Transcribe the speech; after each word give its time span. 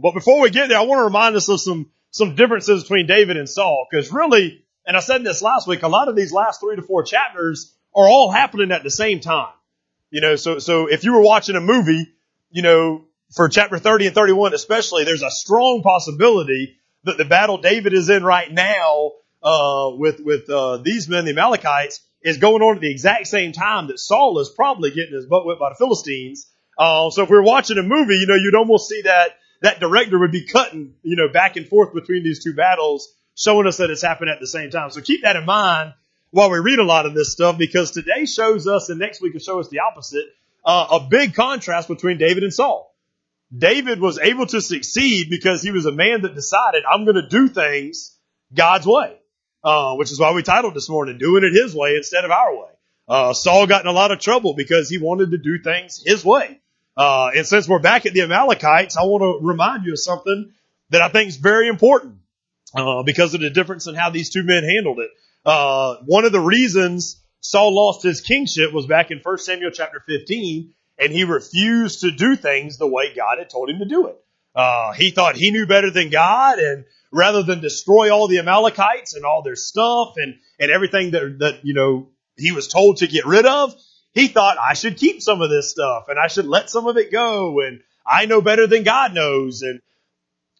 But 0.00 0.14
before 0.14 0.40
we 0.40 0.50
get 0.50 0.68
there, 0.68 0.78
I 0.78 0.82
want 0.82 1.00
to 1.00 1.04
remind 1.04 1.36
us 1.36 1.48
of 1.48 1.60
some, 1.60 1.90
some 2.10 2.34
differences 2.34 2.82
between 2.82 3.06
David 3.06 3.36
and 3.36 3.48
Saul. 3.48 3.86
Cause 3.92 4.12
really, 4.12 4.64
and 4.86 4.96
I 4.96 5.00
said 5.00 5.24
this 5.24 5.42
last 5.42 5.66
week, 5.66 5.82
a 5.82 5.88
lot 5.88 6.08
of 6.08 6.16
these 6.16 6.32
last 6.32 6.60
three 6.60 6.76
to 6.76 6.82
four 6.82 7.02
chapters 7.02 7.74
are 7.94 8.08
all 8.08 8.30
happening 8.30 8.72
at 8.72 8.82
the 8.82 8.90
same 8.90 9.20
time. 9.20 9.52
You 10.10 10.20
know, 10.20 10.36
so, 10.36 10.58
so 10.58 10.86
if 10.86 11.04
you 11.04 11.12
were 11.12 11.22
watching 11.22 11.56
a 11.56 11.60
movie, 11.60 12.08
you 12.50 12.62
know, 12.62 13.04
for 13.34 13.48
chapter 13.48 13.78
30 13.78 14.06
and 14.06 14.14
31 14.14 14.54
especially, 14.54 15.04
there's 15.04 15.22
a 15.22 15.30
strong 15.30 15.82
possibility 15.82 16.78
that 17.04 17.18
the 17.18 17.24
battle 17.24 17.58
David 17.58 17.92
is 17.92 18.08
in 18.08 18.22
right 18.22 18.50
now, 18.50 19.12
uh, 19.42 19.90
with, 19.92 20.20
with, 20.20 20.48
uh, 20.48 20.78
these 20.78 21.08
men, 21.08 21.24
the 21.24 21.32
Amalekites, 21.32 22.00
is 22.22 22.38
going 22.38 22.62
on 22.62 22.76
at 22.76 22.80
the 22.80 22.90
exact 22.90 23.26
same 23.26 23.52
time 23.52 23.88
that 23.88 23.98
Saul 23.98 24.38
is 24.40 24.50
probably 24.50 24.90
getting 24.90 25.14
his 25.14 25.26
butt 25.26 25.46
whipped 25.46 25.60
by 25.60 25.70
the 25.70 25.76
Philistines. 25.78 26.50
Uh, 26.78 27.10
so 27.10 27.22
if 27.24 27.30
we 27.30 27.36
we're 27.36 27.42
watching 27.42 27.78
a 27.78 27.82
movie, 27.82 28.16
you 28.16 28.26
know, 28.26 28.34
you'd 28.34 28.54
almost 28.54 28.88
see 28.88 29.02
that, 29.02 29.30
that 29.60 29.80
director 29.80 30.18
would 30.18 30.32
be 30.32 30.46
cutting, 30.46 30.94
you 31.02 31.16
know, 31.16 31.28
back 31.28 31.56
and 31.56 31.66
forth 31.66 31.94
between 31.94 32.22
these 32.22 32.42
two 32.42 32.54
battles, 32.54 33.12
showing 33.34 33.66
us 33.66 33.78
that 33.78 33.90
it's 33.90 34.02
happening 34.02 34.32
at 34.32 34.40
the 34.40 34.46
same 34.46 34.70
time. 34.70 34.90
So 34.90 35.00
keep 35.00 35.22
that 35.22 35.36
in 35.36 35.44
mind 35.44 35.94
while 36.30 36.50
we 36.50 36.58
read 36.58 36.78
a 36.78 36.84
lot 36.84 37.06
of 37.06 37.14
this 37.14 37.32
stuff 37.32 37.58
because 37.58 37.90
today 37.90 38.26
shows 38.26 38.66
us 38.66 38.88
and 38.88 38.98
next 38.98 39.20
week 39.20 39.32
will 39.32 39.40
show 39.40 39.60
us 39.60 39.68
the 39.68 39.80
opposite, 39.80 40.26
uh, 40.64 41.00
a 41.00 41.08
big 41.08 41.34
contrast 41.34 41.88
between 41.88 42.18
David 42.18 42.42
and 42.42 42.52
Saul. 42.52 42.94
David 43.56 44.00
was 44.00 44.18
able 44.18 44.46
to 44.46 44.60
succeed 44.60 45.30
because 45.30 45.62
he 45.62 45.70
was 45.70 45.86
a 45.86 45.92
man 45.92 46.22
that 46.22 46.34
decided, 46.34 46.84
I'm 46.88 47.04
going 47.04 47.16
to 47.16 47.28
do 47.28 47.48
things 47.48 48.16
God's 48.54 48.86
way. 48.86 49.16
Uh, 49.64 49.96
which 49.96 50.12
is 50.12 50.20
why 50.20 50.32
we 50.32 50.42
titled 50.44 50.72
this 50.72 50.88
morning, 50.88 51.18
doing 51.18 51.42
it 51.42 51.52
his 51.52 51.74
way 51.74 51.96
instead 51.96 52.24
of 52.24 52.30
our 52.30 52.56
way. 52.56 52.70
Uh, 53.08 53.32
Saul 53.32 53.66
got 53.66 53.82
in 53.82 53.88
a 53.88 53.92
lot 53.92 54.12
of 54.12 54.20
trouble 54.20 54.54
because 54.54 54.88
he 54.88 54.98
wanted 54.98 55.32
to 55.32 55.38
do 55.38 55.58
things 55.58 56.00
his 56.06 56.24
way. 56.24 56.60
Uh, 56.98 57.30
and 57.36 57.46
since 57.46 57.68
we're 57.68 57.78
back 57.78 58.06
at 58.06 58.12
the 58.12 58.22
Amalekites, 58.22 58.96
I 58.96 59.04
want 59.04 59.22
to 59.22 59.46
remind 59.46 59.84
you 59.84 59.92
of 59.92 60.00
something 60.00 60.52
that 60.90 61.00
I 61.00 61.08
think 61.08 61.28
is 61.28 61.36
very 61.36 61.68
important, 61.68 62.16
uh, 62.74 63.04
because 63.04 63.34
of 63.34 63.40
the 63.40 63.50
difference 63.50 63.86
in 63.86 63.94
how 63.94 64.10
these 64.10 64.30
two 64.30 64.42
men 64.42 64.64
handled 64.64 64.98
it. 64.98 65.10
Uh, 65.46 65.98
one 66.06 66.24
of 66.24 66.32
the 66.32 66.40
reasons 66.40 67.22
Saul 67.40 67.72
lost 67.72 68.02
his 68.02 68.20
kingship 68.20 68.72
was 68.72 68.86
back 68.86 69.12
in 69.12 69.20
1 69.22 69.38
Samuel 69.38 69.70
chapter 69.70 70.02
15, 70.08 70.74
and 70.98 71.12
he 71.12 71.22
refused 71.22 72.00
to 72.00 72.10
do 72.10 72.34
things 72.34 72.78
the 72.78 72.88
way 72.88 73.14
God 73.14 73.38
had 73.38 73.48
told 73.48 73.70
him 73.70 73.78
to 73.78 73.84
do 73.84 74.08
it. 74.08 74.16
Uh, 74.56 74.92
he 74.92 75.12
thought 75.12 75.36
he 75.36 75.52
knew 75.52 75.66
better 75.66 75.92
than 75.92 76.10
God, 76.10 76.58
and 76.58 76.84
rather 77.12 77.44
than 77.44 77.60
destroy 77.60 78.12
all 78.12 78.26
the 78.26 78.40
Amalekites 78.40 79.14
and 79.14 79.24
all 79.24 79.42
their 79.42 79.54
stuff 79.54 80.14
and, 80.16 80.34
and 80.58 80.72
everything 80.72 81.12
that, 81.12 81.38
that, 81.38 81.60
you 81.62 81.74
know, 81.74 82.08
he 82.36 82.50
was 82.50 82.66
told 82.66 82.98
to 82.98 83.06
get 83.06 83.24
rid 83.24 83.46
of, 83.46 83.74
he 84.18 84.28
thought 84.28 84.56
I 84.58 84.74
should 84.74 84.96
keep 84.96 85.22
some 85.22 85.42
of 85.42 85.50
this 85.50 85.70
stuff 85.70 86.06
and 86.08 86.18
I 86.18 86.28
should 86.28 86.46
let 86.46 86.70
some 86.70 86.86
of 86.86 86.96
it 86.96 87.12
go 87.12 87.60
and 87.60 87.80
I 88.06 88.26
know 88.26 88.40
better 88.40 88.66
than 88.66 88.82
God 88.82 89.14
knows. 89.14 89.62
And 89.62 89.80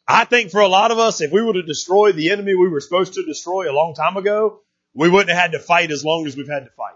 I 0.07 0.25
think 0.25 0.51
for 0.51 0.61
a 0.61 0.69
lot 0.69 0.91
of 0.91 0.99
us, 0.99 1.21
if 1.21 1.33
we 1.33 1.43
would 1.43 1.57
have 1.57 1.67
destroyed 1.67 2.17
the 2.17 2.31
enemy 2.31 2.55
we 2.55 2.69
were 2.69 2.81
supposed 2.81 3.15
to 3.15 3.25
destroy 3.25 3.71
a 3.71 3.75
long 3.75 3.95
time 3.95 4.17
ago, 4.17 4.61
we 4.95 5.09
wouldn't 5.09 5.31
have 5.31 5.39
had 5.39 5.53
to 5.53 5.59
fight 5.59 5.91
as 5.91 6.05
long 6.05 6.27
as 6.27 6.37
we've 6.37 6.49
had 6.49 6.65
to 6.65 6.71
fight. 6.71 6.95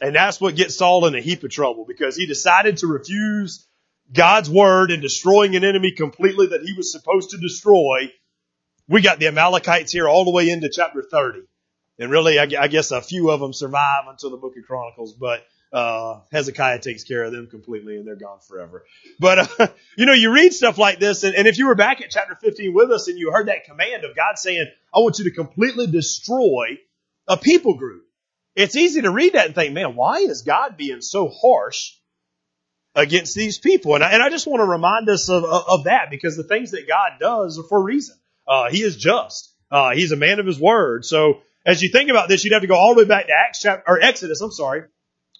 And 0.00 0.14
that's 0.14 0.40
what 0.40 0.56
gets 0.56 0.76
Saul 0.76 1.06
in 1.06 1.14
a 1.14 1.20
heap 1.20 1.42
of 1.44 1.50
trouble 1.50 1.84
because 1.86 2.16
he 2.16 2.26
decided 2.26 2.78
to 2.78 2.86
refuse 2.86 3.66
God's 4.12 4.50
word 4.50 4.90
and 4.90 5.02
destroying 5.02 5.56
an 5.56 5.64
enemy 5.64 5.92
completely 5.92 6.48
that 6.48 6.62
he 6.62 6.74
was 6.74 6.92
supposed 6.92 7.30
to 7.30 7.38
destroy 7.38 8.10
we 8.88 9.02
got 9.02 9.18
the 9.18 9.26
Amalekites 9.26 9.92
here 9.92 10.08
all 10.08 10.24
the 10.24 10.30
way 10.30 10.48
into 10.48 10.70
chapter 10.70 11.02
30. 11.02 11.40
And 11.98 12.10
really, 12.10 12.38
I, 12.38 12.68
guess 12.68 12.90
a 12.90 13.02
few 13.02 13.30
of 13.30 13.40
them 13.40 13.52
survive 13.52 14.04
until 14.08 14.30
the 14.30 14.36
book 14.36 14.54
of 14.56 14.64
Chronicles, 14.66 15.12
but, 15.12 15.44
uh, 15.72 16.20
Hezekiah 16.32 16.80
takes 16.80 17.04
care 17.04 17.24
of 17.24 17.32
them 17.32 17.46
completely 17.46 17.96
and 17.96 18.06
they're 18.06 18.16
gone 18.16 18.40
forever. 18.40 18.84
But, 19.18 19.60
uh, 19.60 19.68
you 19.96 20.06
know, 20.06 20.12
you 20.12 20.32
read 20.32 20.52
stuff 20.52 20.78
like 20.78 20.98
this 20.98 21.24
and, 21.24 21.34
and 21.34 21.46
if 21.46 21.58
you 21.58 21.66
were 21.66 21.74
back 21.74 22.00
at 22.00 22.10
chapter 22.10 22.34
15 22.34 22.72
with 22.74 22.90
us 22.90 23.08
and 23.08 23.18
you 23.18 23.32
heard 23.32 23.48
that 23.48 23.64
command 23.64 24.04
of 24.04 24.16
God 24.16 24.38
saying, 24.38 24.66
I 24.94 25.00
want 25.00 25.18
you 25.18 25.24
to 25.24 25.30
completely 25.30 25.86
destroy 25.86 26.78
a 27.26 27.36
people 27.36 27.74
group. 27.74 28.04
It's 28.54 28.76
easy 28.76 29.02
to 29.02 29.10
read 29.10 29.34
that 29.34 29.46
and 29.46 29.54
think, 29.54 29.72
man, 29.74 29.94
why 29.94 30.18
is 30.18 30.42
God 30.42 30.76
being 30.76 31.00
so 31.00 31.28
harsh 31.28 31.92
against 32.94 33.34
these 33.34 33.58
people? 33.58 33.94
And 33.94 34.02
I, 34.02 34.12
and 34.12 34.22
I 34.22 34.30
just 34.30 34.46
want 34.46 34.60
to 34.60 34.66
remind 34.66 35.08
us 35.08 35.28
of, 35.28 35.44
of, 35.44 35.64
of 35.68 35.84
that 35.84 36.10
because 36.10 36.36
the 36.36 36.42
things 36.42 36.72
that 36.72 36.88
God 36.88 37.12
does 37.20 37.58
are 37.58 37.62
for 37.68 37.78
a 37.78 37.82
reason. 37.82 38.16
Uh, 38.48 38.70
he 38.70 38.82
is 38.82 38.96
just. 38.96 39.54
Uh, 39.70 39.90
he's 39.90 40.12
a 40.12 40.16
man 40.16 40.40
of 40.40 40.46
his 40.46 40.58
word. 40.58 41.04
So 41.04 41.42
as 41.64 41.82
you 41.82 41.90
think 41.90 42.10
about 42.10 42.28
this, 42.28 42.44
you'd 42.44 42.54
have 42.54 42.62
to 42.62 42.68
go 42.68 42.74
all 42.74 42.94
the 42.94 43.02
way 43.02 43.08
back 43.08 43.26
to 43.26 43.32
Acts 43.32 43.60
chapter, 43.60 43.84
or 43.86 44.00
Exodus, 44.00 44.40
I'm 44.40 44.50
sorry. 44.50 44.84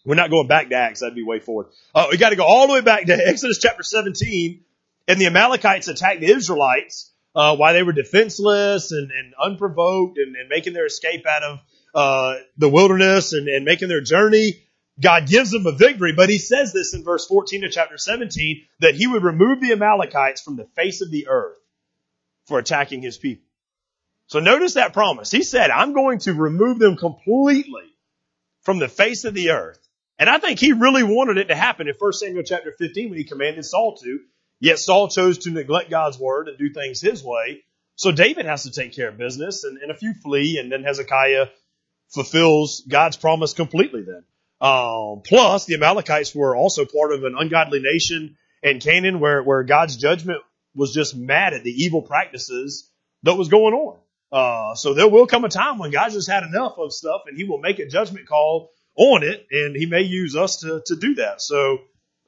We're 0.04 0.14
not 0.14 0.30
going 0.30 0.48
back 0.48 0.68
to 0.70 0.76
Acts. 0.76 1.00
That'd 1.00 1.14
be 1.14 1.22
way 1.22 1.40
forward. 1.40 1.66
Uh, 1.94 2.08
we 2.10 2.16
got 2.16 2.30
to 2.30 2.36
go 2.36 2.44
all 2.44 2.66
the 2.66 2.74
way 2.74 2.80
back 2.80 3.06
to 3.06 3.14
Exodus 3.26 3.58
chapter 3.58 3.82
17 3.82 4.64
and 5.08 5.18
the 5.18 5.26
Amalekites 5.26 5.88
attacked 5.88 6.20
the 6.20 6.30
Israelites, 6.30 7.10
uh, 7.34 7.56
while 7.56 7.72
they 7.72 7.82
were 7.82 7.92
defenseless 7.92 8.92
and, 8.92 9.10
and 9.10 9.34
unprovoked 9.42 10.18
and, 10.18 10.36
and, 10.36 10.48
making 10.48 10.74
their 10.74 10.86
escape 10.86 11.26
out 11.26 11.42
of, 11.42 11.58
uh, 11.94 12.34
the 12.58 12.68
wilderness 12.68 13.32
and, 13.32 13.48
and 13.48 13.64
making 13.64 13.88
their 13.88 14.02
journey. 14.02 14.62
God 15.00 15.26
gives 15.26 15.50
them 15.50 15.66
a 15.66 15.72
victory, 15.72 16.12
but 16.12 16.28
he 16.28 16.38
says 16.38 16.72
this 16.72 16.92
in 16.92 17.04
verse 17.04 17.26
14 17.26 17.64
of 17.64 17.70
chapter 17.70 17.96
17 17.96 18.66
that 18.80 18.96
he 18.96 19.06
would 19.06 19.22
remove 19.22 19.60
the 19.60 19.72
Amalekites 19.72 20.42
from 20.42 20.56
the 20.56 20.66
face 20.76 21.00
of 21.00 21.10
the 21.10 21.28
earth 21.28 21.56
for 22.46 22.58
attacking 22.58 23.00
his 23.00 23.16
people. 23.16 23.44
So 24.26 24.40
notice 24.40 24.74
that 24.74 24.92
promise. 24.92 25.30
He 25.30 25.42
said, 25.42 25.70
I'm 25.70 25.94
going 25.94 26.18
to 26.20 26.34
remove 26.34 26.78
them 26.78 26.96
completely 26.96 27.94
from 28.62 28.78
the 28.78 28.88
face 28.88 29.24
of 29.24 29.34
the 29.34 29.50
earth. 29.50 29.87
And 30.18 30.28
I 30.28 30.38
think 30.38 30.58
he 30.58 30.72
really 30.72 31.04
wanted 31.04 31.38
it 31.38 31.48
to 31.48 31.54
happen 31.54 31.88
in 31.88 31.94
1 31.96 32.12
Samuel 32.12 32.42
chapter 32.42 32.72
15 32.72 33.10
when 33.10 33.18
he 33.18 33.24
commanded 33.24 33.64
Saul 33.64 33.96
to. 33.98 34.18
Yet 34.60 34.78
Saul 34.78 35.08
chose 35.08 35.38
to 35.38 35.50
neglect 35.50 35.90
God's 35.90 36.18
word 36.18 36.48
and 36.48 36.58
do 36.58 36.70
things 36.70 37.00
his 37.00 37.22
way. 37.22 37.62
So 37.94 38.10
David 38.10 38.46
has 38.46 38.64
to 38.64 38.72
take 38.72 38.94
care 38.94 39.08
of 39.08 39.18
business 39.18 39.64
and, 39.64 39.78
and 39.78 39.90
a 39.90 39.94
few 39.94 40.14
flee 40.14 40.58
and 40.60 40.70
then 40.70 40.82
Hezekiah 40.82 41.46
fulfills 42.08 42.82
God's 42.88 43.16
promise 43.16 43.54
completely 43.54 44.02
then. 44.02 44.24
Um, 44.60 45.22
plus 45.24 45.66
the 45.66 45.74
Amalekites 45.74 46.34
were 46.34 46.56
also 46.56 46.84
part 46.84 47.12
of 47.12 47.22
an 47.22 47.36
ungodly 47.38 47.80
nation 47.80 48.36
in 48.62 48.80
Canaan 48.80 49.20
where, 49.20 49.42
where 49.42 49.62
God's 49.62 49.96
judgment 49.96 50.40
was 50.74 50.92
just 50.92 51.16
mad 51.16 51.54
at 51.54 51.62
the 51.62 51.70
evil 51.70 52.02
practices 52.02 52.90
that 53.22 53.34
was 53.34 53.48
going 53.48 53.74
on. 53.74 53.98
Uh, 54.30 54.74
so 54.74 54.94
there 54.94 55.08
will 55.08 55.26
come 55.26 55.44
a 55.44 55.48
time 55.48 55.78
when 55.78 55.90
God 55.90 56.10
just 56.10 56.28
had 56.28 56.42
enough 56.42 56.76
of 56.78 56.92
stuff 56.92 57.22
and 57.26 57.36
he 57.36 57.44
will 57.44 57.58
make 57.58 57.78
a 57.78 57.86
judgment 57.86 58.26
call 58.26 58.70
on 58.98 59.22
it 59.22 59.46
and 59.50 59.76
he 59.76 59.86
may 59.86 60.02
use 60.02 60.36
us 60.36 60.58
to, 60.58 60.82
to 60.86 60.96
do 60.96 61.14
that. 61.14 61.40
So 61.40 61.78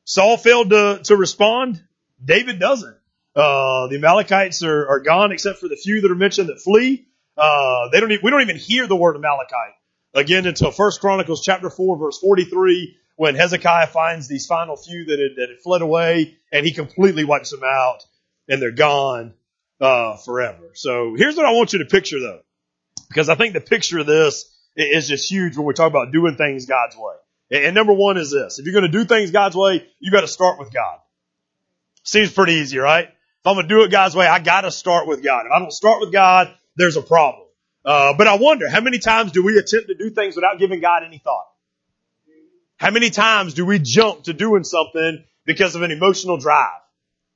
Saul 0.04 0.36
failed 0.36 0.70
to, 0.70 1.00
to 1.04 1.16
respond. 1.16 1.82
David 2.24 2.58
doesn't. 2.58 2.96
Uh, 3.34 3.88
the 3.88 3.96
Amalekites 3.96 4.62
are, 4.62 4.88
are 4.88 5.00
gone 5.00 5.32
except 5.32 5.58
for 5.58 5.68
the 5.68 5.76
few 5.76 6.00
that 6.00 6.10
are 6.10 6.16
mentioned 6.16 6.48
that 6.48 6.60
flee. 6.60 7.06
Uh, 7.36 7.88
they 7.90 8.00
don't 8.00 8.12
even, 8.12 8.24
we 8.24 8.30
don't 8.30 8.42
even 8.42 8.56
hear 8.56 8.86
the 8.86 8.96
word 8.96 9.16
Amalekite 9.16 9.74
again 10.14 10.46
until 10.46 10.70
First 10.70 11.00
Chronicles 11.00 11.42
chapter 11.42 11.70
4 11.70 11.98
verse 11.98 12.18
43 12.18 12.96
when 13.16 13.34
Hezekiah 13.34 13.88
finds 13.88 14.28
these 14.28 14.46
final 14.46 14.76
few 14.76 15.04
that 15.06 15.18
had, 15.18 15.32
that 15.36 15.48
had 15.50 15.60
fled 15.62 15.82
away 15.82 16.36
and 16.52 16.64
he 16.64 16.72
completely 16.72 17.24
wipes 17.24 17.50
them 17.50 17.62
out 17.64 18.04
and 18.48 18.62
they're 18.62 18.70
gone 18.70 19.34
uh, 19.80 20.16
forever. 20.18 20.70
So 20.74 21.14
here's 21.16 21.36
what 21.36 21.46
I 21.46 21.52
want 21.52 21.72
you 21.72 21.80
to 21.80 21.84
picture 21.84 22.20
though, 22.20 22.40
because 23.08 23.28
I 23.28 23.34
think 23.34 23.54
the 23.54 23.60
picture 23.60 23.98
of 23.98 24.06
this 24.06 24.44
is 24.76 25.08
just 25.08 25.30
huge 25.30 25.56
when 25.56 25.66
we 25.66 25.74
talk 25.74 25.90
about 25.90 26.12
doing 26.12 26.36
things 26.36 26.66
God's 26.66 26.96
way. 26.96 27.62
And 27.64 27.74
number 27.74 27.92
one 27.92 28.16
is 28.16 28.30
this: 28.30 28.58
if 28.58 28.64
you're 28.64 28.72
going 28.72 28.90
to 28.90 28.98
do 28.98 29.04
things 29.04 29.30
God's 29.30 29.56
way, 29.56 29.86
you 29.98 30.10
got 30.12 30.20
to 30.22 30.28
start 30.28 30.58
with 30.58 30.72
God. 30.72 30.98
Seems 32.04 32.32
pretty 32.32 32.54
easy, 32.54 32.78
right? 32.78 33.06
If 33.08 33.46
I'm 33.46 33.54
going 33.54 33.68
to 33.68 33.74
do 33.74 33.82
it 33.82 33.90
God's 33.90 34.14
way, 34.14 34.26
I 34.26 34.38
got 34.38 34.62
to 34.62 34.70
start 34.70 35.06
with 35.06 35.22
God. 35.22 35.46
If 35.46 35.52
I 35.52 35.58
don't 35.58 35.72
start 35.72 36.00
with 36.00 36.12
God, 36.12 36.54
there's 36.76 36.96
a 36.96 37.02
problem. 37.02 37.46
Uh, 37.84 38.14
but 38.16 38.26
I 38.26 38.36
wonder, 38.36 38.68
how 38.68 38.80
many 38.80 38.98
times 38.98 39.32
do 39.32 39.44
we 39.44 39.56
attempt 39.58 39.88
to 39.88 39.94
do 39.94 40.10
things 40.10 40.36
without 40.36 40.58
giving 40.58 40.80
God 40.80 41.02
any 41.04 41.18
thought? 41.18 41.46
How 42.76 42.90
many 42.90 43.10
times 43.10 43.54
do 43.54 43.64
we 43.64 43.78
jump 43.78 44.24
to 44.24 44.32
doing 44.32 44.64
something 44.64 45.24
because 45.44 45.74
of 45.74 45.82
an 45.82 45.90
emotional 45.90 46.36
drive? 46.36 46.80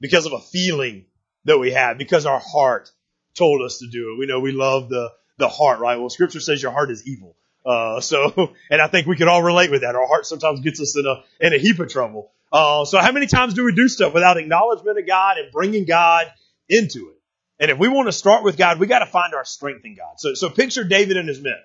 because 0.05 0.27
of 0.27 0.35
a 0.35 0.39
feeling 0.39 1.07
that 1.47 1.59
we 1.59 1.73
have, 1.73 1.97
because 1.97 2.27
our 2.27 2.39
heart 2.39 2.91
told 3.35 3.63
us 3.63 3.79
to 3.79 3.87
do 3.89 4.13
it. 4.13 4.19
We 4.19 4.27
know 4.27 4.39
we 4.39 4.53
love 4.53 4.91
the, 4.91 5.11
the 5.39 5.49
heart, 5.49 5.81
right? 5.81 5.99
Well, 5.99 6.11
scripture 6.11 6.41
says 6.41 6.63
your 6.63 6.73
heart 6.73 6.91
is 6.91 7.07
evil. 7.07 7.37
Uh, 7.65 8.01
so, 8.01 8.53
and 8.71 8.81
I 8.81 8.89
think 8.89 9.07
we 9.07 9.17
can 9.17 9.29
all 9.29 9.43
relate 9.43 9.71
with 9.71 9.83
that. 9.83 9.95
Our 9.95 10.07
heart 10.07 10.27
sometimes 10.27 10.61
gets 10.61 10.81
us 10.81 10.97
in 10.97 11.07
a, 11.07 11.47
in 11.47 11.55
a 11.55 11.59
heap 11.59 11.79
of 11.79 11.89
trouble. 11.89 12.33
Uh, 12.53 12.85
so 12.85 12.99
how 12.99 13.11
many 13.13 13.27
times 13.27 13.55
do 13.55 13.65
we 13.65 13.75
do 13.75 13.89
stuff 13.89 14.15
without 14.15 14.37
acknowledgement 14.37 14.99
of 14.99 15.07
God 15.07 15.39
and 15.39 15.51
bringing 15.51 15.85
God 15.85 16.27
into 16.69 17.11
it? 17.11 17.21
And 17.59 17.71
if 17.71 17.79
we 17.79 17.89
want 17.89 18.09
to 18.09 18.13
start 18.13 18.45
with 18.45 18.57
God, 18.57 18.79
we 18.79 18.87
got 18.87 19.01
to 19.01 19.07
find 19.07 19.35
our 19.35 19.45
strength 19.45 19.85
in 19.85 19.97
God. 19.97 20.19
So, 20.19 20.35
so 20.35 20.51
picture 20.51 20.85
David 20.85 21.17
and 21.17 21.29
his 21.29 21.41
men. 21.41 21.59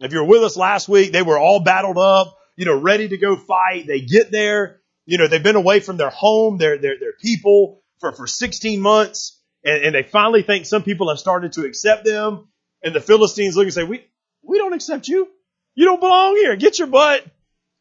If 0.00 0.12
you 0.12 0.20
were 0.20 0.26
with 0.26 0.42
us 0.44 0.56
last 0.56 0.88
week, 0.88 1.12
they 1.12 1.22
were 1.22 1.38
all 1.38 1.60
battled 1.60 1.98
up, 1.98 2.36
you 2.56 2.64
know, 2.64 2.78
ready 2.78 3.08
to 3.08 3.16
go 3.16 3.36
fight. 3.36 3.86
They 3.86 4.00
get 4.00 4.30
there 4.30 4.80
you 5.08 5.16
know, 5.16 5.26
they've 5.26 5.42
been 5.42 5.56
away 5.56 5.80
from 5.80 5.96
their 5.96 6.10
home, 6.10 6.58
their, 6.58 6.76
their, 6.76 6.98
their 7.00 7.14
people 7.14 7.80
for, 7.98 8.12
for 8.12 8.26
16 8.26 8.78
months. 8.78 9.40
And, 9.64 9.84
and 9.86 9.94
they 9.94 10.02
finally 10.02 10.42
think 10.42 10.66
some 10.66 10.82
people 10.82 11.08
have 11.08 11.18
started 11.18 11.54
to 11.54 11.64
accept 11.64 12.04
them. 12.04 12.48
And 12.82 12.94
the 12.94 13.00
Philistines 13.00 13.56
look 13.56 13.64
and 13.64 13.74
say, 13.74 13.84
we, 13.84 14.04
we 14.42 14.58
don't 14.58 14.72
accept 14.72 15.08
you. 15.08 15.28
You 15.74 15.84
don't 15.84 16.00
belong 16.00 16.36
here. 16.36 16.56
Get 16.56 16.78
your 16.78 16.88
butt 16.88 17.24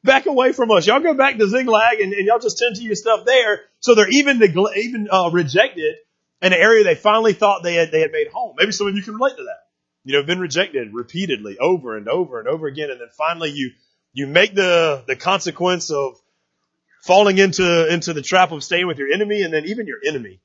back 0.03 0.25
away 0.25 0.53
from 0.53 0.71
us. 0.71 0.87
Y'all 0.87 0.99
go 0.99 1.13
back 1.13 1.37
to 1.37 1.47
Ziklag 1.47 1.99
and, 1.99 2.13
and 2.13 2.25
y'all 2.25 2.39
just 2.39 2.57
tend 2.57 2.75
to 2.75 2.83
your 2.83 2.95
stuff 2.95 3.25
there. 3.25 3.61
So 3.79 3.95
they're 3.95 4.09
even, 4.09 4.41
even, 4.43 5.07
uh, 5.11 5.29
rejected 5.31 5.95
an 6.41 6.53
area 6.53 6.83
they 6.83 6.95
finally 6.95 7.33
thought 7.33 7.63
they 7.63 7.75
had, 7.75 7.91
they 7.91 8.01
had 8.01 8.11
made 8.11 8.27
home. 8.27 8.55
Maybe 8.57 8.71
some 8.71 8.87
of 8.87 8.95
you 8.95 9.01
can 9.01 9.15
relate 9.15 9.37
to 9.37 9.43
that. 9.43 9.67
You 10.03 10.13
know, 10.13 10.23
been 10.23 10.39
rejected 10.39 10.93
repeatedly 10.93 11.57
over 11.59 11.97
and 11.97 12.07
over 12.07 12.39
and 12.39 12.47
over 12.47 12.67
again. 12.67 12.89
And 12.89 13.01
then 13.01 13.09
finally 13.17 13.51
you, 13.51 13.71
you 14.13 14.27
make 14.27 14.55
the, 14.55 15.03
the 15.07 15.15
consequence 15.15 15.91
of 15.91 16.19
falling 17.01 17.37
into, 17.37 17.93
into 17.93 18.13
the 18.13 18.21
trap 18.21 18.51
of 18.51 18.63
staying 18.63 18.87
with 18.87 18.97
your 18.97 19.11
enemy. 19.11 19.41
And 19.41 19.53
then 19.53 19.65
even 19.65 19.87
your 19.87 19.99
enemy 20.05 20.39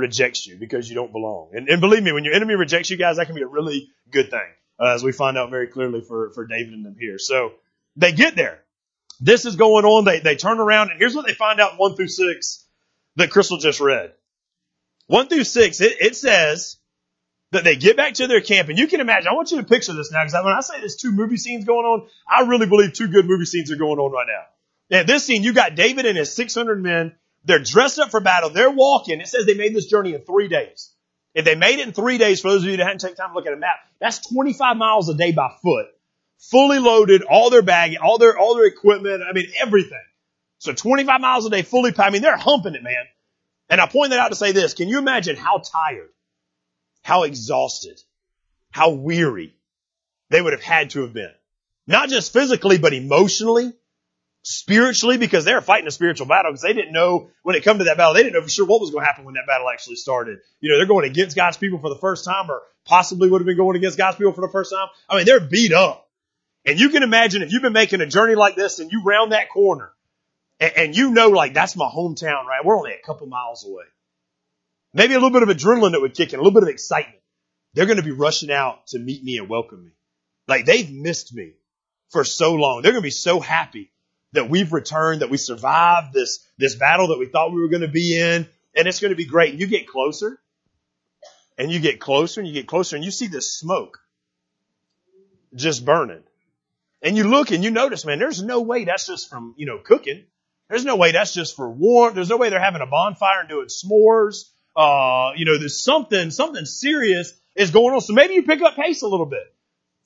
rejects 0.00 0.46
you 0.46 0.56
because 0.56 0.88
you 0.88 0.94
don't 0.94 1.12
belong. 1.12 1.50
And, 1.52 1.68
and 1.68 1.80
believe 1.80 2.02
me, 2.02 2.12
when 2.12 2.24
your 2.24 2.34
enemy 2.34 2.54
rejects 2.54 2.90
you 2.90 2.96
guys, 2.96 3.16
that 3.16 3.26
can 3.26 3.34
be 3.34 3.42
a 3.42 3.46
really 3.46 3.90
good 4.10 4.30
thing, 4.30 4.48
uh, 4.78 4.94
as 4.94 5.04
we 5.04 5.12
find 5.12 5.38
out 5.38 5.50
very 5.50 5.68
clearly 5.68 6.00
for, 6.00 6.30
for 6.30 6.46
David 6.46 6.74
and 6.74 6.84
them 6.84 6.96
here. 6.98 7.18
So 7.18 7.52
they 7.96 8.12
get 8.12 8.36
there. 8.36 8.62
This 9.20 9.44
is 9.44 9.56
going 9.56 9.84
on. 9.84 10.04
They, 10.04 10.20
they 10.20 10.36
turn 10.36 10.58
around 10.58 10.90
and 10.90 10.98
here's 10.98 11.14
what 11.14 11.26
they 11.26 11.34
find 11.34 11.60
out 11.60 11.78
one 11.78 11.94
through 11.94 12.08
six 12.08 12.64
that 13.16 13.30
Crystal 13.30 13.58
just 13.58 13.80
read. 13.80 14.12
One 15.06 15.26
through 15.26 15.44
six, 15.44 15.80
it, 15.80 15.96
it 16.00 16.16
says 16.16 16.76
that 17.52 17.64
they 17.64 17.76
get 17.76 17.96
back 17.96 18.14
to 18.14 18.26
their 18.26 18.40
camp 18.40 18.68
and 18.68 18.78
you 18.78 18.86
can 18.86 19.00
imagine, 19.00 19.28
I 19.28 19.34
want 19.34 19.50
you 19.50 19.58
to 19.58 19.64
picture 19.64 19.92
this 19.92 20.10
now 20.12 20.24
because 20.24 20.44
when 20.44 20.54
I 20.54 20.60
say 20.60 20.78
there's 20.78 20.96
two 20.96 21.12
movie 21.12 21.36
scenes 21.36 21.64
going 21.64 21.84
on, 21.84 22.08
I 22.28 22.42
really 22.42 22.66
believe 22.66 22.92
two 22.92 23.08
good 23.08 23.26
movie 23.26 23.44
scenes 23.44 23.70
are 23.70 23.76
going 23.76 23.98
on 23.98 24.12
right 24.12 24.26
now. 24.26 24.98
At 24.98 25.06
this 25.06 25.24
scene, 25.24 25.42
you 25.42 25.52
got 25.52 25.74
David 25.74 26.06
and 26.06 26.16
his 26.16 26.34
600 26.34 26.82
men 26.82 27.14
they're 27.44 27.62
dressed 27.62 27.98
up 27.98 28.10
for 28.10 28.20
battle. 28.20 28.50
They're 28.50 28.70
walking. 28.70 29.20
It 29.20 29.28
says 29.28 29.46
they 29.46 29.54
made 29.54 29.74
this 29.74 29.86
journey 29.86 30.14
in 30.14 30.22
three 30.22 30.48
days. 30.48 30.92
If 31.34 31.44
they 31.44 31.54
made 31.54 31.78
it 31.78 31.86
in 31.86 31.92
three 31.92 32.18
days, 32.18 32.40
for 32.40 32.50
those 32.50 32.64
of 32.64 32.70
you 32.70 32.76
that 32.76 32.84
hadn't 32.84 33.00
taken 33.00 33.16
time 33.16 33.30
to 33.30 33.34
look 33.34 33.46
at 33.46 33.52
a 33.52 33.56
map, 33.56 33.76
that's 34.00 34.26
25 34.26 34.76
miles 34.76 35.08
a 35.08 35.14
day 35.14 35.32
by 35.32 35.50
foot. 35.62 35.86
Fully 36.38 36.78
loaded, 36.78 37.22
all 37.22 37.50
their 37.50 37.62
baggage, 37.62 37.98
all 38.02 38.18
their, 38.18 38.36
all 38.36 38.56
their 38.56 38.66
equipment. 38.66 39.22
I 39.28 39.32
mean, 39.32 39.46
everything. 39.60 40.02
So 40.58 40.72
25 40.72 41.20
miles 41.20 41.46
a 41.46 41.50
day, 41.50 41.62
fully 41.62 41.92
packed. 41.92 42.08
I 42.08 42.10
mean, 42.10 42.22
they're 42.22 42.36
humping 42.36 42.74
it, 42.74 42.82
man. 42.82 43.04
And 43.68 43.80
I 43.80 43.86
point 43.86 44.10
that 44.10 44.18
out 44.18 44.28
to 44.28 44.36
say 44.36 44.52
this. 44.52 44.74
Can 44.74 44.88
you 44.88 44.98
imagine 44.98 45.36
how 45.36 45.58
tired, 45.58 46.10
how 47.02 47.22
exhausted, 47.22 48.00
how 48.70 48.90
weary 48.90 49.54
they 50.28 50.42
would 50.42 50.52
have 50.52 50.62
had 50.62 50.90
to 50.90 51.02
have 51.02 51.12
been? 51.12 51.32
Not 51.86 52.08
just 52.08 52.32
physically, 52.32 52.78
but 52.78 52.92
emotionally, 52.92 53.72
spiritually 54.42 55.18
because 55.18 55.44
they 55.44 55.54
were 55.54 55.60
fighting 55.60 55.86
a 55.86 55.90
spiritual 55.90 56.26
battle 56.26 56.50
because 56.50 56.62
they 56.62 56.72
didn't 56.72 56.92
know 56.92 57.30
when 57.42 57.56
it 57.56 57.64
come 57.64 57.78
to 57.78 57.84
that 57.84 57.96
battle, 57.96 58.14
they 58.14 58.22
didn't 58.22 58.34
know 58.34 58.42
for 58.42 58.48
sure 58.48 58.66
what 58.66 58.80
was 58.80 58.90
going 58.90 59.02
to 59.02 59.06
happen 59.06 59.24
when 59.24 59.34
that 59.34 59.46
battle 59.46 59.68
actually 59.68 59.96
started. 59.96 60.38
You 60.60 60.70
know, 60.70 60.78
they're 60.78 60.86
going 60.86 61.08
against 61.08 61.36
God's 61.36 61.56
people 61.56 61.78
for 61.78 61.88
the 61.90 61.98
first 62.00 62.24
time 62.24 62.50
or 62.50 62.62
possibly 62.84 63.28
would 63.28 63.40
have 63.40 63.46
been 63.46 63.56
going 63.56 63.76
against 63.76 63.98
God's 63.98 64.16
people 64.16 64.32
for 64.32 64.40
the 64.40 64.52
first 64.52 64.72
time. 64.72 64.88
I 65.08 65.16
mean, 65.16 65.26
they're 65.26 65.40
beat 65.40 65.72
up. 65.72 66.08
And 66.64 66.78
you 66.78 66.90
can 66.90 67.02
imagine 67.02 67.42
if 67.42 67.52
you've 67.52 67.62
been 67.62 67.72
making 67.72 68.00
a 68.00 68.06
journey 68.06 68.34
like 68.34 68.54
this 68.54 68.78
and 68.78 68.92
you 68.92 69.02
round 69.02 69.32
that 69.32 69.48
corner 69.48 69.92
and, 70.58 70.72
and 70.76 70.96
you 70.96 71.10
know 71.10 71.28
like 71.28 71.54
that's 71.54 71.76
my 71.76 71.88
hometown, 71.88 72.44
right? 72.44 72.64
We're 72.64 72.76
only 72.76 72.92
a 72.92 73.06
couple 73.06 73.26
miles 73.26 73.66
away. 73.66 73.84
Maybe 74.92 75.14
a 75.14 75.20
little 75.20 75.30
bit 75.30 75.42
of 75.42 75.48
adrenaline 75.48 75.92
that 75.92 76.00
would 76.00 76.14
kick 76.14 76.32
in, 76.32 76.38
a 76.38 76.42
little 76.42 76.58
bit 76.58 76.64
of 76.64 76.68
excitement. 76.68 77.16
They're 77.74 77.86
going 77.86 77.98
to 77.98 78.02
be 78.02 78.10
rushing 78.10 78.50
out 78.50 78.88
to 78.88 78.98
meet 78.98 79.22
me 79.22 79.38
and 79.38 79.48
welcome 79.48 79.84
me. 79.84 79.92
Like 80.48 80.66
they've 80.66 80.90
missed 80.90 81.32
me 81.32 81.54
for 82.10 82.24
so 82.24 82.54
long. 82.54 82.82
They're 82.82 82.92
going 82.92 83.02
to 83.02 83.06
be 83.06 83.10
so 83.10 83.38
happy 83.38 83.92
that 84.32 84.48
we've 84.48 84.72
returned, 84.72 85.22
that 85.22 85.30
we 85.30 85.36
survived 85.36 86.12
this, 86.12 86.46
this 86.58 86.76
battle 86.76 87.08
that 87.08 87.18
we 87.18 87.26
thought 87.26 87.52
we 87.52 87.60
were 87.60 87.68
going 87.68 87.82
to 87.82 87.88
be 87.88 88.18
in, 88.18 88.48
and 88.76 88.88
it's 88.88 89.00
going 89.00 89.10
to 89.10 89.16
be 89.16 89.26
great. 89.26 89.50
And 89.50 89.60
you 89.60 89.66
get 89.66 89.88
closer, 89.88 90.40
and 91.58 91.70
you 91.70 91.80
get 91.80 92.00
closer, 92.00 92.40
and 92.40 92.48
you 92.48 92.54
get 92.54 92.66
closer, 92.66 92.96
and 92.96 93.04
you 93.04 93.10
see 93.10 93.26
this 93.26 93.52
smoke 93.52 93.98
just 95.54 95.84
burning. 95.84 96.22
And 97.02 97.16
you 97.16 97.24
look 97.24 97.50
and 97.50 97.64
you 97.64 97.70
notice, 97.70 98.04
man, 98.04 98.18
there's 98.18 98.42
no 98.42 98.60
way 98.60 98.84
that's 98.84 99.06
just 99.06 99.30
from, 99.30 99.54
you 99.56 99.66
know, 99.66 99.78
cooking. 99.78 100.24
There's 100.68 100.84
no 100.84 100.96
way 100.96 101.12
that's 101.12 101.32
just 101.32 101.56
for 101.56 101.68
warmth. 101.68 102.14
There's 102.14 102.28
no 102.28 102.36
way 102.36 102.50
they're 102.50 102.60
having 102.60 102.82
a 102.82 102.86
bonfire 102.86 103.40
and 103.40 103.48
doing 103.48 103.68
s'mores. 103.68 104.44
Uh, 104.76 105.32
you 105.36 105.46
know, 105.46 105.58
there's 105.58 105.82
something, 105.82 106.30
something 106.30 106.64
serious 106.64 107.32
is 107.56 107.70
going 107.70 107.94
on. 107.94 108.00
So 108.00 108.12
maybe 108.12 108.34
you 108.34 108.42
pick 108.42 108.62
up 108.62 108.76
pace 108.76 109.02
a 109.02 109.08
little 109.08 109.26
bit. 109.26 109.52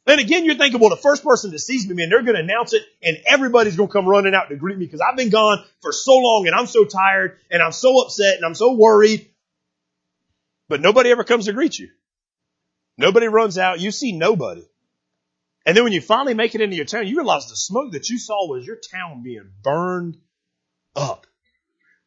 And 0.07 0.21
again, 0.21 0.45
you're 0.45 0.57
thinking, 0.57 0.81
well, 0.81 0.91
the 0.91 0.97
first 0.97 1.25
person 1.25 1.51
that 1.53 1.61
sees 1.61 1.89
me, 1.89 1.95
man, 1.95 2.11
they're 2.11 2.23
going 2.23 2.37
to 2.37 2.43
announce 2.43 2.75
it 2.75 2.83
and 3.03 3.17
everybody's 3.27 3.77
going 3.77 3.89
to 3.89 3.93
come 3.93 4.07
running 4.07 4.35
out 4.35 4.51
to 4.51 4.57
greet 4.57 4.77
me 4.77 4.85
because 4.85 5.01
I've 5.01 5.17
been 5.17 5.31
gone 5.31 5.65
for 5.81 5.93
so 5.93 6.17
long 6.17 6.47
and 6.47 6.55
I'm 6.55 6.67
so 6.67 6.85
tired 6.85 7.39
and 7.51 7.63
I'm 7.63 7.73
so 7.73 8.03
upset 8.03 8.37
and 8.37 8.45
I'm 8.45 8.55
so 8.55 8.75
worried. 8.75 9.31
But 10.69 10.83
nobody 10.83 11.11
ever 11.11 11.25
comes 11.25 11.47
to 11.47 11.55
greet 11.55 11.79
you. 11.79 11.89
Nobody 12.99 13.29
runs 13.29 13.57
out. 13.57 13.81
You 13.81 13.91
see 13.91 14.13
nobody. 14.13 14.65
And 15.67 15.75
then 15.75 15.85
when 15.85 15.95
you 15.95 16.03
finally 16.03 16.35
make 16.35 16.55
it 16.55 16.61
into 16.61 16.77
your 16.77 16.85
town, 16.85 17.07
you 17.07 17.17
realize 17.17 17.49
the 17.49 17.57
smoke 17.57 17.93
that 17.93 18.11
you 18.11 18.19
saw 18.19 18.47
was 18.47 18.67
your 18.67 18.77
town 18.77 19.23
being 19.23 19.51
burned 19.63 20.19
up. 20.95 21.27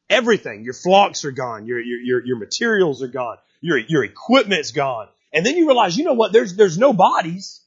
Everything. 0.07 0.63
Your 0.63 0.75
flocks 0.75 1.25
are 1.25 1.31
gone. 1.31 1.65
Your, 1.65 1.79
your, 1.79 1.99
your, 1.99 2.25
your 2.25 2.37
materials 2.37 3.01
are 3.01 3.07
gone. 3.07 3.37
Your, 3.59 3.79
your 3.79 4.03
equipment's 4.03 4.71
gone. 4.71 5.07
And 5.33 5.43
then 5.43 5.57
you 5.57 5.65
realize, 5.65 5.97
you 5.97 6.05
know 6.05 6.13
what? 6.13 6.31
There's, 6.31 6.55
there's 6.55 6.77
no 6.77 6.93
bodies 6.93 7.61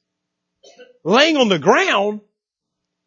laying 1.05 1.37
on 1.37 1.49
the 1.49 1.59
ground. 1.59 2.21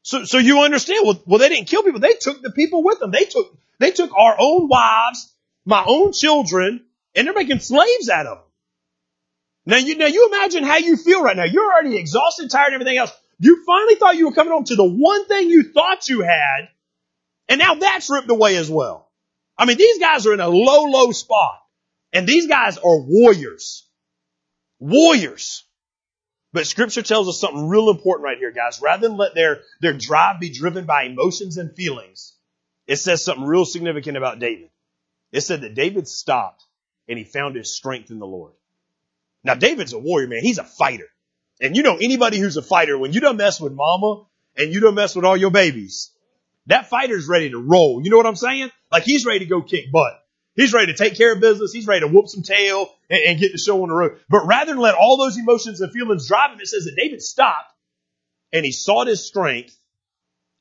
So, 0.04 0.26
so 0.26 0.38
you 0.38 0.60
understand, 0.62 1.02
well, 1.06 1.22
well, 1.26 1.40
they 1.40 1.50
didn't 1.50 1.68
kill 1.68 1.84
people. 1.84 2.00
They 2.00 2.14
took 2.14 2.42
the 2.42 2.52
people 2.52 2.84
with 2.84 3.00
them. 3.00 3.12
They 3.12 3.26
took, 3.26 3.58
they 3.80 3.92
took 3.92 4.12
our 4.18 4.36
own 4.38 4.68
wives, 4.68 5.34
my 5.66 5.84
own 5.88 6.12
children, 6.12 6.86
and 7.16 7.28
they're 7.28 7.34
making 7.34 7.60
slaves 7.60 8.10
out 8.10 8.28
of 8.28 8.38
them. 8.38 8.48
Now 9.66 9.78
you, 9.78 9.98
now 9.98 10.08
you 10.08 10.28
imagine 10.28 10.64
how 10.64 10.78
you 10.78 10.98
feel 10.98 11.24
right 11.24 11.38
now. 11.38 11.46
You're 11.46 11.72
already 11.72 11.98
exhausted, 11.98 12.50
tired, 12.50 12.74
everything 12.74 12.98
else. 12.98 13.12
You 13.40 13.64
finally 13.66 13.96
thought 13.96 14.18
you 14.18 14.28
were 14.28 14.36
coming 14.36 14.52
home 14.52 14.66
to 14.66 14.76
the 14.76 14.84
one 14.84 15.26
thing 15.28 15.50
you 15.50 15.72
thought 15.72 16.10
you 16.10 16.22
had, 16.22 16.70
and 17.48 17.60
now 17.60 17.76
that's 17.76 18.10
ripped 18.10 18.30
away 18.30 18.58
as 18.58 18.70
well. 18.70 19.10
I 19.58 19.66
mean, 19.66 19.78
these 19.78 20.00
guys 20.00 20.26
are 20.28 20.34
in 20.34 20.40
a 20.40 20.50
low, 20.50 20.84
low 20.84 21.12
spot. 21.12 21.60
And 22.14 22.28
these 22.28 22.48
guys 22.48 22.78
are 22.78 23.00
warriors. 23.00 23.88
Warriors. 24.80 25.64
But 26.54 26.68
scripture 26.68 27.02
tells 27.02 27.28
us 27.28 27.40
something 27.40 27.68
real 27.68 27.90
important 27.90 28.26
right 28.26 28.38
here, 28.38 28.52
guys. 28.52 28.80
Rather 28.80 29.08
than 29.08 29.18
let 29.18 29.34
their, 29.34 29.62
their 29.82 29.94
drive 29.94 30.40
be 30.40 30.52
driven 30.52 30.86
by 30.86 31.04
emotions 31.04 31.58
and 31.58 31.76
feelings, 31.76 32.34
it 32.86 32.98
says 32.98 33.26
something 33.26 33.44
real 33.44 33.66
significant 33.66 34.18
about 34.18 34.40
David. 34.40 34.70
It 35.32 35.42
said 35.42 35.62
that 35.62 35.74
David 35.74 36.08
stopped 36.08 36.64
and 37.10 37.18
he 37.18 37.26
found 37.26 37.56
his 37.56 37.76
strength 37.76 38.12
in 38.12 38.20
the 38.20 38.28
Lord. 38.28 38.54
Now 39.44 39.56
David's 39.56 39.94
a 39.94 40.00
warrior, 40.00 40.28
man. 40.28 40.44
He's 40.44 40.60
a 40.60 40.64
fighter. 40.64 41.08
And 41.60 41.76
you 41.76 41.82
know 41.82 41.98
anybody 41.98 42.38
who's 42.38 42.58
a 42.58 42.62
fighter, 42.62 42.98
when 42.98 43.14
you 43.14 43.20
don't 43.20 43.38
mess 43.38 43.60
with 43.60 43.74
mama 43.74 44.26
and 44.56 44.72
you 44.72 44.80
don't 44.80 44.96
mess 44.96 45.16
with 45.16 45.26
all 45.26 45.36
your 45.36 45.52
babies, 45.52 46.12
that 46.68 46.88
fighter's 46.88 47.28
ready 47.28 47.50
to 47.50 47.58
roll. 47.58 48.02
You 48.04 48.12
know 48.12 48.18
what 48.18 48.28
I'm 48.28 48.36
saying? 48.36 48.70
Like 48.92 49.04
he's 49.04 49.26
ready 49.26 49.40
to 49.40 49.46
go 49.46 49.62
kick 49.64 49.92
butt. 49.92 50.24
He's 50.56 50.72
ready 50.72 50.92
to 50.92 50.98
take 50.98 51.18
care 51.18 51.34
of 51.34 51.40
business. 51.40 51.74
He's 51.74 51.88
ready 51.88 52.02
to 52.02 52.08
whoop 52.08 52.28
some 52.28 52.44
tail 52.44 52.90
and, 53.14 53.24
and 53.28 53.40
get 53.40 53.52
the 53.52 53.58
show 53.58 53.82
on 53.84 53.90
the 53.90 53.96
road. 53.96 54.20
But 54.28 54.46
rather 54.48 54.72
than 54.72 54.82
let 54.82 54.96
all 54.96 55.18
those 55.18 55.38
emotions 55.38 55.80
and 55.82 55.92
feelings 55.92 56.28
drive 56.28 56.52
him, 56.52 56.60
it 56.60 56.68
says 56.68 56.86
that 56.86 56.96
David 56.96 57.22
stopped 57.22 57.72
and 58.52 58.66
he 58.66 58.72
sought 58.72 59.08
his 59.08 59.26
strength 59.26 59.78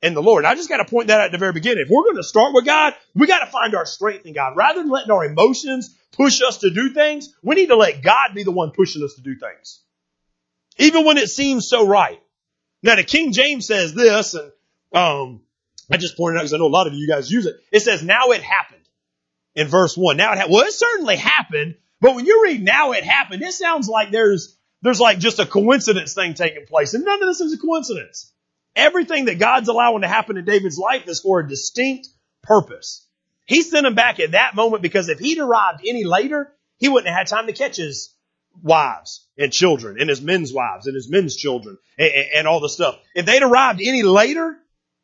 in 0.01 0.13
the 0.13 0.21
Lord. 0.21 0.45
I 0.45 0.55
just 0.55 0.69
got 0.69 0.77
to 0.77 0.85
point 0.85 1.07
that 1.07 1.19
out 1.19 1.25
at 1.27 1.31
the 1.31 1.37
very 1.37 1.53
beginning. 1.53 1.83
If 1.83 1.89
we're 1.89 2.03
going 2.03 2.17
to 2.17 2.23
start 2.23 2.53
with 2.53 2.65
God, 2.65 2.93
we 3.15 3.27
got 3.27 3.39
to 3.39 3.51
find 3.51 3.73
our 3.73 3.85
strength 3.85 4.25
in 4.25 4.33
God. 4.33 4.55
Rather 4.55 4.81
than 4.81 4.91
letting 4.91 5.11
our 5.11 5.25
emotions 5.25 5.95
push 6.11 6.41
us 6.41 6.59
to 6.59 6.69
do 6.69 6.93
things, 6.93 7.33
we 7.41 7.55
need 7.55 7.67
to 7.67 7.75
let 7.75 8.03
God 8.03 8.35
be 8.35 8.43
the 8.43 8.51
one 8.51 8.71
pushing 8.71 9.03
us 9.03 9.15
to 9.15 9.21
do 9.21 9.35
things. 9.35 9.81
Even 10.77 11.05
when 11.05 11.17
it 11.17 11.29
seems 11.29 11.67
so 11.67 11.87
right. 11.87 12.21
Now 12.81 12.95
the 12.95 13.03
King 13.03 13.31
James 13.31 13.65
says 13.65 13.93
this, 13.93 14.33
and 14.33 14.51
um, 14.91 15.41
I 15.89 15.97
just 15.97 16.17
pointed 16.17 16.37
out 16.37 16.41
because 16.41 16.53
I 16.53 16.57
know 16.57 16.67
a 16.67 16.67
lot 16.67 16.87
of 16.87 16.93
you 16.93 17.07
guys 17.07 17.31
use 17.31 17.45
it. 17.45 17.55
It 17.71 17.79
says, 17.79 18.03
now 18.03 18.31
it 18.31 18.43
happened 18.43 18.81
in 19.55 19.67
verse 19.67 19.95
one. 19.95 20.17
Now 20.17 20.33
it 20.33 20.39
ha- 20.39 20.47
well, 20.49 20.63
it 20.63 20.73
certainly 20.73 21.15
happened, 21.15 21.75
but 22.03 22.15
when 22.15 22.25
you 22.25 22.43
read 22.43 22.61
now 22.61 22.91
it 22.91 23.05
happened, 23.05 23.41
it 23.41 23.53
sounds 23.53 23.87
like 23.87 24.11
there's 24.11 24.57
there's 24.81 24.99
like 24.99 25.19
just 25.19 25.39
a 25.39 25.45
coincidence 25.45 26.13
thing 26.13 26.33
taking 26.33 26.65
place, 26.65 26.93
and 26.93 27.05
none 27.05 27.23
of 27.23 27.29
this 27.29 27.39
is 27.39 27.53
a 27.53 27.57
coincidence. 27.57 28.29
Everything 28.75 29.25
that 29.25 29.39
God's 29.39 29.69
allowing 29.69 30.01
to 30.01 30.09
happen 30.09 30.35
in 30.35 30.43
David's 30.43 30.77
life 30.77 31.07
is 31.07 31.21
for 31.21 31.39
a 31.39 31.47
distinct 31.47 32.09
purpose. 32.41 33.07
He 33.45 33.61
sent 33.61 33.87
him 33.87 33.95
back 33.95 34.19
at 34.19 34.31
that 34.31 34.53
moment 34.53 34.81
because 34.81 35.07
if 35.07 35.19
he'd 35.19 35.39
arrived 35.39 35.79
any 35.87 36.03
later, 36.03 36.51
he 36.77 36.89
wouldn't 36.89 37.07
have 37.07 37.19
had 37.19 37.27
time 37.27 37.47
to 37.47 37.53
catch 37.53 37.77
his 37.77 38.13
wives 38.61 39.25
and 39.37 39.53
children 39.53 39.95
and 39.97 40.09
his 40.09 40.21
men's 40.21 40.51
wives 40.51 40.87
and 40.87 40.95
his 40.95 41.09
men's 41.09 41.37
children 41.37 41.77
and, 41.97 42.11
and 42.35 42.47
all 42.49 42.59
the 42.59 42.67
stuff. 42.67 42.99
If 43.15 43.25
they'd 43.25 43.43
arrived 43.43 43.79
any 43.81 44.03
later, 44.03 44.57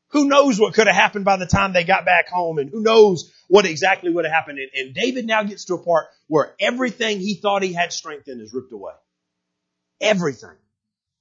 who 0.10 0.28
knows 0.28 0.60
what 0.60 0.74
could 0.74 0.88
have 0.88 0.96
happened 0.96 1.26
by 1.26 1.38
the 1.38 1.46
time 1.46 1.74
they 1.74 1.84
got 1.84 2.06
back 2.06 2.30
home 2.30 2.58
and 2.58 2.70
who 2.70 2.82
knows 2.82 3.32
what 3.48 3.66
exactly 3.66 4.12
would 4.12 4.26
have 4.26 4.34
happened. 4.34 4.60
And, 4.60 4.70
and 4.74 4.96
David 4.96 5.26
now 5.26 5.44
gets 5.44 5.66
to 5.66 5.76
a 5.76 5.84
part 5.84 6.08
where 6.28 6.56
everything 6.60 7.20
he 7.20 7.36
thought 7.36 7.64
he 7.64 7.74
had 7.74 7.94
strength 7.94 8.28
in 8.28 8.40
is 8.40 8.54
ripped 8.54 8.74
away. 8.74 8.94
Everything. 10.02 10.56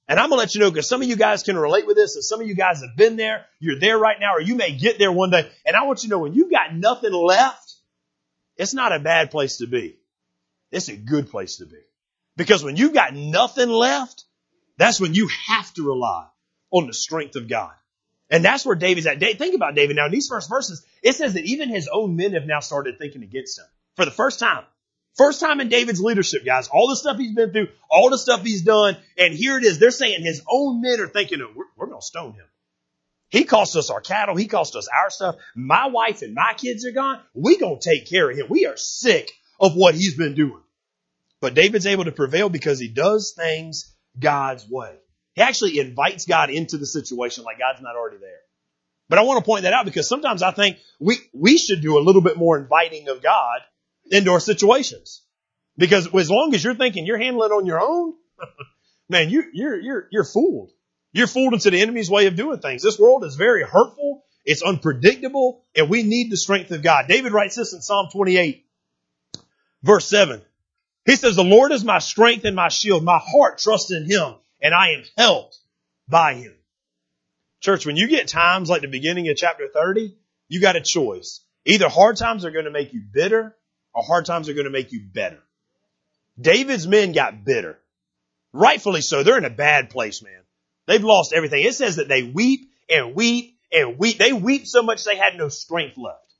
And 0.07 0.19
I'm 0.19 0.29
gonna 0.29 0.39
let 0.39 0.55
you 0.55 0.61
know 0.61 0.71
because 0.71 0.89
some 0.89 1.03
of 1.03 1.07
you 1.07 1.15
guys 1.15 1.43
can 1.43 1.57
relate 1.57 1.85
with 1.85 1.95
this 1.95 2.15
and 2.15 2.23
some 2.23 2.41
of 2.41 2.47
you 2.47 2.55
guys 2.55 2.81
have 2.81 2.97
been 2.97 3.15
there. 3.15 3.45
You're 3.59 3.79
there 3.79 3.97
right 3.97 4.19
now 4.19 4.35
or 4.35 4.41
you 4.41 4.55
may 4.55 4.75
get 4.75 4.97
there 4.97 5.11
one 5.11 5.29
day. 5.29 5.49
And 5.65 5.75
I 5.75 5.85
want 5.85 6.01
you 6.01 6.09
to 6.09 6.15
know 6.15 6.19
when 6.19 6.33
you've 6.33 6.51
got 6.51 6.73
nothing 6.75 7.13
left, 7.13 7.75
it's 8.57 8.73
not 8.73 8.91
a 8.91 8.99
bad 8.99 9.29
place 9.29 9.57
to 9.57 9.67
be. 9.67 9.99
It's 10.71 10.89
a 10.89 10.97
good 10.97 11.29
place 11.29 11.57
to 11.57 11.65
be. 11.65 11.79
Because 12.35 12.63
when 12.63 12.75
you've 12.75 12.93
got 12.93 13.13
nothing 13.13 13.69
left, 13.69 14.23
that's 14.77 14.99
when 14.99 15.13
you 15.13 15.29
have 15.47 15.71
to 15.75 15.85
rely 15.85 16.25
on 16.71 16.87
the 16.87 16.93
strength 16.93 17.35
of 17.35 17.47
God. 17.47 17.73
And 18.29 18.45
that's 18.45 18.65
where 18.65 18.75
David's 18.75 19.07
at. 19.07 19.19
Think 19.19 19.55
about 19.55 19.75
David 19.75 19.95
now. 19.95 20.05
In 20.05 20.11
these 20.11 20.27
first 20.27 20.49
verses, 20.49 20.85
it 21.01 21.15
says 21.15 21.33
that 21.33 21.45
even 21.45 21.69
his 21.69 21.89
own 21.91 22.15
men 22.15 22.33
have 22.33 22.45
now 22.45 22.59
started 22.59 22.99
thinking 22.99 23.23
against 23.23 23.57
him 23.57 23.65
for 23.95 24.05
the 24.05 24.11
first 24.11 24.39
time. 24.39 24.63
First 25.17 25.39
time 25.39 25.59
in 25.59 25.69
David's 25.69 25.99
leadership, 25.99 26.45
guys. 26.45 26.67
All 26.67 26.87
the 26.87 26.95
stuff 26.95 27.17
he's 27.17 27.33
been 27.33 27.51
through, 27.51 27.69
all 27.89 28.09
the 28.09 28.17
stuff 28.17 28.43
he's 28.43 28.61
done, 28.61 28.95
and 29.17 29.33
here 29.33 29.57
it 29.57 29.63
is. 29.63 29.79
They're 29.79 29.91
saying 29.91 30.23
his 30.23 30.43
own 30.49 30.81
men 30.81 30.99
are 30.99 31.07
thinking, 31.07 31.41
oh, 31.41 31.51
we're, 31.55 31.65
we're 31.75 31.87
going 31.87 31.99
to 31.99 32.05
stone 32.05 32.33
him. 32.33 32.45
He 33.29 33.43
cost 33.43 33.75
us 33.75 33.89
our 33.89 34.01
cattle. 34.01 34.35
He 34.35 34.47
cost 34.47 34.75
us 34.75 34.87
our 34.87 35.09
stuff. 35.09 35.35
My 35.55 35.87
wife 35.87 36.21
and 36.21 36.33
my 36.33 36.53
kids 36.57 36.85
are 36.85 36.91
gone. 36.91 37.19
We 37.33 37.57
gonna 37.57 37.79
take 37.79 38.09
care 38.09 38.29
of 38.29 38.35
him. 38.35 38.47
We 38.49 38.65
are 38.65 38.75
sick 38.75 39.31
of 39.59 39.75
what 39.75 39.93
he's 39.93 40.15
been 40.15 40.33
doing. 40.33 40.63
But 41.39 41.53
David's 41.53 41.85
able 41.85 42.05
to 42.05 42.11
prevail 42.11 42.49
because 42.49 42.79
he 42.79 42.87
does 42.87 43.33
things 43.37 43.93
God's 44.17 44.67
way. 44.67 44.95
He 45.33 45.41
actually 45.41 45.79
invites 45.79 46.25
God 46.25 46.49
into 46.49 46.77
the 46.77 46.85
situation 46.85 47.43
like 47.43 47.59
God's 47.59 47.81
not 47.81 47.95
already 47.95 48.17
there. 48.17 48.41
But 49.09 49.17
I 49.17 49.23
want 49.23 49.39
to 49.39 49.45
point 49.45 49.63
that 49.63 49.73
out 49.73 49.85
because 49.85 50.07
sometimes 50.07 50.43
I 50.43 50.51
think 50.51 50.77
we, 50.99 51.17
we 51.33 51.57
should 51.57 51.81
do 51.81 51.97
a 51.97 52.01
little 52.01 52.21
bit 52.21 52.37
more 52.37 52.57
inviting 52.57 53.09
of 53.09 53.23
God 53.23 53.59
into 54.11 54.31
our 54.31 54.39
situations. 54.39 55.23
Because 55.77 56.13
as 56.13 56.29
long 56.29 56.53
as 56.53 56.63
you're 56.63 56.75
thinking 56.75 57.05
you're 57.05 57.17
handling 57.17 57.51
it 57.51 57.53
on 57.53 57.65
your 57.65 57.81
own, 57.81 58.13
man, 59.09 59.29
you, 59.29 59.45
you're, 59.53 59.79
you're, 59.79 60.07
you're 60.11 60.23
fooled. 60.23 60.71
You're 61.11 61.27
fooled 61.27 61.53
into 61.53 61.71
the 61.71 61.81
enemy's 61.81 62.09
way 62.09 62.27
of 62.27 62.35
doing 62.35 62.59
things. 62.59 62.83
This 62.83 62.99
world 62.99 63.23
is 63.23 63.35
very 63.35 63.63
hurtful. 63.63 64.23
It's 64.45 64.61
unpredictable 64.61 65.63
and 65.75 65.89
we 65.89 66.03
need 66.03 66.31
the 66.31 66.37
strength 66.37 66.71
of 66.71 66.83
God. 66.83 67.05
David 67.07 67.33
writes 67.33 67.55
this 67.55 67.73
in 67.73 67.81
Psalm 67.81 68.09
28 68.11 68.65
verse 69.81 70.05
7. 70.07 70.41
He 71.05 71.15
says, 71.15 71.35
the 71.35 71.43
Lord 71.43 71.71
is 71.71 71.83
my 71.83 71.99
strength 71.99 72.45
and 72.45 72.55
my 72.55 72.69
shield. 72.69 73.03
My 73.03 73.19
heart 73.23 73.57
trusts 73.57 73.91
in 73.91 74.05
him 74.05 74.35
and 74.61 74.73
I 74.73 74.91
am 74.91 75.03
helped 75.17 75.57
by 76.07 76.35
him. 76.35 76.53
Church, 77.61 77.85
when 77.85 77.97
you 77.97 78.07
get 78.07 78.27
times 78.27 78.69
like 78.69 78.81
the 78.81 78.87
beginning 78.87 79.27
of 79.29 79.37
chapter 79.37 79.67
30, 79.67 80.15
you 80.47 80.61
got 80.61 80.75
a 80.75 80.81
choice. 80.81 81.41
Either 81.65 81.89
hard 81.89 82.17
times 82.17 82.45
are 82.45 82.51
going 82.51 82.65
to 82.65 82.71
make 82.71 82.93
you 82.93 83.01
bitter 83.01 83.55
or 83.93 84.03
hard 84.03 84.25
times 84.25 84.49
are 84.49 84.53
going 84.53 84.65
to 84.65 84.71
make 84.71 84.91
you 84.91 85.01
better. 85.01 85.39
David's 86.39 86.87
men 86.87 87.11
got 87.11 87.43
bitter. 87.43 87.77
Rightfully 88.53 89.01
so. 89.01 89.23
They're 89.23 89.37
in 89.37 89.45
a 89.45 89.49
bad 89.49 89.89
place, 89.89 90.23
man. 90.23 90.41
They've 90.87 91.03
lost 91.03 91.33
everything. 91.33 91.63
It 91.63 91.75
says 91.75 91.97
that 91.97 92.07
they 92.07 92.23
weep 92.23 92.71
and 92.89 93.13
weep 93.13 93.57
and 93.71 93.99
weep. 93.99 94.17
They 94.17 94.33
weep 94.33 94.65
so 94.65 94.81
much 94.81 95.03
they 95.03 95.17
had 95.17 95.35
no 95.37 95.49
strength 95.49 95.97
left. 95.97 96.33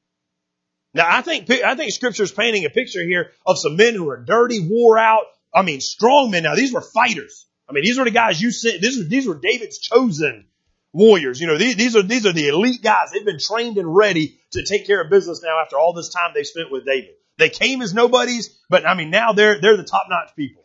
Now 0.94 1.06
I 1.08 1.22
think, 1.22 1.50
I 1.52 1.76
think 1.76 1.92
scripture 1.92 2.24
is 2.24 2.32
painting 2.32 2.66
a 2.66 2.70
picture 2.70 3.04
here 3.04 3.32
of 3.46 3.60
some 3.60 3.76
men 3.76 3.94
who 3.94 4.10
are 4.10 4.18
dirty, 4.18 4.60
wore 4.60 4.98
out. 4.98 5.26
I 5.54 5.62
mean, 5.62 5.82
strong 5.82 6.32
men. 6.32 6.44
Now 6.44 6.56
these 6.56 6.74
were 6.74 6.82
fighters. 6.82 7.46
I 7.70 7.74
mean, 7.74 7.84
these 7.84 8.00
were 8.00 8.06
the 8.06 8.12
guys 8.12 8.42
you 8.42 8.52
sent. 8.52 8.82
These 8.82 8.98
were, 8.98 9.04
these 9.04 9.28
were 9.28 9.36
David's 9.36 9.78
chosen 9.78 10.46
warriors. 10.92 11.40
You 11.40 11.48
know, 11.48 11.58
these, 11.58 11.76
these 11.76 11.96
are, 11.96 12.02
these 12.02 12.26
are 12.26 12.34
the 12.34 12.48
elite 12.48 12.82
guys. 12.82 13.12
They've 13.12 13.26
been 13.26 13.40
trained 13.40 13.78
and 13.78 13.96
ready 13.96 14.40
to 14.52 14.64
take 14.64 14.88
care 14.88 15.02
of 15.02 15.10
business 15.10 15.44
now 15.44 15.62
after 15.62 15.78
all 15.78 15.94
this 15.94 16.10
time 16.10 16.32
they 16.34 16.44
spent 16.44 16.72
with 16.72 16.86
David. 16.86 17.12
They 17.38 17.50
came 17.50 17.82
as 17.82 17.94
nobodies, 17.94 18.58
but 18.70 18.88
I 18.88 18.96
mean, 18.96 19.12
now 19.12 19.34
they're, 19.34 19.62
they're 19.62 19.78
the 19.78 19.84
top 19.84 20.08
notch 20.10 20.36
people. 20.36 20.64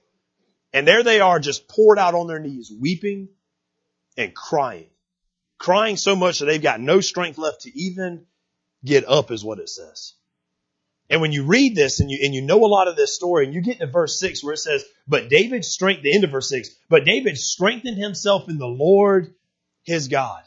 And 0.73 0.88
there 0.88 1.02
they 1.02 1.20
are 1.20 1.38
just 1.38 1.68
poured 1.68 1.99
out 1.99 2.14
on 2.14 2.26
their 2.26 2.40
knees, 2.40 2.73
weeping 2.80 3.28
and 4.16 4.34
crying. 4.34 4.88
Crying 5.58 5.96
so 5.96 6.16
much 6.16 6.40
that 6.40 6.46
they've 6.46 6.61
got 6.61 6.80
no 6.80 7.00
strength 7.00 7.38
left 7.38 7.62
to 7.62 7.78
even 7.78 8.26
get 8.84 9.06
up 9.06 9.30
is 9.30 9.44
what 9.44 9.61
it 9.61 9.68
says. 9.68 10.14
And 11.11 11.20
when 11.20 11.32
you 11.32 11.44
read 11.44 11.76
this 11.76 12.00
and 12.00 12.11
you, 12.11 12.18
and 12.25 12.34
you 12.34 12.42
know 12.42 12.64
a 12.64 12.66
lot 12.66 12.88
of 12.88 12.96
this 12.96 13.14
story 13.14 13.44
and 13.44 13.54
you 13.54 13.61
get 13.61 13.78
to 13.78 13.87
verse 13.87 14.18
six 14.18 14.42
where 14.42 14.54
it 14.54 14.58
says, 14.58 14.84
but 15.06 15.28
David 15.28 15.64
strengthened, 15.64 16.04
the 16.04 16.14
end 16.14 16.25
of 16.25 16.30
verse 16.30 16.49
six, 16.49 16.70
but 16.88 17.04
David 17.04 17.37
strengthened 17.37 17.99
himself 17.99 18.49
in 18.49 18.58
the 18.58 18.66
Lord 18.66 19.34
his 19.82 20.08
God. 20.08 20.42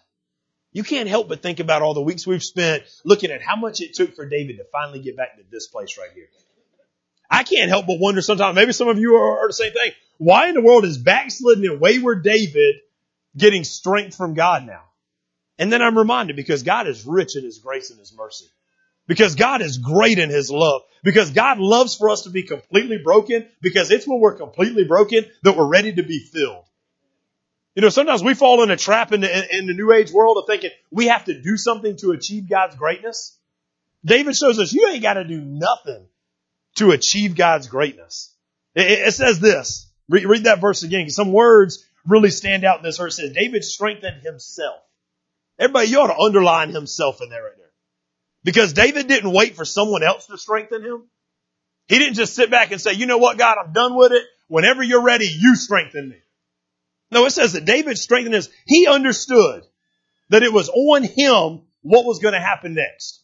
You 0.71 0.83
can't 0.83 1.09
help 1.09 1.29
but 1.29 1.41
think 1.41 1.59
about 1.59 1.81
all 1.81 1.93
the 1.93 2.01
weeks 2.01 2.25
we've 2.27 2.43
spent 2.43 2.83
looking 3.05 3.31
at 3.31 3.41
how 3.41 3.55
much 3.55 3.81
it 3.81 3.93
took 3.93 4.15
for 4.15 4.27
David 4.27 4.57
to 4.57 4.65
finally 4.71 4.99
get 4.99 5.15
back 5.15 5.37
to 5.37 5.43
this 5.49 5.67
place 5.67 5.97
right 5.97 6.11
here. 6.13 6.27
I 7.29 7.43
can't 7.43 7.69
help 7.69 7.87
but 7.87 7.99
wonder 7.99 8.21
sometimes, 8.21 8.55
maybe 8.55 8.73
some 8.73 8.87
of 8.87 8.97
you 8.97 9.15
are, 9.15 9.39
are 9.39 9.47
the 9.49 9.53
same 9.53 9.73
thing. 9.73 9.91
Why 10.17 10.47
in 10.49 10.55
the 10.55 10.61
world 10.61 10.85
is 10.85 10.97
backslidden 10.97 11.65
and 11.65 11.79
wayward 11.79 12.23
David 12.23 12.77
getting 13.35 13.63
strength 13.63 14.15
from 14.15 14.33
God 14.33 14.65
now. 14.65 14.81
And 15.59 15.71
then 15.71 15.81
I'm 15.81 15.97
reminded 15.97 16.35
because 16.35 16.63
God 16.63 16.87
is 16.87 17.05
rich 17.05 17.35
in 17.35 17.43
His 17.43 17.59
grace 17.59 17.89
and 17.89 17.99
His 17.99 18.15
mercy. 18.15 18.45
Because 19.07 19.35
God 19.35 19.61
is 19.61 19.77
great 19.77 20.19
in 20.19 20.29
His 20.29 20.51
love. 20.51 20.81
Because 21.03 21.31
God 21.31 21.59
loves 21.59 21.95
for 21.95 22.09
us 22.09 22.23
to 22.23 22.29
be 22.29 22.43
completely 22.43 22.97
broken. 22.97 23.47
Because 23.61 23.89
it's 23.91 24.07
when 24.07 24.19
we're 24.19 24.35
completely 24.35 24.83
broken 24.83 25.25
that 25.43 25.55
we're 25.55 25.67
ready 25.67 25.93
to 25.93 26.03
be 26.03 26.19
filled. 26.19 26.65
You 27.75 27.81
know, 27.81 27.89
sometimes 27.89 28.23
we 28.23 28.33
fall 28.33 28.63
in 28.63 28.71
a 28.71 28.75
trap 28.75 29.13
in 29.13 29.21
the, 29.21 29.57
in 29.57 29.67
the 29.67 29.73
New 29.73 29.91
Age 29.91 30.11
world 30.11 30.37
of 30.37 30.45
thinking 30.47 30.71
we 30.89 31.07
have 31.07 31.25
to 31.25 31.39
do 31.39 31.57
something 31.57 31.95
to 31.97 32.11
achieve 32.11 32.49
God's 32.49 32.75
greatness. 32.75 33.37
David 34.03 34.35
shows 34.35 34.59
us 34.59 34.73
you 34.73 34.87
ain't 34.87 35.03
got 35.03 35.13
to 35.13 35.23
do 35.23 35.39
nothing 35.39 36.07
to 36.77 36.91
achieve 36.91 37.35
God's 37.35 37.67
greatness. 37.67 38.33
It, 38.73 39.07
it 39.07 39.13
says 39.13 39.39
this. 39.39 39.91
Read, 40.09 40.25
read 40.25 40.43
that 40.45 40.59
verse 40.59 40.83
again. 40.83 41.09
Some 41.09 41.31
words 41.31 41.85
really 42.07 42.31
stand 42.31 42.63
out 42.63 42.77
in 42.77 42.83
this 42.83 42.97
verse. 42.97 43.19
It 43.19 43.27
says 43.27 43.33
David 43.33 43.63
strengthened 43.63 44.23
himself. 44.23 44.81
Everybody, 45.59 45.89
you 45.89 45.99
ought 45.99 46.07
to 46.07 46.17
underline 46.17 46.69
himself 46.69 47.21
in 47.21 47.29
there 47.29 47.43
right 47.43 47.57
there. 47.57 47.66
Because 48.47 48.71
David 48.71 49.09
didn't 49.09 49.33
wait 49.33 49.57
for 49.57 49.65
someone 49.65 50.03
else 50.03 50.27
to 50.27 50.37
strengthen 50.37 50.81
him. 50.81 51.03
He 51.89 51.99
didn't 51.99 52.13
just 52.13 52.33
sit 52.33 52.49
back 52.49 52.71
and 52.71 52.79
say, 52.79 52.93
you 52.93 53.05
know 53.05 53.17
what, 53.17 53.37
God, 53.37 53.57
I'm 53.61 53.73
done 53.73 53.93
with 53.93 54.13
it. 54.13 54.23
Whenever 54.47 54.81
you're 54.81 55.03
ready, 55.03 55.27
you 55.27 55.57
strengthen 55.57 56.07
me. 56.07 56.15
No, 57.11 57.25
it 57.25 57.31
says 57.31 57.51
that 57.51 57.65
David 57.65 57.97
strengthened 57.97 58.33
his, 58.33 58.49
he 58.65 58.87
understood 58.87 59.63
that 60.29 60.43
it 60.43 60.53
was 60.53 60.69
on 60.69 61.03
him 61.03 61.63
what 61.81 62.05
was 62.05 62.19
going 62.19 62.35
to 62.35 62.39
happen 62.39 62.73
next. 62.73 63.21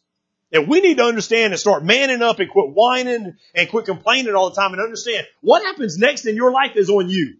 And 0.52 0.68
we 0.68 0.82
need 0.82 0.98
to 0.98 1.06
understand 1.06 1.54
and 1.54 1.60
start 1.60 1.86
manning 1.86 2.22
up 2.22 2.42
and 2.42 2.50
quit 2.50 2.74
whining 2.74 3.38
and 3.56 3.70
quit 3.70 3.86
complaining 3.86 4.36
all 4.36 4.50
the 4.50 4.58
time 4.58 4.74
and 4.74 4.82
understand 4.82 5.26
what 5.40 5.64
happens 5.64 5.98
next 5.98 6.26
in 6.26 6.36
your 6.36 6.52
life 6.52 6.76
is 6.76 6.90
on 6.90 7.08
you. 7.08 7.36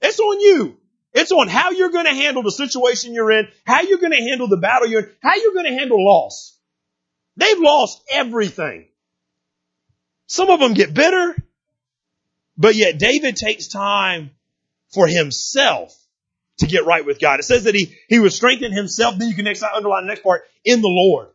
It's 0.00 0.20
on 0.20 0.38
you. 0.38 0.76
It's 1.14 1.32
on 1.32 1.48
how 1.48 1.72
you're 1.72 1.90
going 1.90 2.06
to 2.06 2.14
handle 2.14 2.44
the 2.44 2.52
situation 2.52 3.12
you're 3.12 3.32
in, 3.32 3.48
how 3.66 3.80
you're 3.80 3.98
going 3.98 4.12
to 4.12 4.22
handle 4.22 4.46
the 4.46 4.56
battle 4.56 4.86
you're 4.86 5.00
in, 5.00 5.10
how 5.20 5.34
you're 5.34 5.52
going 5.52 5.66
to 5.66 5.76
handle 5.76 5.98
loss. 5.98 6.60
They've 7.36 7.58
lost 7.58 8.02
everything. 8.10 8.86
Some 10.26 10.50
of 10.50 10.60
them 10.60 10.74
get 10.74 10.94
bitter, 10.94 11.36
but 12.56 12.74
yet 12.74 12.98
David 12.98 13.36
takes 13.36 13.68
time 13.68 14.30
for 14.92 15.06
himself 15.06 15.96
to 16.58 16.66
get 16.66 16.84
right 16.84 17.04
with 17.04 17.20
God. 17.20 17.40
It 17.40 17.44
says 17.44 17.64
that 17.64 17.74
he, 17.74 17.94
he 18.08 18.18
was 18.18 18.36
strengthened 18.36 18.74
himself. 18.74 19.18
Then 19.18 19.28
you 19.28 19.34
can 19.34 19.44
next 19.44 19.62
underline 19.62 20.04
the 20.04 20.08
next 20.08 20.22
part 20.22 20.42
in 20.64 20.80
the 20.80 20.88
Lord. 20.88 21.28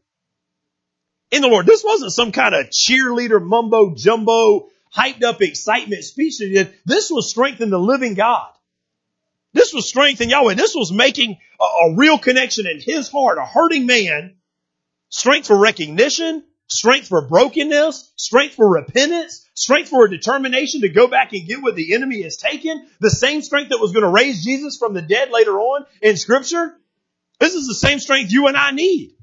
In 1.32 1.42
the 1.42 1.48
Lord. 1.48 1.66
This 1.66 1.84
wasn't 1.84 2.14
some 2.14 2.32
kind 2.32 2.56
of 2.56 2.68
cheerleader 2.68 3.44
mumbo 3.44 3.94
jumbo 3.96 4.70
hyped 4.96 5.24
up 5.24 5.42
excitement 5.42 6.04
speech 6.04 6.38
that 6.40 6.48
he 6.48 6.54
did. 6.54 6.74
This 6.86 7.12
was 7.12 7.30
strength 7.30 7.60
in 7.62 7.70
the 7.70 7.80
living 7.80 8.14
God. 8.14 8.50
This 9.54 9.74
was 9.74 9.88
strength 9.88 10.22
in 10.22 10.30
Yahweh. 10.30 10.54
This 10.54 10.76
was 10.76 10.92
making 10.92 11.38
a, 11.60 11.64
a 11.64 11.96
real 11.96 12.18
connection 12.18 12.66
in 12.68 12.80
his 12.80 13.10
heart, 13.10 13.38
a 13.38 13.46
hurting 13.46 13.86
man, 13.86 14.37
strength 15.10 15.48
for 15.48 15.58
recognition, 15.58 16.44
strength 16.68 17.08
for 17.08 17.28
brokenness, 17.28 18.12
strength 18.16 18.56
for 18.56 18.70
repentance, 18.70 19.46
strength 19.54 19.90
for 19.90 20.06
a 20.06 20.10
determination 20.10 20.82
to 20.82 20.90
go 20.90 21.08
back 21.08 21.34
and 21.34 21.48
get 21.48 21.62
what 21.62 21.76
the 21.76 21.94
enemy 21.94 22.22
has 22.24 22.38
taken, 22.38 22.88
the 23.00 23.10
same 23.10 23.42
strength 23.42 23.70
that 23.70 23.80
was 23.80 23.92
going 23.92 24.04
to 24.04 24.10
raise 24.10 24.44
Jesus 24.44 24.78
from 24.78 24.94
the 24.94 25.02
dead 25.02 25.32
later 25.32 25.58
on 25.60 25.86
in 26.02 26.18
scripture. 26.18 26.76
This 27.40 27.54
is 27.54 27.68
the 27.68 27.76
same 27.76 28.00
strength 28.00 28.32
you 28.32 28.48
and 28.48 28.58
I 28.58 28.72
need. 28.72 29.16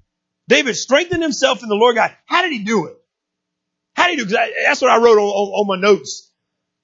David 0.49 0.77
strengthened 0.77 1.23
himself 1.23 1.63
in 1.63 1.69
the 1.69 1.75
Lord 1.75 1.97
God. 1.97 2.15
How 2.27 2.43
did 2.43 2.53
he 2.53 2.65
do 2.65 2.87
it? 2.87 2.97
How 3.95 4.09
did 4.09 4.19
he 4.19 4.25
do 4.25 4.37
it? 4.37 4.53
That's 4.67 4.83
what 4.83 4.91
I 4.91 4.99
wrote 4.99 5.19
on, 5.19 5.25
on, 5.25 5.49
on, 5.61 5.67
my 5.67 5.81
notes 5.81 6.31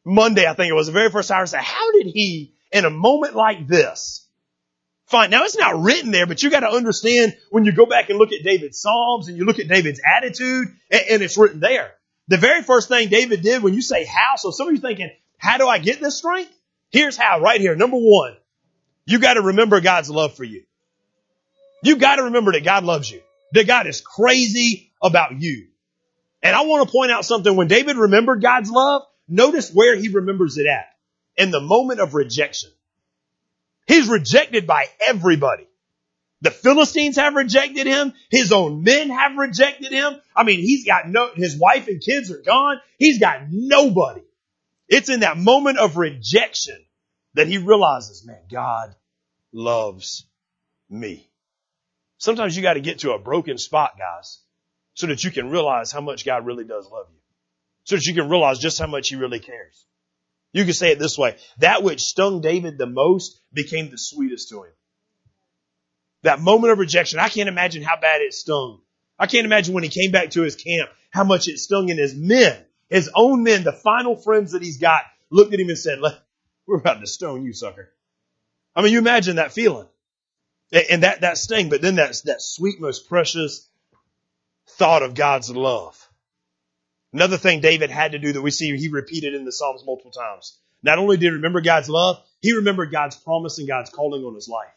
Monday, 0.04 0.47
I 0.47 0.54
think 0.54 0.71
it 0.71 0.75
was 0.75 0.87
the 0.87 0.92
very 0.92 1.11
first 1.11 1.30
hour. 1.30 1.42
I 1.42 1.45
said, 1.45 1.61
how 1.61 1.92
did 1.92 2.07
he 2.07 2.54
in 2.73 2.85
a 2.85 2.90
moment 2.90 3.35
like 3.35 3.66
this. 3.66 4.26
Fine. 5.10 5.30
Now 5.30 5.42
it's 5.42 5.58
not 5.58 5.82
written 5.82 6.12
there, 6.12 6.26
but 6.26 6.40
you 6.40 6.50
got 6.50 6.60
to 6.60 6.70
understand 6.70 7.36
when 7.50 7.64
you 7.64 7.72
go 7.72 7.84
back 7.84 8.10
and 8.10 8.18
look 8.18 8.32
at 8.32 8.44
David's 8.44 8.80
Psalms 8.80 9.26
and 9.26 9.36
you 9.36 9.44
look 9.44 9.58
at 9.58 9.66
David's 9.66 10.00
attitude 10.16 10.68
and, 10.88 11.02
and 11.10 11.22
it's 11.22 11.36
written 11.36 11.58
there. 11.58 11.90
The 12.28 12.36
very 12.36 12.62
first 12.62 12.86
thing 12.88 13.08
David 13.08 13.42
did 13.42 13.60
when 13.60 13.74
you 13.74 13.82
say 13.82 14.04
how, 14.04 14.36
so 14.36 14.52
some 14.52 14.68
of 14.68 14.74
you 14.74 14.80
thinking, 14.80 15.10
how 15.36 15.58
do 15.58 15.66
I 15.66 15.78
get 15.78 16.00
this 16.00 16.16
strength? 16.16 16.52
Here's 16.90 17.16
how, 17.16 17.40
right 17.40 17.60
here. 17.60 17.74
Number 17.74 17.96
one, 17.96 18.36
you 19.04 19.18
got 19.18 19.34
to 19.34 19.42
remember 19.42 19.80
God's 19.80 20.10
love 20.10 20.36
for 20.36 20.44
you. 20.44 20.62
You 21.82 21.96
got 21.96 22.16
to 22.16 22.24
remember 22.24 22.52
that 22.52 22.62
God 22.62 22.84
loves 22.84 23.10
you. 23.10 23.20
That 23.52 23.66
God 23.66 23.88
is 23.88 24.00
crazy 24.00 24.92
about 25.02 25.40
you. 25.40 25.66
And 26.40 26.54
I 26.54 26.62
want 26.62 26.86
to 26.86 26.92
point 26.92 27.10
out 27.10 27.24
something. 27.24 27.56
When 27.56 27.66
David 27.66 27.96
remembered 27.96 28.42
God's 28.42 28.70
love, 28.70 29.02
notice 29.28 29.72
where 29.72 29.96
he 29.96 30.08
remembers 30.08 30.56
it 30.56 30.66
at 30.66 30.86
in 31.36 31.50
the 31.50 31.60
moment 31.60 31.98
of 31.98 32.14
rejection. 32.14 32.70
He's 33.90 34.09
rejected 34.09 34.68
by 34.68 34.87
everybody. 35.04 35.66
The 36.42 36.52
Philistines 36.52 37.16
have 37.16 37.35
rejected 37.35 37.88
him. 37.88 38.12
His 38.30 38.52
own 38.52 38.85
men 38.85 39.11
have 39.11 39.37
rejected 39.37 39.90
him. 39.90 40.14
I 40.35 40.44
mean, 40.44 40.61
he's 40.61 40.87
got 40.87 41.09
no, 41.09 41.30
his 41.35 41.59
wife 41.59 41.88
and 41.88 42.00
kids 42.00 42.30
are 42.30 42.40
gone. 42.40 42.80
He's 42.99 43.18
got 43.18 43.49
nobody. 43.50 44.23
It's 44.87 45.09
in 45.09 45.20
that 45.20 45.38
moment 45.38 45.78
of 45.78 45.97
rejection 45.97 46.78
that 47.35 47.49
he 47.49 47.59
realizes, 47.59 48.25
man, 48.25 48.38
God 48.49 48.94
loves 49.52 50.25
me. 50.88 51.28
Sometimes 52.18 52.56
you 52.56 52.62
got 52.62 52.75
to 52.75 52.80
get 52.80 53.00
to 53.00 53.14
a 53.14 53.18
broken 53.18 53.59
spot, 53.59 53.99
guys, 53.99 54.38
so 54.94 55.09
that 55.09 55.25
you 55.25 55.32
can 55.32 55.50
realize 55.50 55.90
how 55.90 56.00
much 56.00 56.25
God 56.25 56.47
really 56.47 56.64
does 56.64 56.88
love 56.88 57.06
you. 57.11 57.18
so 57.82 57.97
that 57.97 58.06
you 58.06 58.14
can 58.14 58.28
realize 58.28 58.61
just 58.61 58.78
how 58.78 58.87
much 58.87 59.09
he 59.09 59.16
really 59.16 59.40
cares. 59.40 59.85
You 60.52 60.64
can 60.64 60.75
say 60.75 60.90
it 60.90 60.99
this 60.99 61.16
way. 61.16 61.37
That 61.59 61.83
which 61.83 62.00
stung 62.00 62.40
David 62.40 62.76
the 62.76 62.87
most 62.87 63.40
became 63.52 63.90
the 63.90 63.99
sweetest 63.99 64.49
to 64.49 64.64
him. 64.64 64.73
That 66.23 66.40
moment 66.40 66.73
of 66.73 66.78
rejection, 66.78 67.19
I 67.19 67.28
can't 67.28 67.49
imagine 67.49 67.83
how 67.83 67.99
bad 67.99 68.21
it 68.21 68.35
stung. 68.35 68.80
I 69.19 69.26
can't 69.26 69.47
imagine 69.47 69.75
when 69.75 69.85
he 69.85 69.90
came 69.90 70.11
back 70.11 70.30
to 70.30 70.42
his 70.42 70.57
camp, 70.57 70.90
how 71.11 71.25
much 71.25 71.49
it 71.49 71.59
stung 71.59 71.88
in 71.88 71.99
his 71.99 72.14
men, 72.14 72.57
his 72.88 73.11
own 73.14 73.42
men, 73.42 73.64
the 73.64 73.73
final 73.73 74.16
friends 74.16 74.52
that 74.52 74.62
he's 74.62 74.78
got, 74.78 75.02
looked 75.30 75.54
at 75.54 75.61
him 75.61 75.69
and 75.69 75.78
said, 75.78 76.00
we're 76.66 76.78
about 76.78 77.00
to 77.00 77.07
stone 77.07 77.45
you, 77.45 77.52
sucker. 77.52 77.90
I 78.75 78.83
mean, 78.83 78.92
you 78.92 78.99
imagine 78.99 79.37
that 79.37 79.52
feeling. 79.52 79.87
And 80.90 81.02
that, 81.02 81.23
that 81.23 81.38
sting, 81.38 81.69
but 81.69 81.83
then 81.83 81.97
that, 81.97 82.21
that 82.26 82.40
sweet, 82.40 82.80
most 82.80 83.09
precious 83.09 83.69
thought 84.69 85.02
of 85.02 85.14
God's 85.14 85.50
love. 85.50 86.09
Another 87.12 87.36
thing 87.36 87.60
David 87.60 87.90
had 87.90 88.12
to 88.12 88.18
do 88.18 88.32
that 88.32 88.42
we 88.42 88.50
see 88.50 88.76
he 88.76 88.88
repeated 88.88 89.34
in 89.34 89.44
the 89.44 89.52
Psalms 89.52 89.82
multiple 89.84 90.12
times. 90.12 90.58
Not 90.82 90.98
only 90.98 91.16
did 91.16 91.26
he 91.26 91.30
remember 91.30 91.60
God's 91.60 91.88
love, 91.88 92.22
he 92.40 92.54
remembered 92.54 92.92
God's 92.92 93.16
promise 93.16 93.58
and 93.58 93.68
God's 93.68 93.90
calling 93.90 94.22
on 94.24 94.34
his 94.34 94.48
life. 94.48 94.72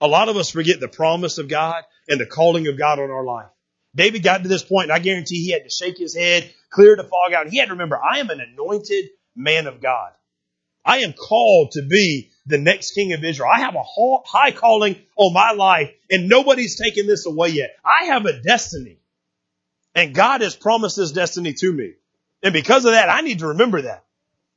A 0.00 0.06
lot 0.06 0.28
of 0.28 0.36
us 0.36 0.50
forget 0.50 0.78
the 0.78 0.88
promise 0.88 1.38
of 1.38 1.48
God 1.48 1.82
and 2.08 2.20
the 2.20 2.26
calling 2.26 2.68
of 2.68 2.78
God 2.78 3.00
on 3.00 3.10
our 3.10 3.24
life. 3.24 3.48
David 3.94 4.22
got 4.22 4.42
to 4.42 4.48
this 4.48 4.62
point, 4.62 4.84
and 4.84 4.92
I 4.92 5.00
guarantee 5.00 5.42
he 5.42 5.50
had 5.50 5.64
to 5.64 5.70
shake 5.70 5.98
his 5.98 6.14
head, 6.14 6.52
clear 6.70 6.94
the 6.94 7.02
fog 7.02 7.32
out, 7.32 7.42
and 7.42 7.52
he 7.52 7.58
had 7.58 7.66
to 7.66 7.72
remember, 7.72 8.00
I 8.00 8.18
am 8.18 8.30
an 8.30 8.40
anointed 8.40 9.06
man 9.34 9.66
of 9.66 9.82
God. 9.82 10.12
I 10.84 10.98
am 10.98 11.14
called 11.14 11.72
to 11.72 11.82
be 11.82 12.30
the 12.46 12.58
next 12.58 12.92
king 12.92 13.12
of 13.12 13.24
Israel. 13.24 13.50
I 13.52 13.60
have 13.60 13.74
a 13.74 13.82
high 13.82 14.52
calling 14.52 14.96
on 15.16 15.34
my 15.34 15.50
life, 15.52 15.90
and 16.10 16.28
nobody's 16.28 16.78
taken 16.80 17.06
this 17.06 17.26
away 17.26 17.48
yet. 17.48 17.76
I 17.84 18.06
have 18.06 18.24
a 18.24 18.40
destiny. 18.40 18.97
And 19.94 20.14
God 20.14 20.42
has 20.42 20.54
promised 20.54 20.96
this 20.96 21.12
destiny 21.12 21.54
to 21.54 21.72
me. 21.72 21.94
And 22.42 22.52
because 22.52 22.84
of 22.84 22.92
that, 22.92 23.08
I 23.08 23.20
need 23.22 23.40
to 23.40 23.48
remember 23.48 23.82
that. 23.82 24.04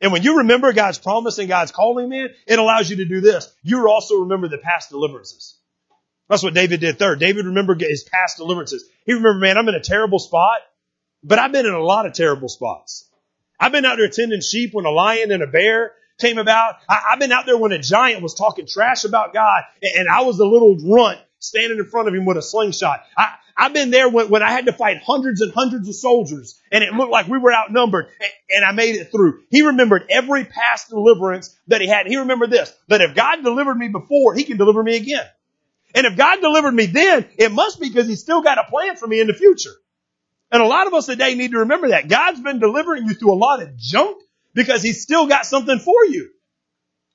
And 0.01 0.11
when 0.11 0.23
you 0.23 0.39
remember 0.39 0.73
God's 0.73 0.97
promise 0.97 1.37
and 1.37 1.47
God's 1.47 1.71
calling, 1.71 2.09
man, 2.09 2.29
it 2.47 2.59
allows 2.59 2.89
you 2.89 2.97
to 2.97 3.05
do 3.05 3.21
this. 3.21 3.51
You 3.63 3.87
also 3.87 4.19
remember 4.19 4.47
the 4.47 4.57
past 4.57 4.89
deliverances. 4.89 5.57
That's 6.27 6.43
what 6.43 6.53
David 6.53 6.79
did 6.79 6.97
third. 6.97 7.19
David 7.19 7.45
remembered 7.45 7.81
his 7.81 8.03
past 8.03 8.37
deliverances. 8.37 8.85
He 9.05 9.13
remembered, 9.13 9.41
man, 9.41 9.57
I'm 9.57 9.67
in 9.67 9.75
a 9.75 9.81
terrible 9.81 10.17
spot, 10.17 10.59
but 11.23 11.37
I've 11.37 11.51
been 11.51 11.65
in 11.65 11.73
a 11.73 11.83
lot 11.83 12.05
of 12.05 12.13
terrible 12.13 12.49
spots. 12.49 13.07
I've 13.59 13.71
been 13.71 13.85
out 13.85 13.97
there 13.97 14.09
tending 14.09 14.41
sheep 14.41 14.73
when 14.73 14.85
a 14.85 14.91
lion 14.91 15.31
and 15.31 15.43
a 15.43 15.47
bear 15.47 15.91
came 16.19 16.39
about. 16.39 16.75
I, 16.89 17.01
have 17.11 17.19
been 17.19 17.31
out 17.31 17.45
there 17.45 17.57
when 17.57 17.73
a 17.73 17.79
giant 17.79 18.23
was 18.23 18.33
talking 18.33 18.65
trash 18.65 19.03
about 19.03 19.33
God 19.33 19.63
and, 19.83 19.91
and 19.99 20.07
I 20.09 20.21
was 20.21 20.39
a 20.39 20.45
little 20.45 20.77
runt 20.77 21.19
standing 21.39 21.77
in 21.77 21.85
front 21.85 22.07
of 22.07 22.13
him 22.13 22.25
with 22.25 22.37
a 22.37 22.41
slingshot. 22.41 23.03
I, 23.17 23.35
I've 23.57 23.73
been 23.73 23.91
there 23.91 24.09
when, 24.09 24.29
when 24.29 24.43
I 24.43 24.51
had 24.51 24.65
to 24.65 24.73
fight 24.73 25.01
hundreds 25.03 25.41
and 25.41 25.53
hundreds 25.53 25.87
of 25.87 25.95
soldiers 25.95 26.59
and 26.71 26.83
it 26.83 26.93
looked 26.93 27.11
like 27.11 27.27
we 27.27 27.37
were 27.37 27.53
outnumbered 27.53 28.07
and, 28.19 28.31
and 28.49 28.65
I 28.65 28.71
made 28.71 28.95
it 28.95 29.11
through. 29.11 29.41
He 29.49 29.61
remembered 29.61 30.05
every 30.09 30.45
past 30.45 30.89
deliverance 30.89 31.55
that 31.67 31.81
he 31.81 31.87
had. 31.87 32.07
He 32.07 32.17
remembered 32.17 32.51
this, 32.51 32.73
that 32.87 33.01
if 33.01 33.15
God 33.15 33.43
delivered 33.43 33.75
me 33.75 33.87
before, 33.87 34.33
he 34.33 34.43
can 34.43 34.57
deliver 34.57 34.83
me 34.83 34.95
again. 34.95 35.25
And 35.93 36.05
if 36.05 36.17
God 36.17 36.41
delivered 36.41 36.73
me 36.73 36.85
then, 36.85 37.27
it 37.37 37.51
must 37.51 37.79
be 37.79 37.89
because 37.89 38.07
he's 38.07 38.21
still 38.21 38.41
got 38.41 38.57
a 38.57 38.69
plan 38.69 38.95
for 38.95 39.07
me 39.07 39.19
in 39.19 39.27
the 39.27 39.33
future. 39.33 39.73
And 40.51 40.61
a 40.61 40.67
lot 40.67 40.87
of 40.87 40.93
us 40.93 41.05
today 41.05 41.35
need 41.35 41.51
to 41.51 41.59
remember 41.59 41.89
that. 41.89 42.09
God's 42.09 42.41
been 42.41 42.59
delivering 42.59 43.07
you 43.07 43.13
through 43.13 43.33
a 43.33 43.35
lot 43.35 43.61
of 43.61 43.77
junk 43.77 44.17
because 44.53 44.81
he's 44.81 45.01
still 45.01 45.27
got 45.27 45.45
something 45.45 45.79
for 45.79 46.05
you. 46.05 46.29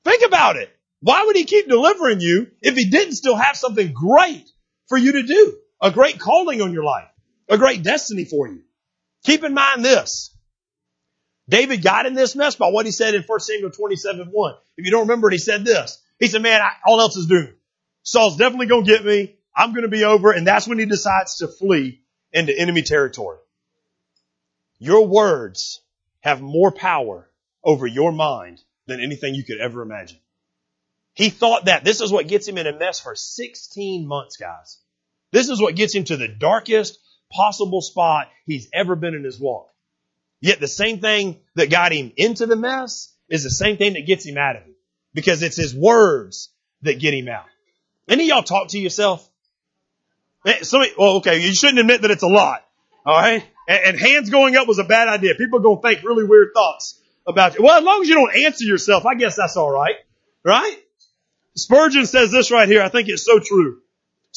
Think 0.05 0.25
about 0.26 0.57
it. 0.57 0.71
Why 1.00 1.25
would 1.25 1.37
he 1.37 1.45
keep 1.45 1.69
delivering 1.69 2.21
you 2.21 2.49
if 2.62 2.75
he 2.76 2.87
didn't 2.87 3.14
still 3.14 3.37
have 3.37 3.57
something 3.57 3.93
great 3.93 4.49
for 4.88 4.97
you 4.97 5.12
to 5.12 5.23
do? 5.23 5.59
A 5.80 5.90
great 5.90 6.18
calling 6.18 6.62
on 6.62 6.73
your 6.73 6.85
life. 6.85 7.09
A 7.49 7.59
great 7.59 7.83
destiny 7.83 8.25
for 8.25 8.49
you. 8.49 8.62
Keep 9.25 9.45
in 9.45 9.54
mind 9.54 9.85
this. 9.85 10.35
David 11.49 11.83
got 11.83 12.06
in 12.06 12.14
this 12.14 12.35
mess 12.35 12.56
by 12.56 12.68
what 12.68 12.87
he 12.87 12.92
said 12.92 13.14
in 13.14 13.23
1 13.23 13.40
Samuel 13.40 13.71
27, 13.71 14.28
1. 14.30 14.54
If 14.76 14.85
you 14.85 14.90
don't 14.90 15.02
remember 15.02 15.28
it, 15.28 15.35
he 15.35 15.38
said 15.38 15.64
this. 15.64 16.03
He 16.18 16.27
said, 16.27 16.42
man, 16.42 16.61
I, 16.61 16.70
all 16.87 17.00
else 17.00 17.16
is 17.16 17.27
doomed. 17.27 17.55
Saul's 18.03 18.37
definitely 18.37 18.66
going 18.66 18.85
to 18.85 18.90
get 18.90 19.05
me. 19.05 19.37
I'm 19.55 19.72
going 19.72 19.83
to 19.83 19.88
be 19.88 20.05
over. 20.05 20.33
And 20.33 20.46
that's 20.46 20.66
when 20.66 20.79
he 20.79 20.87
decides 20.87 21.37
to 21.38 21.48
flee 21.48 22.03
into 22.33 22.57
enemy 22.57 22.83
territory. 22.83 23.38
Your 24.79 25.07
words 25.07 25.81
have 26.20 26.40
more 26.40 26.72
power 26.72 27.31
over 27.62 27.87
your 27.87 28.12
mind 28.12 28.61
than 28.87 29.00
anything 29.00 29.35
you 29.35 29.44
could 29.44 29.59
ever 29.59 29.83
imagine. 29.83 30.18
He 31.14 31.31
thought 31.31 31.64
that. 31.64 31.85
This 31.85 32.00
is 32.00 32.12
what 32.12 32.29
gets 32.29 32.46
him 32.46 32.59
in 32.59 32.66
a 32.66 32.79
mess 32.79 33.00
for 33.00 33.14
16 33.14 34.07
months, 34.07 34.37
guys. 34.37 34.79
This 35.37 35.51
is 35.51 35.61
what 35.61 35.77
gets 35.77 35.94
him 35.94 36.05
to 36.05 36.16
the 36.16 36.29
darkest 36.29 36.99
possible 37.31 37.83
spot 37.83 38.29
he's 38.46 38.70
ever 38.72 38.96
been 38.96 39.14
in 39.14 39.22
his 39.22 39.38
walk. 39.38 39.68
Yet 40.40 40.61
the 40.61 40.66
same 40.66 40.99
thing 40.99 41.40
that 41.57 41.68
got 41.68 41.92
him 41.92 42.11
into 42.16 42.46
the 42.46 42.57
mess 42.57 43.14
is 43.29 43.44
the 43.44 43.51
same 43.51 43.77
thing 43.77 43.92
that 43.92 44.07
gets 44.07 44.25
him 44.25 44.38
out 44.38 44.57
of 44.57 44.62
it. 44.62 44.75
Because 45.12 45.42
it's 45.42 45.59
his 45.59 45.75
words 45.75 46.49
that 46.81 46.99
get 46.99 47.12
him 47.12 47.29
out. 47.29 47.44
Any 48.09 48.22
of 48.22 48.29
y'all 48.29 48.42
talk 48.44 48.68
to 48.68 48.79
yourself? 48.79 49.29
Eh, 50.46 50.62
somebody, 50.62 50.92
well, 50.96 51.16
okay, 51.16 51.38
you 51.42 51.53
shouldn't 51.53 51.81
admit 51.81 52.01
that 52.01 52.11
it's 52.11 52.22
a 52.22 52.29
lot. 52.29 52.64
Alright? 53.07 53.44
And, 53.68 53.81
and 53.88 54.01
hands 54.01 54.31
going 54.31 54.57
up 54.57 54.66
was 54.66 54.79
a 54.79 54.85
bad 54.85 55.09
idea. 55.09 55.35
People 55.35 55.59
are 55.59 55.62
going 55.62 55.83
to 55.83 55.87
think 55.87 56.03
really 56.03 56.25
weird 56.25 56.53
thoughts 56.55 56.99
about 57.27 57.59
you. 57.59 57.62
Well, 57.62 57.77
as 57.77 57.85
long 57.85 58.01
as 58.01 58.09
you 58.09 58.14
don't 58.14 58.35
answer 58.46 58.64
yourself, 58.64 59.05
I 59.05 59.16
guess 59.16 59.37
that's 59.37 59.59
alright. 59.59 59.96
Right? 60.42 60.79
Spurgeon 61.57 62.07
says 62.07 62.31
this 62.31 62.51
right 62.51 62.66
here. 62.66 62.81
I 62.81 62.88
think 62.88 63.11
it's 63.11 63.27
so 63.27 63.38
true. 63.38 63.83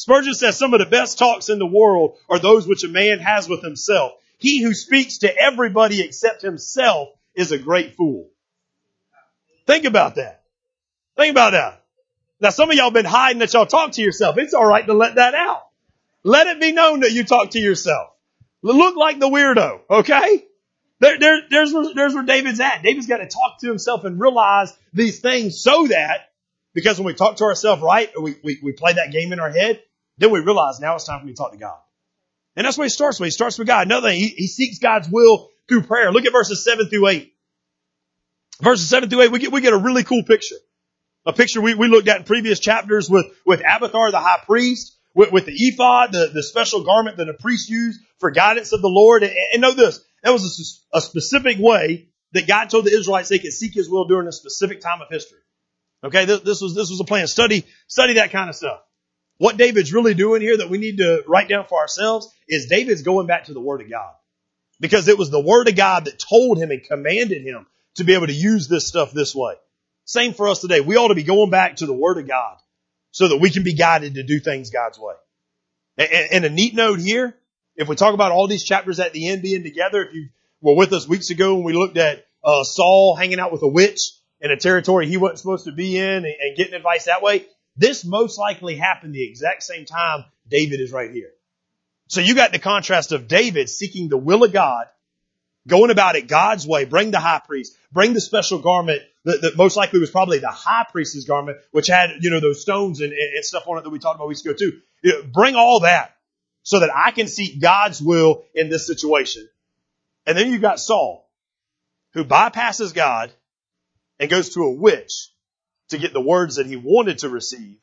Spurgeon 0.00 0.32
says 0.32 0.56
some 0.56 0.72
of 0.72 0.80
the 0.80 0.86
best 0.86 1.18
talks 1.18 1.50
in 1.50 1.58
the 1.58 1.66
world 1.66 2.16
are 2.30 2.38
those 2.38 2.66
which 2.66 2.84
a 2.84 2.88
man 2.88 3.18
has 3.18 3.50
with 3.50 3.62
himself. 3.62 4.12
He 4.38 4.62
who 4.62 4.72
speaks 4.72 5.18
to 5.18 5.36
everybody 5.36 6.00
except 6.00 6.40
himself 6.40 7.10
is 7.34 7.52
a 7.52 7.58
great 7.58 7.96
fool. 7.96 8.30
Think 9.66 9.84
about 9.84 10.14
that. 10.14 10.42
Think 11.18 11.32
about 11.32 11.50
that. 11.50 11.84
Now 12.40 12.48
some 12.48 12.70
of 12.70 12.76
y'all 12.76 12.90
been 12.90 13.04
hiding 13.04 13.40
that 13.40 13.52
y'all 13.52 13.66
talk 13.66 13.92
to 13.92 14.00
yourself. 14.00 14.38
It's 14.38 14.54
alright 14.54 14.86
to 14.86 14.94
let 14.94 15.16
that 15.16 15.34
out. 15.34 15.66
Let 16.24 16.46
it 16.46 16.62
be 16.62 16.72
known 16.72 17.00
that 17.00 17.12
you 17.12 17.22
talk 17.22 17.50
to 17.50 17.60
yourself. 17.60 18.08
Look 18.62 18.96
like 18.96 19.20
the 19.20 19.28
weirdo, 19.28 19.80
okay? 19.90 20.46
There, 21.00 21.18
there, 21.18 21.42
there's, 21.50 21.74
there's 21.94 22.14
where 22.14 22.24
David's 22.24 22.60
at. 22.60 22.82
David's 22.82 23.06
got 23.06 23.18
to 23.18 23.26
talk 23.26 23.60
to 23.60 23.68
himself 23.68 24.04
and 24.04 24.18
realize 24.18 24.74
these 24.94 25.20
things 25.20 25.60
so 25.60 25.88
that, 25.88 26.30
because 26.72 26.98
when 26.98 27.04
we 27.04 27.12
talk 27.12 27.36
to 27.36 27.44
ourselves 27.44 27.82
right, 27.82 28.10
we, 28.18 28.36
we, 28.42 28.60
we 28.62 28.72
play 28.72 28.94
that 28.94 29.12
game 29.12 29.34
in 29.34 29.40
our 29.40 29.50
head, 29.50 29.82
then 30.20 30.30
we 30.30 30.40
realize 30.40 30.78
now 30.80 30.94
it's 30.94 31.04
time 31.04 31.20
for 31.20 31.26
me 31.26 31.32
to 31.32 31.36
talk 31.36 31.52
to 31.52 31.58
God. 31.58 31.78
And 32.56 32.66
that's 32.66 32.78
where 32.78 32.84
he 32.84 32.90
starts 32.90 33.18
with. 33.18 33.28
He 33.28 33.30
starts 33.32 33.58
with 33.58 33.66
God. 33.66 33.86
Another 33.86 34.08
thing, 34.08 34.18
he, 34.18 34.28
he 34.28 34.46
seeks 34.46 34.78
God's 34.78 35.08
will 35.10 35.50
through 35.68 35.82
prayer. 35.82 36.12
Look 36.12 36.26
at 36.26 36.32
verses 36.32 36.64
7 36.64 36.88
through 36.88 37.08
8. 37.08 37.32
Verses 38.60 38.88
7 38.88 39.08
through 39.08 39.22
8, 39.22 39.32
we 39.32 39.38
get, 39.38 39.52
we 39.52 39.60
get 39.60 39.72
a 39.72 39.78
really 39.78 40.04
cool 40.04 40.22
picture. 40.24 40.56
A 41.26 41.32
picture 41.32 41.60
we, 41.60 41.74
we 41.74 41.88
looked 41.88 42.08
at 42.08 42.18
in 42.18 42.24
previous 42.24 42.60
chapters 42.60 43.08
with, 43.08 43.26
with 43.46 43.60
Abiathar 43.60 44.10
the 44.10 44.20
high 44.20 44.42
priest 44.44 44.96
with, 45.14 45.32
with 45.32 45.46
the 45.46 45.52
ephod, 45.54 46.12
the, 46.12 46.30
the 46.32 46.42
special 46.42 46.84
garment 46.84 47.16
that 47.16 47.28
a 47.28 47.34
priest 47.34 47.68
used 47.68 48.00
for 48.18 48.30
guidance 48.30 48.72
of 48.72 48.82
the 48.82 48.88
Lord. 48.88 49.22
And, 49.22 49.32
and 49.52 49.60
know 49.60 49.72
this, 49.72 50.00
that 50.22 50.30
was 50.30 50.80
a, 50.92 50.98
a 50.98 51.00
specific 51.00 51.56
way 51.58 52.08
that 52.32 52.46
God 52.46 52.70
told 52.70 52.84
the 52.84 52.96
Israelites 52.96 53.28
they 53.28 53.38
could 53.38 53.52
seek 53.52 53.74
His 53.74 53.88
will 53.88 54.06
during 54.06 54.28
a 54.28 54.32
specific 54.32 54.80
time 54.80 55.00
of 55.00 55.08
history. 55.10 55.38
Okay, 56.02 56.24
this, 56.24 56.40
this 56.40 56.60
was 56.62 56.74
this 56.74 56.88
was 56.88 57.00
a 57.00 57.04
plan. 57.04 57.26
Study 57.26 57.66
study 57.86 58.14
that 58.14 58.30
kind 58.30 58.48
of 58.48 58.56
stuff. 58.56 58.80
What 59.40 59.56
David's 59.56 59.94
really 59.94 60.12
doing 60.12 60.42
here 60.42 60.58
that 60.58 60.68
we 60.68 60.76
need 60.76 60.98
to 60.98 61.24
write 61.26 61.48
down 61.48 61.64
for 61.64 61.78
ourselves 61.78 62.30
is 62.46 62.66
David's 62.66 63.00
going 63.00 63.26
back 63.26 63.44
to 63.44 63.54
the 63.54 63.60
Word 63.60 63.80
of 63.80 63.88
God. 63.88 64.12
Because 64.80 65.08
it 65.08 65.16
was 65.16 65.30
the 65.30 65.40
Word 65.40 65.66
of 65.66 65.76
God 65.76 66.04
that 66.04 66.18
told 66.18 66.58
him 66.58 66.70
and 66.70 66.84
commanded 66.84 67.42
him 67.42 67.66
to 67.94 68.04
be 68.04 68.12
able 68.12 68.26
to 68.26 68.34
use 68.34 68.68
this 68.68 68.86
stuff 68.86 69.12
this 69.12 69.34
way. 69.34 69.54
Same 70.04 70.34
for 70.34 70.46
us 70.46 70.60
today. 70.60 70.82
We 70.82 70.96
ought 70.96 71.08
to 71.08 71.14
be 71.14 71.22
going 71.22 71.48
back 71.48 71.76
to 71.76 71.86
the 71.86 71.94
Word 71.94 72.18
of 72.18 72.28
God 72.28 72.58
so 73.12 73.28
that 73.28 73.38
we 73.38 73.48
can 73.48 73.62
be 73.62 73.72
guided 73.72 74.16
to 74.16 74.22
do 74.24 74.40
things 74.40 74.68
God's 74.68 74.98
way. 74.98 75.14
And, 75.96 76.28
and 76.32 76.44
a 76.44 76.50
neat 76.50 76.74
note 76.74 77.00
here, 77.00 77.34
if 77.76 77.88
we 77.88 77.96
talk 77.96 78.12
about 78.12 78.32
all 78.32 78.46
these 78.46 78.64
chapters 78.64 79.00
at 79.00 79.14
the 79.14 79.26
end 79.26 79.40
being 79.40 79.62
together, 79.62 80.04
if 80.04 80.12
you 80.12 80.28
were 80.60 80.76
with 80.76 80.92
us 80.92 81.08
weeks 81.08 81.30
ago 81.30 81.54
when 81.54 81.64
we 81.64 81.72
looked 81.72 81.96
at 81.96 82.26
uh, 82.44 82.62
Saul 82.62 83.16
hanging 83.16 83.40
out 83.40 83.52
with 83.52 83.62
a 83.62 83.68
witch 83.68 84.00
in 84.42 84.50
a 84.50 84.58
territory 84.58 85.08
he 85.08 85.16
wasn't 85.16 85.38
supposed 85.38 85.64
to 85.64 85.72
be 85.72 85.96
in 85.96 86.26
and, 86.26 86.26
and 86.26 86.56
getting 86.58 86.74
advice 86.74 87.06
that 87.06 87.22
way, 87.22 87.46
this 87.80 88.04
most 88.04 88.38
likely 88.38 88.76
happened 88.76 89.14
the 89.14 89.26
exact 89.26 89.62
same 89.62 89.86
time 89.86 90.26
David 90.46 90.80
is 90.80 90.92
right 90.92 91.10
here. 91.10 91.30
So 92.08 92.20
you 92.20 92.34
got 92.34 92.52
the 92.52 92.58
contrast 92.58 93.12
of 93.12 93.26
David 93.26 93.70
seeking 93.70 94.10
the 94.10 94.18
will 94.18 94.44
of 94.44 94.52
God, 94.52 94.86
going 95.66 95.90
about 95.90 96.14
it 96.14 96.28
God's 96.28 96.66
way, 96.66 96.84
bring 96.84 97.10
the 97.10 97.20
high 97.20 97.40
priest, 97.44 97.74
bring 97.90 98.12
the 98.12 98.20
special 98.20 98.58
garment 98.58 99.00
that, 99.24 99.40
that, 99.40 99.56
most 99.56 99.78
likely 99.78 99.98
was 99.98 100.10
probably 100.10 100.40
the 100.40 100.48
high 100.48 100.84
priest's 100.92 101.24
garment, 101.24 101.56
which 101.70 101.86
had, 101.86 102.10
you 102.20 102.30
know, 102.30 102.40
those 102.40 102.60
stones 102.60 103.00
and, 103.00 103.14
and 103.14 103.44
stuff 103.44 103.66
on 103.66 103.78
it 103.78 103.84
that 103.84 103.90
we 103.90 103.98
talked 103.98 104.16
about 104.16 104.28
weeks 104.28 104.44
ago 104.44 104.52
too. 104.52 104.80
You 105.02 105.12
know, 105.12 105.22
bring 105.22 105.54
all 105.54 105.80
that 105.80 106.14
so 106.62 106.80
that 106.80 106.90
I 106.94 107.12
can 107.12 107.28
seek 107.28 107.62
God's 107.62 108.02
will 108.02 108.44
in 108.54 108.68
this 108.68 108.86
situation. 108.86 109.48
And 110.26 110.36
then 110.36 110.52
you've 110.52 110.60
got 110.60 110.80
Saul, 110.80 111.30
who 112.12 112.24
bypasses 112.24 112.92
God 112.92 113.32
and 114.18 114.28
goes 114.28 114.50
to 114.50 114.64
a 114.64 114.70
witch 114.70 115.30
to 115.90 115.98
get 115.98 116.12
the 116.12 116.20
words 116.20 116.56
that 116.56 116.66
he 116.66 116.76
wanted 116.76 117.18
to 117.18 117.28
receive 117.28 117.76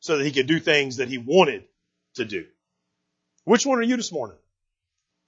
so 0.00 0.18
that 0.18 0.24
he 0.24 0.32
could 0.32 0.46
do 0.46 0.60
things 0.60 0.96
that 0.96 1.08
he 1.08 1.18
wanted 1.18 1.64
to 2.14 2.24
do. 2.24 2.46
Which 3.44 3.66
one 3.66 3.78
are 3.78 3.82
you 3.82 3.96
this 3.96 4.12
morning? 4.12 4.36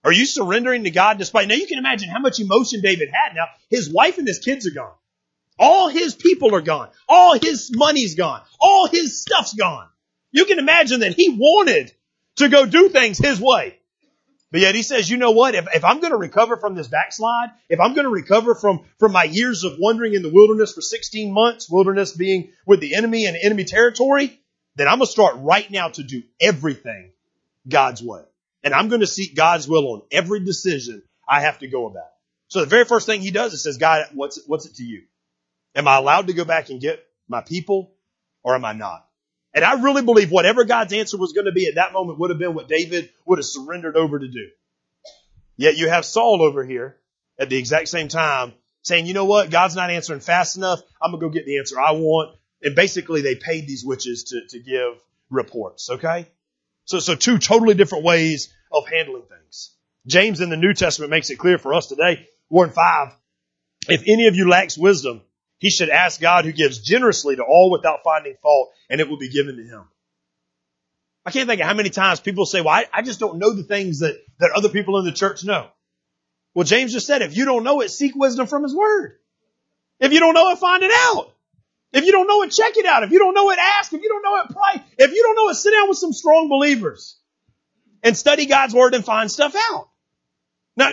Are 0.04 0.12
you 0.12 0.26
surrendering 0.26 0.84
to 0.84 0.90
God 0.90 1.18
despite, 1.18 1.48
now 1.48 1.54
you 1.54 1.66
can 1.66 1.78
imagine 1.78 2.08
how 2.08 2.20
much 2.20 2.40
emotion 2.40 2.80
David 2.80 3.10
had 3.12 3.34
now. 3.34 3.46
His 3.68 3.92
wife 3.92 4.18
and 4.18 4.26
his 4.26 4.38
kids 4.38 4.66
are 4.66 4.72
gone. 4.72 4.94
All 5.58 5.88
his 5.88 6.14
people 6.14 6.54
are 6.54 6.62
gone. 6.62 6.88
All 7.08 7.38
his 7.38 7.70
money's 7.74 8.14
gone. 8.14 8.42
All 8.60 8.86
his 8.86 9.20
stuff's 9.20 9.54
gone. 9.54 9.88
You 10.32 10.46
can 10.46 10.58
imagine 10.58 11.00
that 11.00 11.14
he 11.14 11.36
wanted 11.38 11.92
to 12.36 12.48
go 12.48 12.64
do 12.64 12.88
things 12.88 13.18
his 13.18 13.40
way. 13.40 13.79
But 14.52 14.62
yet 14.62 14.74
he 14.74 14.82
says, 14.82 15.08
you 15.08 15.16
know 15.16 15.30
what? 15.30 15.54
If, 15.54 15.68
if 15.74 15.84
I'm 15.84 16.00
going 16.00 16.12
to 16.12 16.18
recover 16.18 16.56
from 16.56 16.74
this 16.74 16.88
backslide, 16.88 17.50
if 17.68 17.78
I'm 17.78 17.94
going 17.94 18.04
to 18.04 18.10
recover 18.10 18.54
from, 18.54 18.80
from 18.98 19.12
my 19.12 19.24
years 19.24 19.62
of 19.62 19.78
wandering 19.78 20.14
in 20.14 20.22
the 20.22 20.32
wilderness 20.32 20.72
for 20.72 20.80
16 20.80 21.32
months, 21.32 21.70
wilderness 21.70 22.12
being 22.12 22.52
with 22.66 22.80
the 22.80 22.94
enemy 22.94 23.26
and 23.26 23.36
enemy 23.36 23.64
territory, 23.64 24.40
then 24.74 24.88
I'm 24.88 24.98
going 24.98 25.06
to 25.06 25.12
start 25.12 25.36
right 25.38 25.70
now 25.70 25.88
to 25.90 26.02
do 26.02 26.22
everything 26.40 27.12
God's 27.68 28.02
way. 28.02 28.22
And 28.64 28.74
I'm 28.74 28.88
going 28.88 29.00
to 29.00 29.06
seek 29.06 29.36
God's 29.36 29.68
will 29.68 29.86
on 29.92 30.02
every 30.10 30.40
decision 30.40 31.02
I 31.28 31.42
have 31.42 31.60
to 31.60 31.68
go 31.68 31.86
about. 31.86 32.10
So 32.48 32.60
the 32.60 32.66
very 32.66 32.84
first 32.84 33.06
thing 33.06 33.20
he 33.20 33.30
does 33.30 33.52
is 33.52 33.62
says, 33.62 33.78
God, 33.78 34.06
what's 34.12 34.40
what's 34.46 34.66
it 34.66 34.74
to 34.76 34.82
you? 34.82 35.04
Am 35.76 35.86
I 35.86 35.96
allowed 35.96 36.26
to 36.26 36.32
go 36.32 36.44
back 36.44 36.68
and 36.68 36.80
get 36.80 37.06
my 37.28 37.40
people 37.40 37.92
or 38.42 38.56
am 38.56 38.64
I 38.64 38.72
not? 38.72 39.06
And 39.52 39.64
I 39.64 39.82
really 39.82 40.02
believe 40.02 40.30
whatever 40.30 40.64
God's 40.64 40.92
answer 40.92 41.16
was 41.16 41.32
going 41.32 41.46
to 41.46 41.52
be 41.52 41.66
at 41.66 41.74
that 41.74 41.92
moment 41.92 42.18
would 42.18 42.30
have 42.30 42.38
been 42.38 42.54
what 42.54 42.68
David 42.68 43.10
would 43.26 43.38
have 43.38 43.46
surrendered 43.46 43.96
over 43.96 44.18
to 44.18 44.28
do. 44.28 44.48
Yet 45.56 45.76
you 45.76 45.88
have 45.88 46.04
Saul 46.04 46.42
over 46.42 46.64
here 46.64 46.96
at 47.38 47.50
the 47.50 47.56
exact 47.56 47.88
same 47.88 48.08
time 48.08 48.52
saying, 48.82 49.06
you 49.06 49.14
know 49.14 49.24
what? 49.24 49.50
God's 49.50 49.74
not 49.74 49.90
answering 49.90 50.20
fast 50.20 50.56
enough. 50.56 50.80
I'm 51.02 51.10
going 51.10 51.20
to 51.20 51.26
go 51.26 51.32
get 51.32 51.46
the 51.46 51.58
answer 51.58 51.80
I 51.80 51.92
want. 51.92 52.36
And 52.62 52.74
basically 52.74 53.22
they 53.22 53.34
paid 53.34 53.66
these 53.66 53.84
witches 53.84 54.24
to, 54.24 54.40
to 54.50 54.62
give 54.62 55.02
reports. 55.30 55.90
Okay. 55.90 56.26
So, 56.84 56.98
so 56.98 57.14
two 57.14 57.38
totally 57.38 57.74
different 57.74 58.04
ways 58.04 58.52
of 58.72 58.88
handling 58.88 59.22
things. 59.22 59.74
James 60.06 60.40
in 60.40 60.48
the 60.48 60.56
New 60.56 60.74
Testament 60.74 61.10
makes 61.10 61.30
it 61.30 61.36
clear 61.36 61.58
for 61.58 61.74
us 61.74 61.88
today. 61.88 62.28
One 62.48 62.70
five. 62.70 63.12
If 63.88 64.02
any 64.06 64.26
of 64.26 64.34
you 64.34 64.48
lacks 64.48 64.78
wisdom, 64.78 65.22
he 65.60 65.68
should 65.68 65.90
ask 65.90 66.20
God 66.20 66.46
who 66.46 66.52
gives 66.52 66.78
generously 66.78 67.36
to 67.36 67.42
all 67.42 67.70
without 67.70 68.02
finding 68.02 68.34
fault 68.42 68.70
and 68.88 69.00
it 69.00 69.08
will 69.08 69.18
be 69.18 69.28
given 69.28 69.56
to 69.56 69.62
him. 69.62 69.84
I 71.24 71.30
can't 71.30 71.46
think 71.46 71.60
of 71.60 71.66
how 71.66 71.74
many 71.74 71.90
times 71.90 72.18
people 72.18 72.46
say, 72.46 72.62
well, 72.62 72.74
I, 72.74 72.86
I 72.92 73.02
just 73.02 73.20
don't 73.20 73.38
know 73.38 73.52
the 73.52 73.62
things 73.62 73.98
that, 74.00 74.16
that 74.38 74.52
other 74.56 74.70
people 74.70 74.98
in 74.98 75.04
the 75.04 75.12
church 75.12 75.44
know. 75.44 75.68
Well, 76.54 76.64
James 76.64 76.94
just 76.94 77.06
said, 77.06 77.20
if 77.20 77.36
you 77.36 77.44
don't 77.44 77.62
know 77.62 77.82
it, 77.82 77.90
seek 77.90 78.16
wisdom 78.16 78.46
from 78.46 78.62
his 78.62 78.74
word. 78.74 79.18
If 80.00 80.14
you 80.14 80.18
don't 80.18 80.32
know 80.32 80.50
it, 80.50 80.58
find 80.58 80.82
it 80.82 80.90
out. 80.92 81.30
If 81.92 82.06
you 82.06 82.12
don't 82.12 82.26
know 82.26 82.42
it, 82.42 82.52
check 82.52 82.78
it 82.78 82.86
out. 82.86 83.02
If 83.02 83.10
you 83.10 83.18
don't 83.18 83.34
know 83.34 83.50
it, 83.50 83.58
ask. 83.58 83.92
If 83.92 84.02
you 84.02 84.08
don't 84.08 84.22
know 84.22 84.36
it, 84.36 84.46
pray. 84.48 84.82
If 84.96 85.12
you 85.12 85.22
don't 85.22 85.36
know 85.36 85.50
it, 85.50 85.54
sit 85.56 85.72
down 85.72 85.90
with 85.90 85.98
some 85.98 86.14
strong 86.14 86.48
believers 86.48 87.18
and 88.02 88.16
study 88.16 88.46
God's 88.46 88.74
word 88.74 88.94
and 88.94 89.04
find 89.04 89.30
stuff 89.30 89.54
out. 89.70 89.90
Now, 90.74 90.92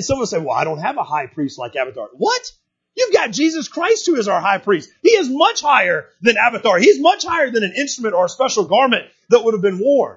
someone 0.00 0.26
say, 0.26 0.38
well, 0.38 0.56
I 0.56 0.64
don't 0.64 0.78
have 0.78 0.96
a 0.96 1.04
high 1.04 1.26
priest 1.26 1.58
like 1.58 1.72
Abiathar. 1.72 2.08
What? 2.14 2.52
You've 2.96 3.12
got 3.12 3.30
Jesus 3.30 3.68
Christ 3.68 4.06
who 4.06 4.16
is 4.16 4.28
our 4.28 4.40
high 4.40 4.58
priest. 4.58 4.90
He 5.02 5.10
is 5.10 5.28
much 5.28 5.60
higher 5.60 6.06
than 6.20 6.36
Abiathar. 6.36 6.78
He's 6.78 7.00
much 7.00 7.24
higher 7.24 7.50
than 7.50 7.62
an 7.62 7.74
instrument 7.76 8.14
or 8.14 8.24
a 8.24 8.28
special 8.28 8.64
garment 8.64 9.06
that 9.30 9.44
would 9.44 9.54
have 9.54 9.62
been 9.62 9.78
worn. 9.78 10.16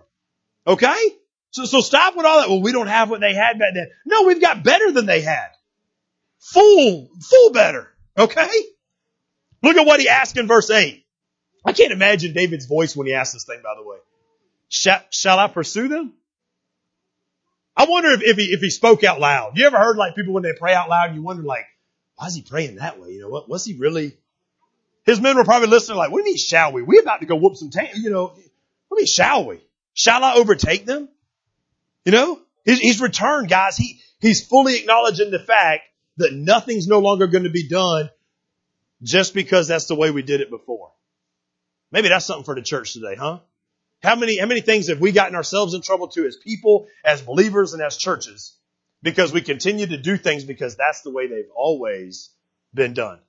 Okay? 0.65 1.10
So, 1.51 1.65
so 1.65 1.81
stop 1.81 2.15
with 2.15 2.25
all 2.25 2.39
that. 2.39 2.49
Well, 2.49 2.62
we 2.62 2.71
don't 2.71 2.88
have 2.88 3.10
what 3.10 3.21
they 3.21 3.34
had 3.34 3.60
back 3.60 3.73
then. 3.73 3.89
No, 4.05 4.23
we've 4.23 4.41
got 4.41 4.63
better 4.63 4.91
than 4.91 5.05
they 5.05 5.21
had. 5.21 5.49
Full, 6.39 7.10
full 7.21 7.51
better. 7.51 7.88
Okay? 8.17 8.49
Look 9.62 9.77
at 9.77 9.86
what 9.86 9.99
he 9.99 10.10
asked 10.10 10.38
in 10.38 10.47
verse 10.47 10.69
8. 10.69 11.05
I 11.63 11.73
can't 11.73 11.91
imagine 11.91 12.34
David's 12.34 12.65
voice 12.65 12.95
when 12.95 13.05
he 13.05 13.13
asked 13.13 13.34
this 13.34 13.45
thing, 13.45 13.62
by 13.63 13.75
the 13.77 13.88
way. 13.88 13.97
Shall, 14.69 15.01
shall 15.12 15.38
I 15.38 15.47
pursue 15.47 15.88
them? 15.88 16.13
I 17.75 17.86
wonder 17.86 18.10
if, 18.12 18.23
if 18.23 18.38
he, 18.38 18.45
if 18.45 18.62
he 18.62 18.69
spoke 18.69 19.03
out 19.03 19.19
loud. 19.19 19.57
You 19.57 19.65
ever 19.65 19.77
heard 19.77 19.97
like 19.97 20.15
people 20.15 20.34
when 20.34 20.43
they 20.43 20.53
pray 20.57 20.73
out 20.73 20.89
loud, 20.89 21.13
you 21.13 21.21
wonder 21.21 21.43
like, 21.43 21.65
why 22.21 22.27
is 22.27 22.36
he 22.36 22.43
praying 22.43 22.75
that 22.75 22.99
way? 22.99 23.10
You 23.10 23.21
know, 23.21 23.29
what 23.29 23.49
was 23.49 23.65
he 23.65 23.73
really? 23.73 24.15
His 25.07 25.19
men 25.19 25.36
were 25.36 25.43
probably 25.43 25.69
listening 25.69 25.97
like, 25.97 26.12
what 26.12 26.19
do 26.19 26.29
you 26.29 26.36
mean 26.36 26.38
shall 26.38 26.71
we? 26.71 26.84
We 26.84 26.99
about 26.99 27.21
to 27.21 27.25
go 27.25 27.36
whoop 27.36 27.55
some 27.55 27.71
tail, 27.71 27.89
you 27.95 28.12
know, 28.12 28.25
what 28.25 28.36
do 28.36 28.41
you 28.91 28.97
mean 28.97 29.05
shall 29.07 29.47
we? 29.47 29.60
Shall 29.95 30.23
I 30.23 30.36
overtake 30.36 30.86
them? 30.86 31.10
You 32.05 32.12
know, 32.12 32.39
he's, 32.63 32.77
he's 32.77 33.01
returned, 33.01 33.49
guys. 33.49 33.75
He, 33.75 33.99
he's 34.19 34.45
fully 34.45 34.77
acknowledging 34.77 35.31
the 35.31 35.39
fact 35.39 35.81
that 36.17 36.31
nothing's 36.31 36.88
no 36.88 36.99
longer 36.99 37.25
going 37.25 37.45
to 37.45 37.49
be 37.49 37.67
done 37.67 38.12
just 39.01 39.34
because 39.34 39.67
that's 39.67 39.88
the 39.88 39.95
way 39.95 40.12
we 40.12 40.21
did 40.21 40.41
it 40.41 40.51
before. 40.51 40.91
Maybe 41.91 42.10
that's 42.10 42.27
something 42.27 42.45
for 42.45 42.53
the 42.53 42.62
church 42.62 42.93
today, 42.93 43.15
huh? 43.15 43.39
How 44.03 44.15
many, 44.15 44.38
how 44.38 44.45
many 44.45 44.62
things 44.62 44.89
have 44.89 44.99
we 44.99 45.12
gotten 45.12 45.36
ourselves 45.36 45.73
in 45.73 45.81
trouble 45.81 46.10
to 46.10 46.27
as 46.27 46.38
people, 46.38 46.86
as 47.03 47.19
believers, 47.23 47.73
and 47.73 47.81
as 47.81 47.97
churches 47.97 48.55
because 49.03 49.33
we 49.33 49.41
continue 49.41 49.87
to 49.87 49.97
do 49.97 50.17
things 50.17 50.43
because 50.43 50.75
that's 50.75 51.01
the 51.01 51.11
way 51.11 51.27
they've 51.27 51.51
always 51.55 52.29
been 52.73 52.93
done. 52.93 53.19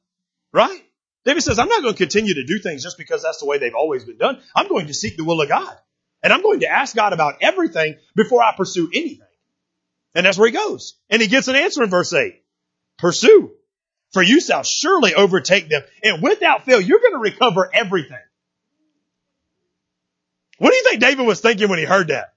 Right? 0.52 0.82
David 1.24 1.42
says, 1.42 1.58
I'm 1.58 1.68
not 1.68 1.82
going 1.82 1.94
to 1.94 1.98
continue 1.98 2.34
to 2.34 2.44
do 2.44 2.58
things 2.58 2.82
just 2.82 2.98
because 2.98 3.22
that's 3.22 3.38
the 3.38 3.46
way 3.46 3.58
they've 3.58 3.74
always 3.74 4.04
been 4.04 4.18
done. 4.18 4.40
I'm 4.54 4.68
going 4.68 4.88
to 4.88 4.94
seek 4.94 5.16
the 5.16 5.24
will 5.24 5.40
of 5.40 5.48
God. 5.48 5.76
And 6.22 6.32
I'm 6.32 6.42
going 6.42 6.60
to 6.60 6.68
ask 6.68 6.94
God 6.94 7.12
about 7.12 7.38
everything 7.40 7.96
before 8.14 8.42
I 8.42 8.54
pursue 8.56 8.88
anything. 8.92 9.26
And 10.14 10.26
that's 10.26 10.38
where 10.38 10.48
he 10.48 10.52
goes. 10.52 10.94
And 11.10 11.22
he 11.22 11.28
gets 11.28 11.48
an 11.48 11.56
answer 11.56 11.82
in 11.82 11.90
verse 11.90 12.12
8. 12.12 12.40
Pursue. 12.98 13.52
For 14.12 14.22
you 14.22 14.40
shall 14.40 14.62
surely 14.62 15.14
overtake 15.14 15.68
them. 15.68 15.82
And 16.02 16.22
without 16.22 16.64
fail, 16.64 16.80
you're 16.80 17.00
going 17.00 17.14
to 17.14 17.18
recover 17.18 17.70
everything. 17.72 18.18
What 20.58 20.70
do 20.70 20.76
you 20.76 20.84
think 20.84 21.00
David 21.00 21.26
was 21.26 21.40
thinking 21.40 21.68
when 21.68 21.78
he 21.78 21.84
heard 21.84 22.08
that? 22.08 22.34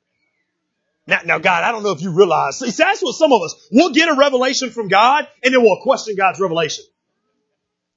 Now, 1.08 1.20
now, 1.24 1.38
God, 1.38 1.64
I 1.64 1.72
don't 1.72 1.84
know 1.84 1.92
if 1.92 2.02
you 2.02 2.12
realize. 2.12 2.60
See, 2.60 2.72
that's 2.72 3.02
what 3.02 3.16
some 3.16 3.32
of 3.32 3.42
us, 3.42 3.68
we'll 3.72 3.94
get 3.94 4.10
a 4.10 4.16
revelation 4.16 4.72
from 4.72 4.88
God 4.88 5.28
and 5.44 5.54
then 5.54 5.62
we'll 5.62 5.82
question 5.82 6.16
God's 6.16 6.40
revelation. 6.40 6.84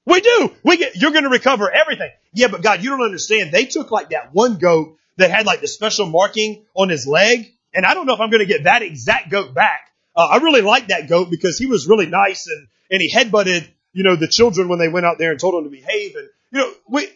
We 0.05 0.21
do. 0.21 0.55
We 0.63 0.77
get, 0.77 0.97
you're 0.97 1.11
going 1.11 1.25
to 1.25 1.31
recover 1.31 1.71
everything. 1.71 2.11
Yeah, 2.33 2.49
but 2.49 2.63
God, 2.63 2.83
you 2.83 2.91
don't 2.91 3.03
understand. 3.03 3.53
They 3.53 3.67
took 3.67 3.91
like 3.91 4.11
that 4.11 4.33
one 4.33 4.59
goat 4.59 4.97
that 5.17 5.31
had 5.31 5.47
like 5.47 5.61
the 5.61 5.69
special 5.69 6.07
marking 6.07 6.65
on 6.75 6.89
his 6.89 7.07
leg. 7.07 7.53
And 7.75 7.85
I 7.85 7.95
don't 7.95 8.07
know 8.07 8.15
if 8.15 8.21
I'm 8.21 8.31
going 8.31 8.41
to 8.41 8.47
get 8.47 8.65
that 8.65 8.83
exact 8.83 9.31
goat 9.31 9.55
back. 9.55 9.91
Uh, 10.17 10.27
I 10.27 10.37
really 10.39 10.63
like 10.63 10.89
that 10.89 11.09
goat 11.09 11.31
because 11.31 11.59
he 11.59 11.67
was 11.67 11.87
really 11.87 12.07
nice 12.07 12.47
and, 12.47 12.69
and 12.91 13.01
he 13.01 13.13
headbutted, 13.13 13.69
you 13.93 14.03
know, 14.03 14.17
the 14.17 14.29
children 14.29 14.69
when 14.69 14.79
they 14.79 14.89
went 14.89 15.07
out 15.07 15.19
there 15.19 15.31
and 15.31 15.41
told 15.41 15.55
them 15.55 15.65
to 15.65 15.71
behave. 15.71 16.15
And, 16.17 16.29
you 16.53 16.59
know, 16.61 16.73
we, 16.89 17.09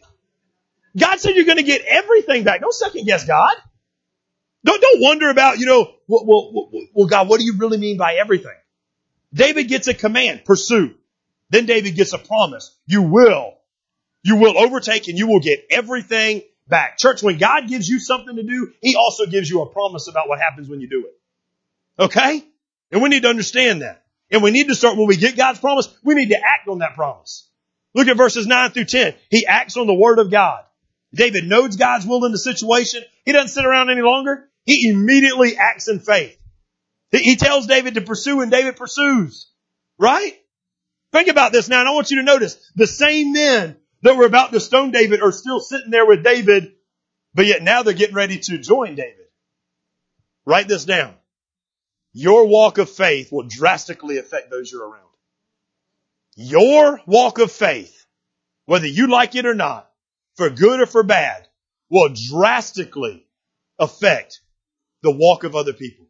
God 0.96 1.18
said 1.18 1.34
you're 1.34 1.46
going 1.46 1.58
to 1.58 1.64
get 1.64 1.82
everything 1.86 2.44
back. 2.44 2.60
Don't 2.60 2.74
second 2.74 3.06
guess 3.06 3.26
God. 3.26 3.54
Don't, 4.64 4.80
don't 4.80 5.00
wonder 5.00 5.30
about, 5.30 5.58
you 5.58 5.66
know, 5.66 5.92
well, 6.06 6.24
well, 6.26 6.70
well, 6.94 7.06
God, 7.06 7.28
what 7.28 7.40
do 7.40 7.46
you 7.46 7.56
really 7.56 7.78
mean 7.78 7.96
by 7.96 8.14
everything? 8.14 8.54
David 9.34 9.68
gets 9.68 9.88
a 9.88 9.94
command, 9.94 10.44
pursue. 10.44 10.94
Then 11.50 11.66
David 11.66 11.96
gets 11.96 12.12
a 12.12 12.18
promise. 12.18 12.76
You 12.86 13.02
will. 13.02 13.54
You 14.22 14.36
will 14.36 14.56
overtake 14.56 15.08
and 15.08 15.18
you 15.18 15.26
will 15.26 15.40
get 15.40 15.66
everything 15.70 16.42
back. 16.68 16.96
Church, 16.96 17.22
when 17.22 17.38
God 17.38 17.68
gives 17.68 17.88
you 17.88 17.98
something 17.98 18.36
to 18.36 18.42
do, 18.42 18.72
He 18.80 18.96
also 18.96 19.26
gives 19.26 19.50
you 19.50 19.62
a 19.62 19.66
promise 19.66 20.08
about 20.08 20.28
what 20.28 20.38
happens 20.38 20.68
when 20.68 20.80
you 20.80 20.88
do 20.88 21.06
it. 21.06 22.02
Okay? 22.02 22.44
And 22.90 23.02
we 23.02 23.08
need 23.08 23.22
to 23.22 23.28
understand 23.28 23.82
that. 23.82 24.04
And 24.30 24.42
we 24.42 24.50
need 24.50 24.68
to 24.68 24.74
start, 24.74 24.96
when 24.96 25.06
we 25.06 25.16
get 25.16 25.36
God's 25.36 25.58
promise, 25.58 25.88
we 26.02 26.14
need 26.14 26.30
to 26.30 26.38
act 26.38 26.68
on 26.68 26.78
that 26.78 26.94
promise. 26.94 27.48
Look 27.94 28.08
at 28.08 28.16
verses 28.16 28.46
9 28.46 28.70
through 28.70 28.86
10. 28.86 29.14
He 29.30 29.46
acts 29.46 29.76
on 29.76 29.86
the 29.86 29.94
word 29.94 30.18
of 30.18 30.30
God. 30.30 30.64
David 31.14 31.44
knows 31.44 31.76
God's 31.76 32.06
will 32.06 32.24
in 32.24 32.32
the 32.32 32.38
situation. 32.38 33.02
He 33.26 33.32
doesn't 33.32 33.48
sit 33.48 33.66
around 33.66 33.90
any 33.90 34.00
longer. 34.00 34.48
He 34.64 34.88
immediately 34.88 35.56
acts 35.56 35.88
in 35.88 36.00
faith. 36.00 36.38
He 37.10 37.36
tells 37.36 37.66
David 37.66 37.94
to 37.94 38.00
pursue 38.00 38.40
and 38.40 38.50
David 38.50 38.76
pursues. 38.76 39.50
Right? 39.98 40.34
Think 41.12 41.28
about 41.28 41.52
this 41.52 41.68
now 41.68 41.80
and 41.80 41.88
I 41.88 41.92
want 41.92 42.10
you 42.10 42.18
to 42.18 42.22
notice 42.22 42.56
the 42.74 42.86
same 42.86 43.32
men 43.32 43.76
that 44.02 44.16
were 44.16 44.26
about 44.26 44.52
to 44.52 44.60
stone 44.60 44.90
David 44.90 45.22
are 45.22 45.32
still 45.32 45.60
sitting 45.60 45.90
there 45.90 46.06
with 46.06 46.24
David, 46.24 46.72
but 47.34 47.46
yet 47.46 47.62
now 47.62 47.82
they're 47.82 47.94
getting 47.94 48.16
ready 48.16 48.38
to 48.38 48.58
join 48.58 48.94
David. 48.94 49.26
Write 50.44 50.68
this 50.68 50.84
down. 50.84 51.14
Your 52.12 52.46
walk 52.46 52.78
of 52.78 52.90
faith 52.90 53.30
will 53.30 53.46
drastically 53.48 54.18
affect 54.18 54.50
those 54.50 54.70
you're 54.70 54.86
around. 54.86 55.02
Your 56.34 57.00
walk 57.06 57.38
of 57.38 57.52
faith, 57.52 58.06
whether 58.66 58.86
you 58.86 59.08
like 59.08 59.34
it 59.34 59.46
or 59.46 59.54
not, 59.54 59.90
for 60.36 60.50
good 60.50 60.80
or 60.80 60.86
for 60.86 61.02
bad, 61.02 61.46
will 61.90 62.10
drastically 62.30 63.26
affect 63.78 64.40
the 65.02 65.10
walk 65.10 65.44
of 65.44 65.54
other 65.54 65.72
people. 65.72 66.06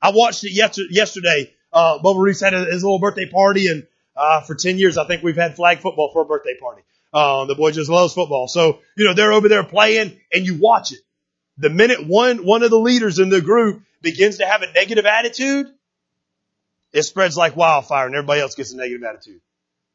I 0.00 0.12
watched 0.12 0.44
it 0.44 0.52
yesterday. 0.52 1.52
Uh, 1.72 1.98
Bubba 2.02 2.20
Reese 2.20 2.40
had 2.40 2.52
his 2.52 2.82
little 2.82 2.98
birthday 2.98 3.28
party 3.28 3.68
and, 3.68 3.86
uh, 4.16 4.42
for 4.42 4.54
10 4.54 4.78
years, 4.78 4.98
I 4.98 5.06
think 5.06 5.22
we've 5.22 5.36
had 5.36 5.56
flag 5.56 5.80
football 5.80 6.10
for 6.12 6.22
a 6.22 6.24
birthday 6.24 6.56
party. 6.58 6.82
Um, 7.12 7.48
the 7.48 7.54
boy 7.54 7.70
just 7.72 7.90
loves 7.90 8.14
football. 8.14 8.48
So, 8.48 8.80
you 8.96 9.04
know, 9.04 9.14
they're 9.14 9.32
over 9.32 9.48
there 9.48 9.64
playing 9.64 10.18
and 10.32 10.46
you 10.46 10.58
watch 10.58 10.92
it. 10.92 11.00
The 11.58 11.70
minute 11.70 12.06
one, 12.06 12.44
one 12.44 12.62
of 12.62 12.70
the 12.70 12.78
leaders 12.78 13.18
in 13.18 13.28
the 13.28 13.40
group 13.40 13.82
begins 14.00 14.38
to 14.38 14.46
have 14.46 14.62
a 14.62 14.72
negative 14.72 15.06
attitude, 15.06 15.66
it 16.92 17.02
spreads 17.02 17.36
like 17.36 17.56
wildfire 17.56 18.06
and 18.06 18.14
everybody 18.14 18.40
else 18.40 18.54
gets 18.54 18.72
a 18.72 18.76
negative 18.76 19.04
attitude. 19.04 19.40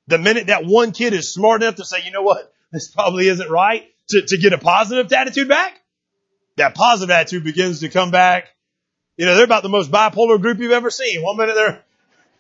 The 0.08 0.18
minute 0.18 0.48
that 0.48 0.66
one 0.66 0.92
kid 0.92 1.14
is 1.14 1.34
smart 1.34 1.64
enough 1.64 1.76
to 1.76 1.86
say, 1.86 1.98
you 2.06 2.12
know 2.12 2.22
what, 2.22 2.54
this 2.72 2.90
probably 2.90 3.28
isn't 3.28 3.50
right, 3.50 3.84
to, 4.10 4.22
to 4.22 4.38
get 4.38 4.54
a 4.54 4.58
positive 4.58 5.12
attitude 5.12 5.48
back, 5.48 5.82
that 6.58 6.76
positive 6.76 7.12
attitude 7.12 7.44
begins 7.44 7.82
to 7.82 7.90
come 7.90 8.12
back 8.12 8.50
You 9.18 9.26
know, 9.26 9.36
they're 9.36 9.46
about 9.46 9.64
the 9.64 9.70
most 9.70 9.92
bipolar 9.92 10.42
group 10.42 10.60
you've 10.60 10.72
ever 10.72 10.90
seen. 10.90 11.22
One 11.22 11.38
minute 11.38 11.56
they're, 11.56 11.84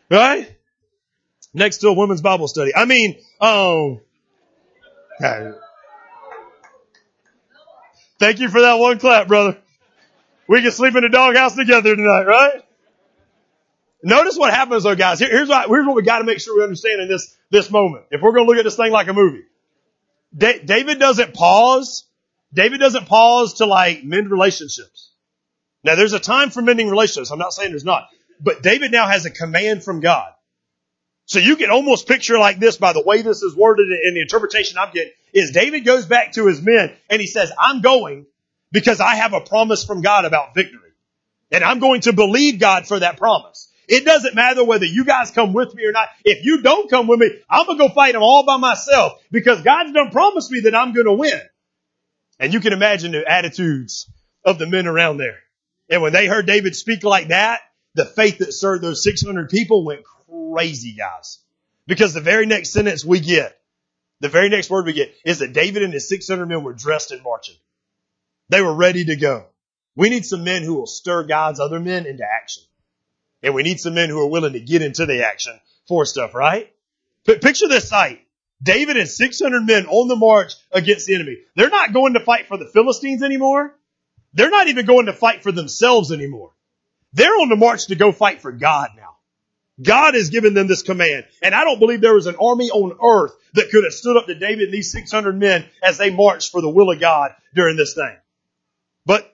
right? 0.09 0.57
Next 1.53 1.77
to 1.79 1.87
a 1.87 1.93
women's 1.93 2.21
Bible 2.21 2.47
study. 2.49 2.71
I 2.75 2.85
mean, 2.85 3.17
um, 3.39 4.01
thank 8.19 8.39
you 8.39 8.49
for 8.49 8.61
that 8.61 8.75
one 8.75 8.99
clap, 8.99 9.27
brother. 9.27 9.57
We 10.47 10.61
can 10.61 10.71
sleep 10.71 10.95
in 10.95 11.03
the 11.03 11.09
doghouse 11.09 11.55
together 11.55 11.95
tonight, 11.95 12.25
right? 12.25 12.61
Notice 14.03 14.37
what 14.37 14.53
happens 14.53 14.83
though, 14.83 14.95
guys. 14.95 15.19
Here, 15.19 15.29
here's 15.29 15.49
what, 15.49 15.67
here's 15.69 15.87
what 15.87 15.95
we 15.95 16.03
got 16.03 16.19
to 16.19 16.25
make 16.25 16.39
sure 16.39 16.57
we 16.57 16.63
understand 16.63 17.01
in 17.01 17.07
this, 17.07 17.35
this 17.49 17.71
moment. 17.71 18.05
If 18.11 18.21
we're 18.21 18.33
going 18.33 18.45
to 18.45 18.49
look 18.49 18.59
at 18.59 18.65
this 18.65 18.75
thing 18.75 18.91
like 18.91 19.07
a 19.07 19.13
movie. 19.13 19.43
Da- 20.37 20.59
David 20.59 20.99
doesn't 20.99 21.33
pause. 21.33 22.05
David 22.53 22.79
doesn't 22.79 23.07
pause 23.07 23.55
to 23.55 23.65
like 23.65 24.03
mend 24.03 24.31
relationships. 24.31 25.11
Now 25.83 25.95
there's 25.95 26.13
a 26.13 26.19
time 26.19 26.49
for 26.49 26.61
mending 26.61 26.89
relationships. 26.89 27.31
I'm 27.31 27.39
not 27.39 27.53
saying 27.53 27.71
there's 27.71 27.85
not. 27.85 28.07
But 28.39 28.63
David 28.63 28.91
now 28.91 29.07
has 29.07 29.25
a 29.25 29.31
command 29.31 29.83
from 29.83 29.99
God. 29.99 30.31
So 31.25 31.39
you 31.39 31.55
can 31.55 31.71
almost 31.71 32.07
picture 32.07 32.37
like 32.37 32.59
this 32.59 32.77
by 32.77 32.93
the 32.93 33.01
way 33.01 33.21
this 33.21 33.41
is 33.41 33.55
worded 33.55 33.87
in 34.03 34.13
the 34.13 34.21
interpretation 34.21 34.77
I'm 34.77 34.93
getting 34.93 35.13
is 35.33 35.51
David 35.51 35.83
goes 35.83 36.05
back 36.05 36.33
to 36.33 36.47
his 36.47 36.61
men 36.61 36.93
and 37.09 37.19
he 37.19 37.27
says, 37.27 37.51
I'm 37.57 37.81
going 37.81 38.25
because 38.71 38.99
I 38.99 39.15
have 39.15 39.33
a 39.33 39.41
promise 39.41 39.83
from 39.83 40.01
God 40.01 40.25
about 40.25 40.53
victory. 40.53 40.79
And 41.51 41.63
I'm 41.63 41.79
going 41.79 42.01
to 42.01 42.13
believe 42.13 42.59
God 42.59 42.87
for 42.87 42.99
that 42.99 43.17
promise. 43.17 43.71
It 43.87 44.05
doesn't 44.05 44.35
matter 44.35 44.63
whether 44.63 44.85
you 44.85 45.05
guys 45.05 45.31
come 45.31 45.53
with 45.53 45.73
me 45.75 45.85
or 45.85 45.91
not. 45.91 46.09
If 46.23 46.43
you 46.43 46.61
don't 46.61 46.89
come 46.89 47.07
with 47.07 47.19
me, 47.19 47.29
I'm 47.49 47.65
going 47.65 47.77
to 47.77 47.87
go 47.87 47.93
fight 47.93 48.13
them 48.13 48.23
all 48.23 48.45
by 48.45 48.57
myself 48.57 49.13
because 49.31 49.61
God's 49.61 49.91
done 49.91 50.09
promised 50.11 50.51
me 50.51 50.61
that 50.61 50.75
I'm 50.75 50.93
going 50.93 51.05
to 51.05 51.13
win. 51.13 51.39
And 52.39 52.53
you 52.53 52.59
can 52.59 52.73
imagine 52.73 53.11
the 53.11 53.29
attitudes 53.29 54.09
of 54.43 54.59
the 54.59 54.67
men 54.67 54.87
around 54.87 55.17
there. 55.17 55.39
And 55.89 56.01
when 56.01 56.13
they 56.13 56.27
heard 56.27 56.45
David 56.45 56.75
speak 56.75 57.03
like 57.03 57.29
that, 57.29 57.61
the 57.93 58.05
faith 58.05 58.39
that 58.39 58.51
served 58.51 58.83
those 58.83 59.03
600 59.03 59.49
people 59.49 59.85
went 59.85 60.03
crazy, 60.03 60.95
guys. 60.97 61.39
Because 61.87 62.13
the 62.13 62.21
very 62.21 62.45
next 62.45 62.71
sentence 62.71 63.05
we 63.05 63.19
get, 63.19 63.57
the 64.19 64.29
very 64.29 64.49
next 64.49 64.69
word 64.69 64.85
we 64.85 64.93
get 64.93 65.13
is 65.23 65.39
that 65.39 65.53
David 65.53 65.83
and 65.83 65.93
his 65.93 66.09
600 66.09 66.45
men 66.45 66.63
were 66.63 66.73
dressed 66.73 67.11
and 67.11 67.23
marching. 67.23 67.55
They 68.49 68.61
were 68.61 68.73
ready 68.73 69.05
to 69.05 69.15
go. 69.15 69.45
We 69.95 70.09
need 70.09 70.25
some 70.25 70.43
men 70.43 70.63
who 70.63 70.75
will 70.75 70.87
stir 70.87 71.23
God's 71.23 71.59
other 71.59 71.79
men 71.79 72.05
into 72.05 72.23
action. 72.23 72.63
And 73.41 73.53
we 73.53 73.63
need 73.63 73.79
some 73.79 73.93
men 73.93 74.09
who 74.09 74.19
are 74.19 74.29
willing 74.29 74.53
to 74.53 74.59
get 74.59 74.81
into 74.81 75.05
the 75.05 75.25
action 75.25 75.59
for 75.87 76.05
stuff, 76.05 76.33
right? 76.33 76.73
Picture 77.25 77.67
this 77.67 77.89
sight. 77.89 78.24
David 78.61 78.97
and 78.97 79.09
600 79.09 79.61
men 79.61 79.85
on 79.85 80.07
the 80.07 80.15
march 80.15 80.53
against 80.71 81.07
the 81.07 81.15
enemy. 81.15 81.37
They're 81.55 81.69
not 81.69 81.93
going 81.93 82.13
to 82.13 82.19
fight 82.19 82.47
for 82.47 82.57
the 82.57 82.65
Philistines 82.65 83.21
anymore. 83.21 83.75
They're 84.33 84.49
not 84.49 84.67
even 84.67 84.85
going 84.85 85.05
to 85.05 85.13
fight 85.13 85.43
for 85.43 85.51
themselves 85.51 86.11
anymore. 86.11 86.51
They're 87.13 87.39
on 87.39 87.49
the 87.49 87.55
march 87.55 87.87
to 87.87 87.95
go 87.95 88.11
fight 88.11 88.41
for 88.41 88.51
God 88.51 88.89
now. 88.95 89.15
God 89.81 90.13
has 90.13 90.29
given 90.29 90.53
them 90.53 90.67
this 90.67 90.83
command. 90.83 91.25
And 91.41 91.53
I 91.53 91.63
don't 91.63 91.79
believe 91.79 92.01
there 92.01 92.15
was 92.15 92.27
an 92.27 92.37
army 92.39 92.69
on 92.69 92.97
earth 93.03 93.33
that 93.53 93.69
could 93.71 93.83
have 93.83 93.93
stood 93.93 94.17
up 94.17 94.25
to 94.27 94.35
David 94.35 94.65
and 94.65 94.73
these 94.73 94.91
600 94.91 95.37
men 95.37 95.65
as 95.83 95.97
they 95.97 96.09
marched 96.09 96.51
for 96.51 96.61
the 96.61 96.69
will 96.69 96.91
of 96.91 96.99
God 96.99 97.31
during 97.53 97.75
this 97.75 97.93
thing. 97.93 98.15
But 99.05 99.33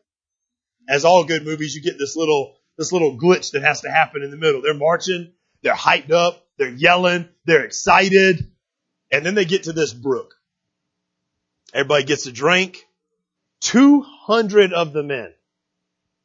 as 0.89 1.05
all 1.05 1.23
good 1.25 1.45
movies, 1.45 1.75
you 1.75 1.81
get 1.81 1.97
this 1.97 2.15
little, 2.15 2.55
this 2.77 2.91
little 2.91 3.17
glitch 3.17 3.51
that 3.51 3.61
has 3.61 3.81
to 3.81 3.91
happen 3.91 4.23
in 4.23 4.31
the 4.31 4.37
middle. 4.37 4.61
They're 4.61 4.73
marching. 4.73 5.33
They're 5.61 5.73
hyped 5.73 6.11
up. 6.11 6.43
They're 6.57 6.69
yelling. 6.69 7.29
They're 7.45 7.63
excited. 7.63 8.51
And 9.11 9.25
then 9.25 9.35
they 9.35 9.45
get 9.45 9.63
to 9.63 9.73
this 9.73 9.93
brook. 9.93 10.35
Everybody 11.73 12.05
gets 12.05 12.25
a 12.25 12.31
drink. 12.31 12.85
200 13.61 14.73
of 14.73 14.93
the 14.93 15.03
men. 15.03 15.33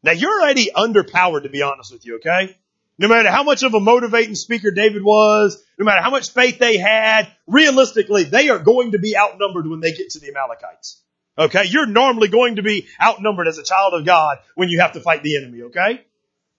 Now 0.03 0.13
you're 0.13 0.41
already 0.41 0.71
underpowered 0.75 1.43
to 1.43 1.49
be 1.49 1.63
honest 1.63 1.93
with 1.93 2.07
you, 2.07 2.17
okay? 2.17 2.57
No 2.99 3.09
matter 3.09 3.31
how 3.31 3.43
much 3.43 3.63
of 3.63 3.75
a 3.75 3.81
motivating 3.81 4.35
speaker 4.35 4.71
David 4.71 5.03
was, 5.03 5.63
no 5.79 5.85
matter 5.85 6.01
how 6.01 6.11
much 6.11 6.31
faith 6.31 6.59
they 6.59 6.79
had, 6.79 7.29
realistically, 7.47 8.25
they 8.25 8.49
are 8.49 8.59
going 8.59 8.93
to 8.93 8.99
be 8.99 9.17
outnumbered 9.17 9.67
when 9.67 9.81
they 9.81 9.93
get 9.93 10.11
to 10.11 10.21
the 10.21 10.29
Amalekites. 10.29 11.03
Okay? 11.39 11.65
You're 11.67 11.87
normally 11.87 12.29
going 12.29 12.57
to 12.57 12.63
be 12.63 12.87
outnumbered 13.03 13.49
as 13.49 13.59
a 13.59 13.63
child 13.63 13.93
of 13.93 14.07
God 14.07 14.39
when 14.55 14.71
you 14.71 14.81
have 14.81 14.93
to 14.93 15.01
fight 15.01 15.23
the 15.23 15.37
enemy, 15.37 15.63
okay? 15.65 16.05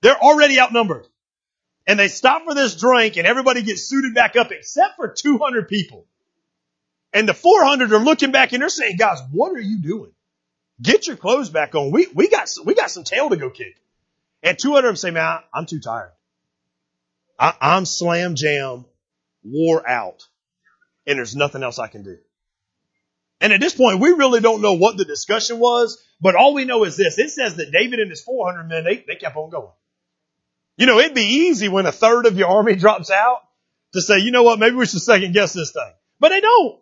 They're 0.02 0.22
already 0.22 0.60
outnumbered. 0.60 1.08
And 1.88 1.98
they 1.98 2.10
stop 2.10 2.44
for 2.44 2.54
this 2.54 2.76
drink 2.76 3.18
and 3.18 3.26
everybody 3.26 3.63
gets 3.63 3.84
suited 3.84 4.13
back 4.13 4.36
up 4.36 4.52
except 4.52 4.98
for 4.98 5.08
200 5.08 5.68
people. 5.68 6.06
And 7.13 7.28
the 7.28 7.34
400 7.34 7.91
are 7.93 8.00
looking 8.00 8.32
back 8.32 8.54
and 8.54 8.62
they're 8.62 8.70
saying, 8.70 8.98
guys, 8.98 9.20
what 9.32 9.52
are 9.54 9.62
you 9.62 9.80
doing? 9.82 10.12
Get 10.82 11.08
your 11.08 11.15
clothes 11.15 11.50
back 11.50 11.74
on. 11.74 11.91
We, 11.91 12.08
we 12.13 12.30
got, 12.30 12.50
we 12.65 12.76
got 12.76 12.91
some 12.91 13.04
tail 13.04 13.30
to 13.30 13.38
go 13.38 13.50
kick. 13.50 13.76
And 14.43 14.58
200 14.58 14.80
of 14.80 14.84
them 14.89 14.96
say, 14.96 15.12
man, 15.12 15.39
I'm 15.54 15.65
too 15.65 15.80
tired. 15.80 16.12
I, 17.39 17.54
I'm 17.60 17.86
slam 17.86 18.36
jam, 18.36 18.86
wore 19.43 19.88
out, 19.88 20.28
and 21.06 21.17
there's 21.17 21.36
nothing 21.36 21.63
else 21.63 21.80
I 21.80 21.88
can 21.88 22.04
do. 22.04 22.17
And 23.39 23.54
at 23.54 23.62
this 23.62 23.76
point, 23.76 24.00
we 24.00 24.10
really 24.10 24.41
don't 24.41 24.62
know 24.62 24.74
what 24.74 24.98
the 24.98 25.06
discussion 25.06 25.60
was, 25.60 26.04
but 26.20 26.36
all 26.36 26.54
we 26.54 26.65
know 26.65 26.84
is 26.84 26.98
this. 26.98 27.17
It 27.20 27.30
says 27.30 27.56
that 27.56 27.72
David 27.72 28.00
and 28.00 28.10
his 28.10 28.24
400 28.24 28.63
men, 28.63 28.84
they, 28.84 29.04
they 29.08 29.15
kept 29.15 29.36
on 29.36 29.50
going. 29.50 29.72
You 30.76 30.86
know, 30.88 31.00
it'd 31.00 31.15
be 31.15 31.22
easy 31.22 31.70
when 31.70 31.86
a 31.86 31.91
third 31.91 32.26
of 32.26 32.38
your 32.38 32.50
army 32.50 32.76
drops 32.78 33.12
out 33.12 33.41
to 33.93 34.02
say, 34.02 34.20
you 34.20 34.32
know 34.32 34.43
what, 34.43 34.60
maybe 34.60 34.76
we 34.76 34.86
should 34.86 35.02
second 35.02 35.34
guess 35.34 35.54
this 35.54 35.72
thing. 35.72 35.93
But 36.20 36.30
they 36.30 36.41
don't. 36.41 36.80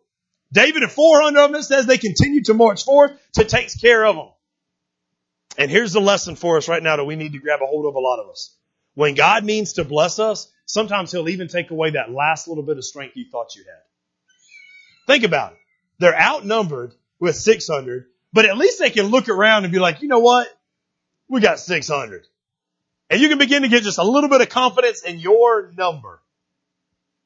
David 0.55 0.83
and 0.83 0.91
400 0.91 1.37
of 1.37 1.51
them, 1.51 1.59
it 1.59 1.63
says 1.63 1.85
they 1.85 1.97
continue 1.97 2.41
to 2.43 2.53
march 2.53 2.85
forth 2.85 3.11
to 3.33 3.43
take 3.43 3.69
care 3.79 4.05
of 4.05 4.15
them. 4.15 4.29
And 5.57 5.69
here's 5.69 5.91
the 5.91 5.99
lesson 5.99 6.37
for 6.37 6.55
us 6.55 6.69
right 6.69 6.81
now 6.81 6.95
that 6.95 7.03
we 7.03 7.17
need 7.17 7.33
to 7.33 7.39
grab 7.39 7.59
a 7.61 7.65
hold 7.65 7.85
of 7.85 7.95
a 7.95 7.99
lot 7.99 8.19
of 8.19 8.29
us. 8.29 8.55
When 8.93 9.15
God 9.15 9.43
means 9.43 9.73
to 9.73 9.83
bless 9.83 10.17
us, 10.17 10.49
sometimes 10.65 11.11
he'll 11.11 11.27
even 11.27 11.49
take 11.49 11.71
away 11.71 11.91
that 11.91 12.09
last 12.09 12.47
little 12.47 12.63
bit 12.63 12.77
of 12.77 12.85
strength 12.85 13.17
you 13.17 13.25
thought 13.29 13.53
you 13.57 13.65
had. 13.67 15.13
Think 15.13 15.25
about 15.25 15.51
it. 15.51 15.57
They're 15.99 16.17
outnumbered 16.17 16.93
with 17.19 17.35
600, 17.35 18.05
but 18.31 18.45
at 18.45 18.57
least 18.57 18.79
they 18.79 18.91
can 18.91 19.07
look 19.07 19.27
around 19.27 19.65
and 19.65 19.73
be 19.73 19.79
like, 19.79 20.01
you 20.01 20.07
know 20.07 20.19
what? 20.19 20.47
We 21.27 21.41
got 21.41 21.59
600. 21.59 22.25
And 23.09 23.19
you 23.19 23.27
can 23.27 23.39
begin 23.39 23.63
to 23.63 23.67
get 23.67 23.83
just 23.83 23.97
a 23.97 24.03
little 24.03 24.29
bit 24.29 24.39
of 24.39 24.47
confidence 24.47 25.03
in 25.03 25.19
your 25.19 25.73
number. 25.77 26.21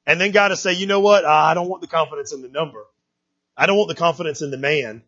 And 0.08 0.20
then 0.20 0.32
God 0.32 0.48
to 0.48 0.58
say, 0.58 0.74
you 0.74 0.88
know 0.88 1.00
what? 1.00 1.26
I 1.26 1.54
don't 1.54 1.70
want 1.70 1.82
the 1.82 1.88
confidence 1.88 2.34
in 2.34 2.42
the 2.42 2.50
number. 2.50 2.86
I 3.60 3.66
don't 3.66 3.78
want 3.78 3.90
the 3.90 3.96
confidence 3.96 4.42
in 4.42 4.52
the 4.52 4.58
man. 4.58 5.04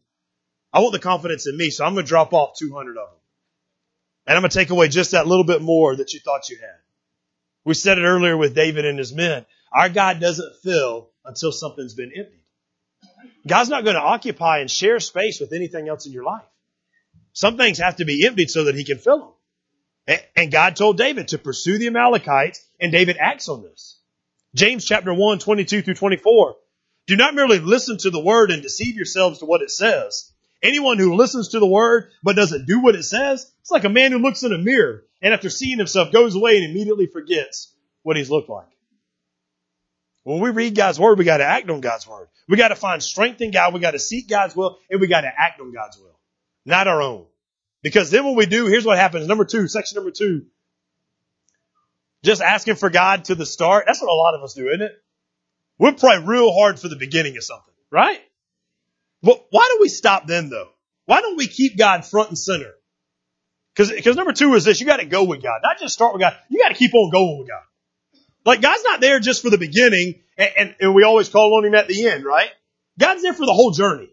I 0.74 0.82
want 0.82 0.92
the 0.92 1.00
confidence 1.00 1.48
in 1.48 1.56
me. 1.56 1.70
So 1.70 1.86
I'm 1.86 1.94
going 1.94 2.06
to 2.06 2.10
drop 2.10 2.34
off 2.34 2.58
200 2.60 2.98
of 2.98 3.10
them. 3.10 3.20
And 4.28 4.36
I'm 4.36 4.42
going 4.42 4.52
to 4.52 4.58
take 4.58 4.70
away 4.70 4.90
just 4.90 5.12
that 5.12 5.26
little 5.26 5.46
bit 5.46 5.62
more 5.62 5.96
that 5.96 6.14
you 6.14 6.20
thought 6.20 6.50
you 6.50 6.58
had. 6.58 6.76
We 7.64 7.74
said 7.74 7.98
it 7.98 8.04
earlier 8.04 8.36
with 8.36 8.54
David 8.54 8.86
and 8.86 9.00
his 9.00 9.14
men. 9.14 9.46
Our 9.72 9.88
God 9.88 10.20
doesn't 10.20 10.58
fill 10.64 11.10
until 11.24 11.52
something's 11.52 11.94
been 11.94 12.12
emptied. 12.16 12.42
God's 13.48 13.70
not 13.70 13.86
going 13.86 13.96
to 13.96 14.02
occupy 14.02 14.60
and 14.60 14.70
share 14.70 15.00
space 15.00 15.40
with 15.40 15.54
anything 15.54 15.88
else 15.88 16.06
in 16.06 16.12
your 16.12 16.26
life. 16.26 16.44
Some 17.34 17.56
things 17.56 17.78
have 17.78 17.96
to 17.96 18.06
be 18.06 18.26
emptied 18.28 18.52
so 18.52 18.66
that 18.66 18.76
he 18.76 18.84
can 18.84 18.98
fill 18.98 19.36
them. 20.08 20.20
And 20.36 20.52
God 20.52 20.76
told 20.76 20.98
David 20.98 21.30
to 21.30 21.38
pursue 21.38 21.78
the 21.78 21.88
Amalekites, 21.88 22.68
and 22.82 22.92
David 22.92 23.18
acts 23.18 23.48
on 23.48 23.64
this. 23.64 24.00
James 24.54 24.84
chapter 24.86 25.14
1, 25.14 25.40
22 25.40 25.82
through 25.84 25.94
24. 25.94 26.56
Do 27.08 27.16
not 27.16 27.36
merely 27.36 27.60
listen 27.60 27.98
to 28.00 28.10
the 28.10 28.20
word 28.22 28.52
and 28.52 28.62
deceive 28.62 28.96
yourselves 28.96 29.40
to 29.40 29.46
what 29.46 29.62
it 29.62 29.72
says. 29.72 30.32
Anyone 30.64 31.00
who 31.00 31.16
listens 31.16 31.50
to 31.50 31.60
the 31.60 31.68
word 31.68 32.12
but 32.24 32.36
doesn't 32.36 32.68
do 32.68 32.82
what 32.82 32.96
it 32.96 33.04
says, 33.04 33.52
it's 33.62 33.72
like 33.72 33.84
a 33.84 33.90
man 33.90 34.12
who 34.12 34.20
looks 34.20 34.44
in 34.44 34.54
a 34.54 34.58
mirror 34.58 35.04
and 35.22 35.34
after 35.34 35.50
seeing 35.50 35.78
himself 35.78 36.12
goes 36.12 36.36
away 36.36 36.58
and 36.58 36.70
immediately 36.70 37.08
forgets 37.08 37.74
what 38.04 38.18
he's 38.18 38.30
looked 38.30 38.50
like. 38.50 38.68
When 40.24 40.40
we 40.40 40.52
read 40.52 40.76
God's 40.76 41.00
word, 41.00 41.18
we 41.18 41.26
got 41.26 41.38
to 41.38 41.46
act 41.46 41.70
on 41.70 41.82
God's 41.82 42.08
word. 42.08 42.28
We 42.48 42.58
got 42.58 42.68
to 42.68 42.76
find 42.76 43.02
strength 43.02 43.42
in 43.42 43.50
God. 43.50 43.74
We 43.74 43.80
got 43.80 43.92
to 43.92 44.00
seek 44.00 44.30
God's 44.30 44.56
will 44.56 44.78
and 44.90 45.02
we 45.02 45.08
got 45.08 45.22
to 45.22 45.32
act 45.36 45.60
on 45.60 45.74
God's 45.74 45.98
will, 45.98 46.20
not 46.66 46.88
our 46.88 47.02
own. 47.02 47.26
Because 47.82 48.12
then 48.12 48.26
when 48.26 48.36
we 48.36 48.46
do, 48.46 48.68
here's 48.68 48.86
what 48.86 49.00
happens. 49.00 49.28
Number 49.28 49.46
two, 49.46 49.68
section 49.68 49.96
number 49.96 50.12
two. 50.12 50.46
Just 52.24 52.44
asking 52.44 52.76
for 52.76 52.92
God 52.92 53.26
to 53.26 53.36
the 53.36 53.48
start. 53.48 53.86
That's 53.88 54.00
what 54.00 54.12
a 54.12 54.14
lot 54.14 54.36
of 54.36 54.44
us 54.44 54.54
do, 54.54 54.68
isn't 54.68 54.84
it? 54.84 54.92
We'll 55.82 55.94
pray 55.94 56.20
real 56.24 56.54
hard 56.54 56.80
for 56.80 56.89
the 56.89 56.96
beginning 56.96 57.38
of 57.38 57.44
something, 57.44 57.74
right? 57.89 58.20
But 59.24 59.48
why 59.50 59.67
do 59.74 59.82
we 59.82 59.89
stop 59.89 60.28
then 60.28 60.52
though? 60.52 60.70
Why 61.06 61.22
don't 61.22 61.38
we 61.38 61.48
keep 61.48 61.76
God 61.76 62.06
front 62.06 62.30
and 62.30 62.38
center? 62.38 62.72
Cause, 63.76 63.91
cause 64.04 64.15
number 64.15 64.32
two 64.32 64.54
is 64.54 64.63
this, 64.63 64.80
you 64.80 64.86
gotta 64.86 65.08
go 65.08 65.24
with 65.24 65.41
God. 65.41 65.60
Not 65.63 65.80
just 65.80 65.96
start 65.96 66.13
with 66.13 66.22
God, 66.22 66.38
you 66.52 66.60
gotta 66.60 66.76
keep 66.76 66.94
on 66.94 67.10
going 67.10 67.39
with 67.39 67.50
God. 67.50 67.63
Like 68.46 68.62
God's 68.62 68.84
not 68.84 69.02
there 69.02 69.20
just 69.20 69.41
for 69.41 69.50
the 69.50 69.58
beginning 69.58 70.22
and, 70.38 70.52
and, 70.56 70.76
and 70.82 70.94
we 70.94 71.04
always 71.04 71.30
call 71.30 71.58
on 71.58 71.65
Him 71.65 71.74
at 71.74 71.88
the 71.88 72.08
end, 72.08 72.26
right? 72.26 72.52
God's 73.00 73.24
there 73.24 73.34
for 73.34 73.48
the 73.48 73.54
whole 73.54 73.72
journey. 73.72 74.12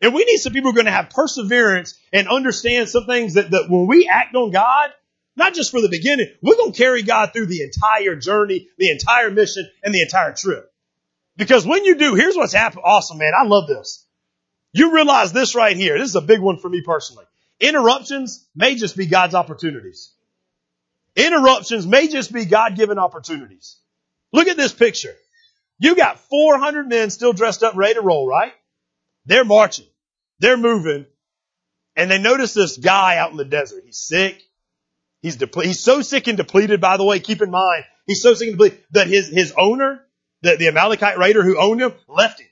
And 0.00 0.12
we 0.12 0.24
need 0.24 0.38
some 0.38 0.52
people 0.52 0.72
who 0.72 0.74
are 0.74 0.82
going 0.82 0.86
to 0.86 0.92
have 0.92 1.10
perseverance 1.10 1.96
and 2.12 2.26
understand 2.26 2.88
some 2.88 3.06
things 3.06 3.34
that, 3.34 3.52
that 3.52 3.66
when 3.68 3.86
we 3.86 4.10
act 4.12 4.34
on 4.34 4.50
God, 4.50 4.90
not 5.36 5.54
just 5.54 5.70
for 5.70 5.80
the 5.80 5.88
beginning, 5.88 6.26
we're 6.42 6.56
going 6.56 6.72
to 6.72 6.78
carry 6.78 7.02
God 7.02 7.32
through 7.32 7.46
the 7.46 7.62
entire 7.62 8.16
journey, 8.16 8.66
the 8.76 8.90
entire 8.90 9.30
mission, 9.30 9.68
and 9.84 9.94
the 9.94 10.02
entire 10.02 10.32
trip. 10.32 10.69
Because 11.40 11.66
when 11.66 11.86
you 11.86 11.94
do, 11.94 12.14
here's 12.14 12.36
what's 12.36 12.52
happened. 12.52 12.82
Awesome, 12.84 13.16
man. 13.16 13.32
I 13.34 13.46
love 13.46 13.66
this. 13.66 14.06
You 14.74 14.92
realize 14.92 15.32
this 15.32 15.54
right 15.54 15.74
here. 15.74 15.98
This 15.98 16.10
is 16.10 16.14
a 16.14 16.20
big 16.20 16.40
one 16.40 16.58
for 16.58 16.68
me 16.68 16.82
personally. 16.84 17.24
Interruptions 17.58 18.46
may 18.54 18.74
just 18.74 18.94
be 18.94 19.06
God's 19.06 19.34
opportunities. 19.34 20.12
Interruptions 21.16 21.86
may 21.86 22.08
just 22.08 22.30
be 22.30 22.44
God-given 22.44 22.98
opportunities. 22.98 23.78
Look 24.34 24.48
at 24.48 24.58
this 24.58 24.74
picture. 24.74 25.14
You 25.78 25.96
got 25.96 26.20
400 26.20 26.86
men 26.86 27.08
still 27.08 27.32
dressed 27.32 27.62
up, 27.62 27.74
ready 27.74 27.94
to 27.94 28.02
roll, 28.02 28.28
right? 28.28 28.52
They're 29.24 29.46
marching. 29.46 29.86
They're 30.40 30.58
moving. 30.58 31.06
And 31.96 32.10
they 32.10 32.18
notice 32.18 32.52
this 32.52 32.76
guy 32.76 33.16
out 33.16 33.30
in 33.30 33.38
the 33.38 33.46
desert. 33.46 33.84
He's 33.86 33.96
sick. 33.96 34.42
He's 35.22 35.36
depleted. 35.36 35.68
He's 35.68 35.80
so 35.80 36.02
sick 36.02 36.26
and 36.28 36.36
depleted, 36.36 36.82
by 36.82 36.98
the 36.98 37.04
way, 37.04 37.18
keep 37.18 37.40
in 37.40 37.50
mind, 37.50 37.84
he's 38.06 38.20
so 38.20 38.34
sick 38.34 38.48
and 38.48 38.58
depleted 38.58 38.84
that 38.90 39.06
his, 39.06 39.28
his 39.28 39.54
owner, 39.56 40.04
the, 40.42 40.56
the 40.56 40.68
Amalekite 40.68 41.18
raider 41.18 41.42
who 41.42 41.58
owned 41.58 41.80
him, 41.80 41.92
left 42.08 42.40
him. 42.40 42.46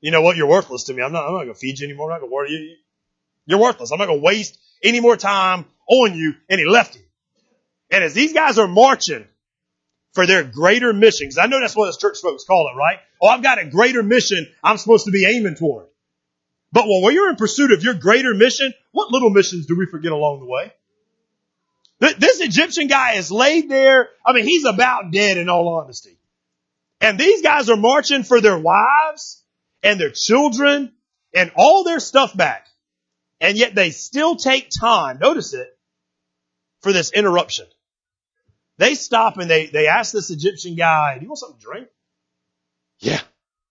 You 0.00 0.10
know 0.10 0.22
what? 0.22 0.36
You're 0.36 0.48
worthless 0.48 0.84
to 0.84 0.94
me. 0.94 1.02
I'm 1.02 1.12
not, 1.12 1.26
I'm 1.26 1.32
not 1.32 1.44
going 1.44 1.54
to 1.54 1.58
feed 1.58 1.78
you 1.78 1.86
anymore. 1.86 2.10
I'm 2.10 2.16
not 2.16 2.20
going 2.20 2.30
to 2.30 2.34
worry 2.34 2.50
you. 2.50 2.76
You're 3.46 3.60
worthless. 3.60 3.92
I'm 3.92 3.98
not 3.98 4.06
going 4.06 4.20
to 4.20 4.24
waste 4.24 4.58
any 4.82 5.00
more 5.00 5.16
time 5.16 5.64
on 5.88 6.14
you. 6.14 6.34
And 6.48 6.58
he 6.58 6.66
left 6.66 6.96
him. 6.96 7.04
And 7.90 8.02
as 8.02 8.14
these 8.14 8.32
guys 8.32 8.58
are 8.58 8.66
marching 8.66 9.26
for 10.12 10.26
their 10.26 10.42
greater 10.42 10.92
mission, 10.92 11.26
because 11.26 11.38
I 11.38 11.46
know 11.46 11.60
that's 11.60 11.76
what 11.76 11.88
us 11.88 11.98
church 11.98 12.18
folks 12.20 12.44
call 12.44 12.70
it, 12.72 12.76
right? 12.76 12.98
Oh, 13.20 13.28
I've 13.28 13.42
got 13.42 13.60
a 13.60 13.66
greater 13.66 14.02
mission 14.02 14.46
I'm 14.62 14.76
supposed 14.78 15.04
to 15.06 15.12
be 15.12 15.24
aiming 15.26 15.54
toward. 15.54 15.86
But 16.72 16.84
when 16.86 17.14
you're 17.14 17.30
in 17.30 17.36
pursuit 17.36 17.70
of 17.70 17.84
your 17.84 17.94
greater 17.94 18.34
mission, 18.34 18.72
what 18.92 19.10
little 19.10 19.30
missions 19.30 19.66
do 19.66 19.76
we 19.76 19.86
forget 19.86 20.10
along 20.10 20.40
the 20.40 20.46
way? 20.46 20.72
This 22.18 22.40
Egyptian 22.40 22.88
guy 22.88 23.14
is 23.14 23.30
laid 23.30 23.68
there. 23.68 24.08
I 24.26 24.32
mean, 24.32 24.44
he's 24.44 24.64
about 24.64 25.12
dead 25.12 25.36
in 25.36 25.48
all 25.48 25.68
honesty. 25.76 26.18
And 27.02 27.18
these 27.18 27.42
guys 27.42 27.68
are 27.68 27.76
marching 27.76 28.22
for 28.22 28.40
their 28.40 28.56
wives 28.56 29.42
and 29.82 30.00
their 30.00 30.12
children 30.14 30.92
and 31.34 31.50
all 31.56 31.82
their 31.82 31.98
stuff 31.98 32.34
back. 32.34 32.68
And 33.40 33.58
yet 33.58 33.74
they 33.74 33.90
still 33.90 34.36
take 34.36 34.70
time, 34.70 35.18
notice 35.18 35.52
it, 35.52 35.68
for 36.80 36.92
this 36.92 37.10
interruption. 37.10 37.66
They 38.78 38.94
stop 38.94 39.36
and 39.38 39.50
they, 39.50 39.66
they 39.66 39.88
ask 39.88 40.12
this 40.12 40.30
Egyptian 40.30 40.76
guy, 40.76 41.16
do 41.18 41.22
you 41.22 41.28
want 41.28 41.40
something 41.40 41.58
to 41.58 41.64
drink? 41.64 41.88
Yeah. 43.00 43.20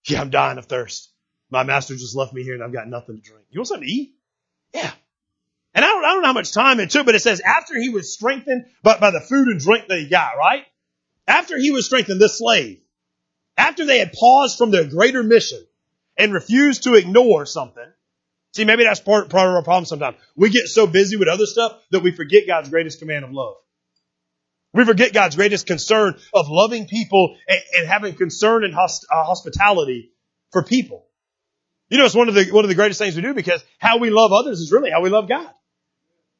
Yeah, 0.07 0.19
I'm 0.19 0.29
dying 0.29 0.57
of 0.57 0.65
thirst. 0.65 1.09
My 1.49 1.63
master 1.63 1.95
just 1.95 2.17
left 2.17 2.33
me 2.33 2.43
here 2.43 2.53
and 2.53 2.63
I've 2.63 2.73
got 2.73 2.89
nothing 2.89 3.15
to 3.15 3.21
drink. 3.21 3.45
You 3.49 3.61
want 3.61 3.69
something 3.69 3.87
to 3.87 3.93
eat? 3.93 4.13
Yeah. 4.73 4.91
And 5.73 5.85
I 5.85 5.87
don't, 5.87 6.03
I 6.03 6.07
don't 6.09 6.21
know 6.21 6.27
how 6.27 6.33
much 6.33 6.51
time 6.51 6.81
it 6.81 6.89
took, 6.89 7.05
but 7.05 7.15
it 7.15 7.21
says 7.21 7.39
after 7.39 7.79
he 7.79 7.89
was 7.89 8.13
strengthened 8.13 8.65
by, 8.83 8.99
by 8.99 9.11
the 9.11 9.21
food 9.21 9.47
and 9.47 9.59
drink 9.61 9.87
that 9.87 9.99
he 9.99 10.09
got, 10.09 10.31
right? 10.37 10.65
After 11.27 11.57
he 11.57 11.71
was 11.71 11.85
strengthened, 11.85 12.19
this 12.19 12.39
slave, 12.39 12.80
after 13.61 13.85
they 13.85 13.99
had 13.99 14.11
paused 14.13 14.57
from 14.57 14.71
their 14.71 14.87
greater 14.87 15.23
mission 15.23 15.63
and 16.17 16.33
refused 16.33 16.83
to 16.83 16.95
ignore 16.95 17.45
something, 17.45 17.85
see, 18.53 18.65
maybe 18.65 18.83
that's 18.83 18.99
part, 18.99 19.29
part 19.29 19.49
of 19.49 19.55
our 19.55 19.63
problem 19.63 19.85
sometimes. 19.85 20.17
We 20.35 20.49
get 20.49 20.67
so 20.67 20.87
busy 20.87 21.17
with 21.17 21.27
other 21.27 21.45
stuff 21.45 21.79
that 21.91 22.01
we 22.01 22.11
forget 22.11 22.47
God's 22.47 22.69
greatest 22.69 22.99
command 22.99 23.23
of 23.23 23.31
love. 23.31 23.55
We 24.73 24.85
forget 24.85 25.13
God's 25.13 25.35
greatest 25.35 25.67
concern 25.67 26.17
of 26.33 26.45
loving 26.49 26.87
people 26.87 27.37
and, 27.47 27.59
and 27.77 27.87
having 27.87 28.15
concern 28.15 28.63
and 28.63 28.73
uh, 28.73 28.87
hospitality 29.11 30.11
for 30.51 30.63
people. 30.63 31.05
You 31.89 31.97
know, 31.97 32.05
it's 32.05 32.15
one 32.15 32.29
of 32.29 32.35
the, 32.35 32.45
one 32.51 32.63
of 32.63 32.69
the 32.69 32.75
greatest 32.75 32.99
things 32.99 33.15
we 33.15 33.21
do 33.21 33.33
because 33.33 33.63
how 33.77 33.97
we 33.97 34.09
love 34.09 34.31
others 34.31 34.59
is 34.59 34.71
really 34.71 34.89
how 34.89 35.01
we 35.01 35.09
love 35.09 35.27
God. 35.27 35.49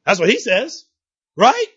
That's 0.06 0.20
what 0.20 0.30
he 0.30 0.40
says. 0.40 0.86
Right? 1.36 1.68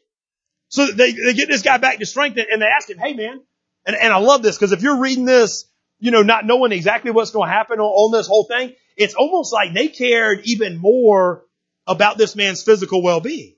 So 0.68 0.86
they, 0.86 1.12
they 1.12 1.34
get 1.34 1.48
this 1.48 1.62
guy 1.62 1.78
back 1.78 1.98
to 1.98 2.06
strength 2.06 2.38
and 2.38 2.62
they 2.62 2.66
ask 2.66 2.88
him, 2.88 2.98
hey 2.98 3.14
man, 3.14 3.42
and, 3.86 3.96
and 3.96 4.12
I 4.12 4.18
love 4.18 4.42
this 4.42 4.56
because 4.56 4.72
if 4.72 4.82
you're 4.82 4.98
reading 4.98 5.24
this, 5.24 5.66
you 5.98 6.10
know, 6.10 6.22
not 6.22 6.44
knowing 6.44 6.72
exactly 6.72 7.10
what's 7.10 7.30
going 7.30 7.48
to 7.48 7.52
happen 7.52 7.80
on, 7.80 7.86
on 7.86 8.12
this 8.12 8.26
whole 8.26 8.44
thing, 8.44 8.74
it's 8.96 9.14
almost 9.14 9.52
like 9.52 9.74
they 9.74 9.88
cared 9.88 10.40
even 10.44 10.76
more 10.76 11.44
about 11.86 12.18
this 12.18 12.36
man's 12.36 12.62
physical 12.62 13.02
well-being. 13.02 13.54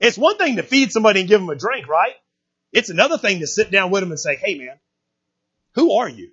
It's 0.00 0.18
one 0.18 0.36
thing 0.36 0.56
to 0.56 0.62
feed 0.62 0.90
somebody 0.90 1.20
and 1.20 1.28
give 1.28 1.40
them 1.40 1.50
a 1.50 1.54
drink, 1.54 1.86
right? 1.86 2.14
It's 2.72 2.90
another 2.90 3.18
thing 3.18 3.40
to 3.40 3.46
sit 3.46 3.70
down 3.70 3.90
with 3.90 4.02
them 4.02 4.10
and 4.10 4.18
say, 4.18 4.36
hey 4.36 4.58
man, 4.58 4.78
who 5.74 5.98
are 5.98 6.08
you? 6.08 6.30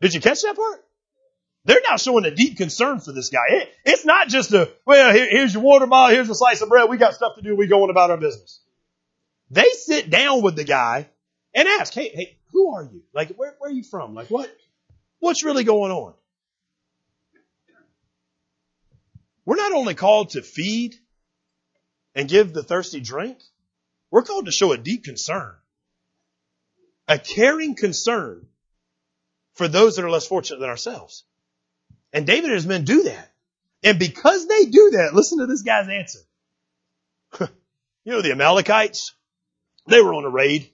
Did 0.00 0.14
you 0.14 0.20
catch 0.20 0.42
that 0.42 0.56
part? 0.56 0.84
They're 1.66 1.80
now 1.88 1.96
showing 1.96 2.24
a 2.24 2.34
deep 2.34 2.56
concern 2.56 3.00
for 3.00 3.12
this 3.12 3.30
guy. 3.30 3.44
It, 3.48 3.68
it's 3.86 4.04
not 4.04 4.28
just 4.28 4.52
a, 4.52 4.70
well, 4.84 5.14
here, 5.14 5.28
here's 5.30 5.54
your 5.54 5.62
water 5.62 5.86
bottle, 5.86 6.14
here's 6.14 6.28
a 6.28 6.34
slice 6.34 6.60
of 6.60 6.68
bread, 6.68 6.90
we 6.90 6.96
got 6.96 7.14
stuff 7.14 7.36
to 7.36 7.42
do, 7.42 7.56
we 7.56 7.66
going 7.66 7.90
about 7.90 8.10
our 8.10 8.18
business. 8.18 8.60
They 9.50 9.68
sit 9.70 10.10
down 10.10 10.42
with 10.42 10.56
the 10.56 10.64
guy 10.64 11.08
and 11.54 11.68
ask, 11.68 11.92
hey, 11.92 12.08
hey, 12.08 12.36
who 12.52 12.74
are 12.74 12.82
you? 12.82 13.02
Like, 13.12 13.30
where, 13.36 13.54
where 13.58 13.70
are 13.70 13.74
you 13.74 13.84
from? 13.84 14.14
Like, 14.14 14.28
what, 14.28 14.54
what's 15.20 15.44
really 15.44 15.64
going 15.64 15.92
on? 15.92 16.14
We're 19.44 19.56
not 19.56 19.72
only 19.72 19.94
called 19.94 20.30
to 20.30 20.42
feed 20.42 20.94
and 22.14 22.28
give 22.28 22.52
the 22.52 22.62
thirsty 22.62 23.00
drink, 23.00 23.38
we're 24.10 24.22
called 24.22 24.46
to 24.46 24.52
show 24.52 24.72
a 24.72 24.78
deep 24.78 25.04
concern, 25.04 25.54
a 27.08 27.18
caring 27.18 27.74
concern 27.74 28.46
for 29.54 29.68
those 29.68 29.96
that 29.96 30.04
are 30.04 30.10
less 30.10 30.26
fortunate 30.26 30.60
than 30.60 30.70
ourselves. 30.70 31.24
And 32.12 32.26
David 32.26 32.44
and 32.44 32.54
his 32.54 32.66
men 32.66 32.84
do 32.84 33.04
that. 33.04 33.30
And 33.82 33.98
because 33.98 34.46
they 34.46 34.64
do 34.64 34.90
that, 34.94 35.14
listen 35.14 35.38
to 35.38 35.46
this 35.46 35.62
guy's 35.62 35.88
answer. 35.88 36.20
you 38.04 38.12
know, 38.12 38.22
the 38.22 38.32
Amalekites, 38.32 39.12
they 39.86 40.00
were 40.00 40.14
on 40.14 40.24
a 40.24 40.30
raid. 40.30 40.70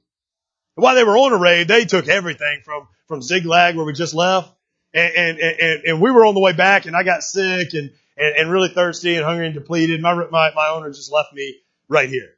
While 0.80 0.94
they 0.94 1.04
were 1.04 1.16
on 1.16 1.32
a 1.32 1.38
raid, 1.38 1.68
they 1.68 1.84
took 1.84 2.08
everything 2.08 2.62
from, 2.64 2.88
from 3.06 3.22
Ziklag 3.22 3.76
where 3.76 3.84
we 3.84 3.92
just 3.92 4.14
left. 4.14 4.52
And, 4.92 5.14
and, 5.14 5.38
and, 5.38 5.84
and 5.84 6.00
we 6.00 6.10
were 6.10 6.26
on 6.26 6.34
the 6.34 6.40
way 6.40 6.52
back 6.52 6.86
and 6.86 6.96
I 6.96 7.02
got 7.02 7.22
sick 7.22 7.74
and, 7.74 7.90
and, 8.16 8.36
and 8.36 8.50
really 8.50 8.68
thirsty 8.68 9.14
and 9.14 9.24
hungry 9.24 9.46
and 9.46 9.54
depleted. 9.54 10.00
My, 10.00 10.14
my, 10.14 10.50
my 10.54 10.68
owner 10.68 10.90
just 10.90 11.12
left 11.12 11.32
me 11.32 11.56
right 11.88 12.08
here. 12.08 12.30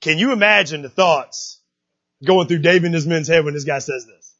Can 0.00 0.18
you 0.18 0.32
imagine 0.32 0.82
the 0.82 0.88
thoughts 0.88 1.60
going 2.24 2.48
through 2.48 2.60
David 2.60 2.86
and 2.86 2.94
his 2.94 3.06
men's 3.06 3.28
head 3.28 3.44
when 3.44 3.54
this 3.54 3.64
guy 3.64 3.78
says 3.78 4.06
this? 4.06 4.34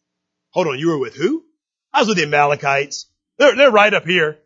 Hold 0.51 0.69
on, 0.69 0.79
you 0.79 0.89
were 0.89 0.99
with 0.99 1.15
who? 1.15 1.45
I 1.93 2.01
was 2.01 2.09
with 2.09 2.19
the 2.19 2.25
Amalekites. 2.25 3.07
They're, 3.39 3.57
they're 3.57 3.71
right 3.71 3.93
up 3.93 4.05
here. 4.05 4.39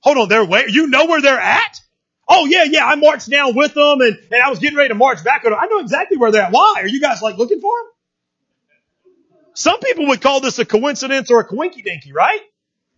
Hold 0.00 0.18
on, 0.18 0.28
they're 0.28 0.44
where? 0.44 0.68
You 0.68 0.86
know 0.86 1.06
where 1.06 1.20
they're 1.20 1.40
at? 1.40 1.80
Oh 2.28 2.44
yeah, 2.44 2.64
yeah, 2.64 2.84
I 2.84 2.94
marched 2.96 3.30
down 3.30 3.56
with 3.56 3.72
them 3.72 4.00
and, 4.02 4.18
and 4.30 4.42
I 4.42 4.50
was 4.50 4.58
getting 4.58 4.76
ready 4.76 4.88
to 4.88 4.94
march 4.94 5.24
back. 5.24 5.44
I 5.46 5.66
know 5.66 5.78
exactly 5.78 6.18
where 6.18 6.30
they're 6.30 6.42
at. 6.42 6.52
Why? 6.52 6.74
Are 6.78 6.86
you 6.86 7.00
guys 7.00 7.22
like 7.22 7.38
looking 7.38 7.60
for 7.60 7.72
them? 7.78 9.12
Some 9.54 9.80
people 9.80 10.06
would 10.08 10.20
call 10.20 10.40
this 10.40 10.58
a 10.58 10.64
coincidence 10.64 11.30
or 11.30 11.40
a 11.40 11.48
coinky 11.48 11.82
dinky, 11.82 12.12
right? 12.12 12.40